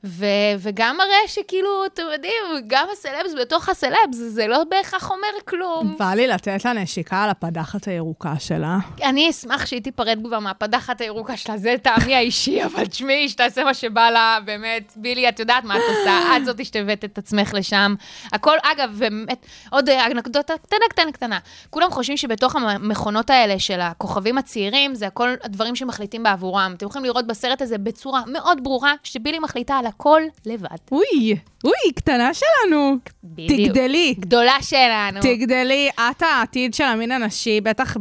ו- 0.05 0.25
וגם 0.59 0.97
מראה 0.97 1.29
שכאילו, 1.29 1.87
אתם 1.87 2.03
יודעים, 2.13 2.43
גם 2.67 2.87
הסלבס 2.93 3.35
בתוך 3.41 3.69
הסלבס, 3.69 4.17
זה 4.17 4.47
לא 4.47 4.65
בהכרח 4.71 5.11
אומר 5.11 5.29
כלום. 5.45 5.97
בא 5.99 6.15
לי 6.15 6.27
לתת 6.27 6.65
לה 6.65 6.73
נשיקה 6.73 7.23
על 7.23 7.31
הפדחת 7.31 7.89
הירוקה 7.89 8.35
שלה. 8.39 8.79
אני 9.03 9.31
אשמח 9.31 9.67
שהיא 9.67 9.83
תיפרד 9.83 10.19
כבר 10.25 10.39
מהפדחת 10.39 11.01
הירוקה 11.01 11.37
שלה, 11.37 11.59
זה 11.59 11.75
טעמי 11.83 12.15
האישי, 12.15 12.63
אבל 12.67 12.87
תשמעי, 12.87 13.29
שתעשה 13.29 13.65
מה 13.65 13.75
שבא 13.75 14.11
לה, 14.11 14.39
באמת. 14.45 14.93
בילי, 14.97 15.29
את 15.29 15.41
יודעת 15.41 15.65
מה 15.65 15.77
את 15.77 15.83
עושה, 15.89 16.37
את 16.37 16.45
זאתי 16.45 16.65
שתבאת 16.65 17.05
את 17.05 17.19
עצמך 17.19 17.55
לשם. 17.55 17.95
הכל, 18.33 18.57
אגב, 18.63 18.91
באמת, 18.99 19.47
עוד 19.71 19.89
אה, 19.89 20.07
אנקדוטה 20.07 20.55
קטנה, 20.63 20.87
קטנה, 20.91 21.13
קטנה. 21.13 21.39
כולם 21.71 21.91
חושבים 21.91 22.17
שבתוך 22.17 22.57
המכונות 22.57 23.31
האלה 23.31 23.59
של 23.59 23.81
הכוכבים 23.81 24.39
הצעירים, 24.39 24.95
זה 24.95 25.07
הכל 25.07 25.35
הדברים 25.43 25.77
שמחליטים 25.77 26.23
בעבורם. 26.23 26.75
אתם 26.77 26.87
יכולים 26.87 27.05
לראות 27.05 27.27
בסרט 27.27 27.63
הזה 27.63 27.79
בצורה 27.79 28.23
מאוד 28.27 28.65
ברורה, 28.65 28.95
שבילי 29.03 29.39
מחליטה 29.39 29.75
על 29.75 29.87
הכל 29.97 30.23
לבד. 30.47 30.69
אוי, 30.93 31.37
אוי, 31.65 31.93
קטנה 31.95 32.31
שלנו. 32.35 32.97
בדיוק. 33.25 33.71
תגדלי. 33.71 34.15
גדולה 34.19 34.57
שלנו. 34.63 35.21
תגדלי, 35.21 35.89
את 35.95 36.23
העתיד 36.23 36.75
של 36.75 36.85
המין 36.85 37.13
הנשי, 37.13 37.61
בטח 37.61 37.97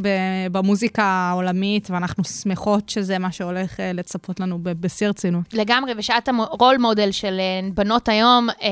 במוזיקה 0.51 1.03
העולמית, 1.03 1.89
ואנחנו 1.89 2.23
שמחות 2.23 2.89
שזה 2.89 3.19
מה 3.19 3.31
שהולך 3.31 3.79
אה, 3.79 3.93
לצפות 3.93 4.39
לנו 4.39 4.59
בשיא 4.61 5.07
הרצינות. 5.07 5.53
לגמרי, 5.53 5.93
ושאת 5.97 6.27
הרול 6.27 6.77
מודל 6.77 7.11
של 7.11 7.39
אה, 7.39 7.69
בנות 7.73 8.09
היום, 8.09 8.49
אה, 8.49 8.69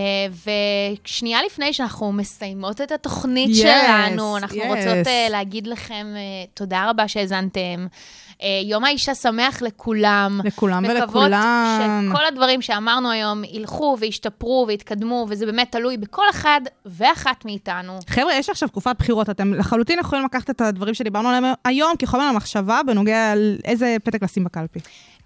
ושנייה 1.06 1.40
לפני 1.46 1.74
שאנחנו 1.74 2.12
מסיימות 2.12 2.82
את 2.82 2.92
התוכנית 2.92 3.50
Yes, 3.50 3.56
שלנו, 3.58 4.38
אנחנו 4.38 4.62
yes. 4.62 4.68
רוצות 4.68 5.08
להגיד 5.30 5.68
לכם 5.68 6.08
תודה 6.54 6.90
רבה 6.90 7.08
שהאזנתם. 7.08 7.88
אה, 8.42 8.48
יום 8.64 8.84
האישה 8.84 9.16
שמח 9.16 9.62
לכולם. 9.62 10.42
לכולם 10.44 10.84
מקוות 10.84 11.02
ולכולם. 11.02 12.10
שכל 12.12 12.26
הדברים 12.26 12.62
שאמרנו 12.62 13.12
היום 13.12 13.44
ילכו 13.44 13.98
וישתפרו 14.00 14.66
ויתקדמו, 14.68 15.26
וזה 15.30 15.46
באמת 15.46 15.72
תלוי 15.72 15.98
בכל 15.98 16.30
אחד 16.30 16.62
ואחת 16.86 17.46
מאיתנו. 17.46 18.00
חבר'ה, 18.08 18.34
יש 18.34 18.50
עכשיו 18.50 18.70
תקופת 18.70 18.96
בחירות, 19.00 19.30
אתם 19.30 19.54
לחלוטין 19.54 20.00
יכולים 20.00 20.26
לקחת 20.26 20.50
את 20.50 20.62
הדברים 20.62 20.94
שדיברנו 20.94 21.30
עליהם 21.30 21.54
היום 21.66 21.94
כחומר 22.00 22.32
למחשבה 22.32 22.80
בנוגע 22.88 23.34
לאיזה 23.36 23.96
פתק 24.04 24.24
לשים 24.24 24.44
בקלפי. 24.44 24.80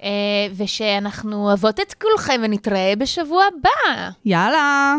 אה, 0.03 0.09
ושאנחנו 0.57 1.45
אוהבות 1.45 1.79
את 1.79 1.93
כולכם 1.93 2.41
ונתראה 2.43 2.93
בשבוע 2.97 3.43
הבא. 3.43 4.09
יאללה. 4.25 4.95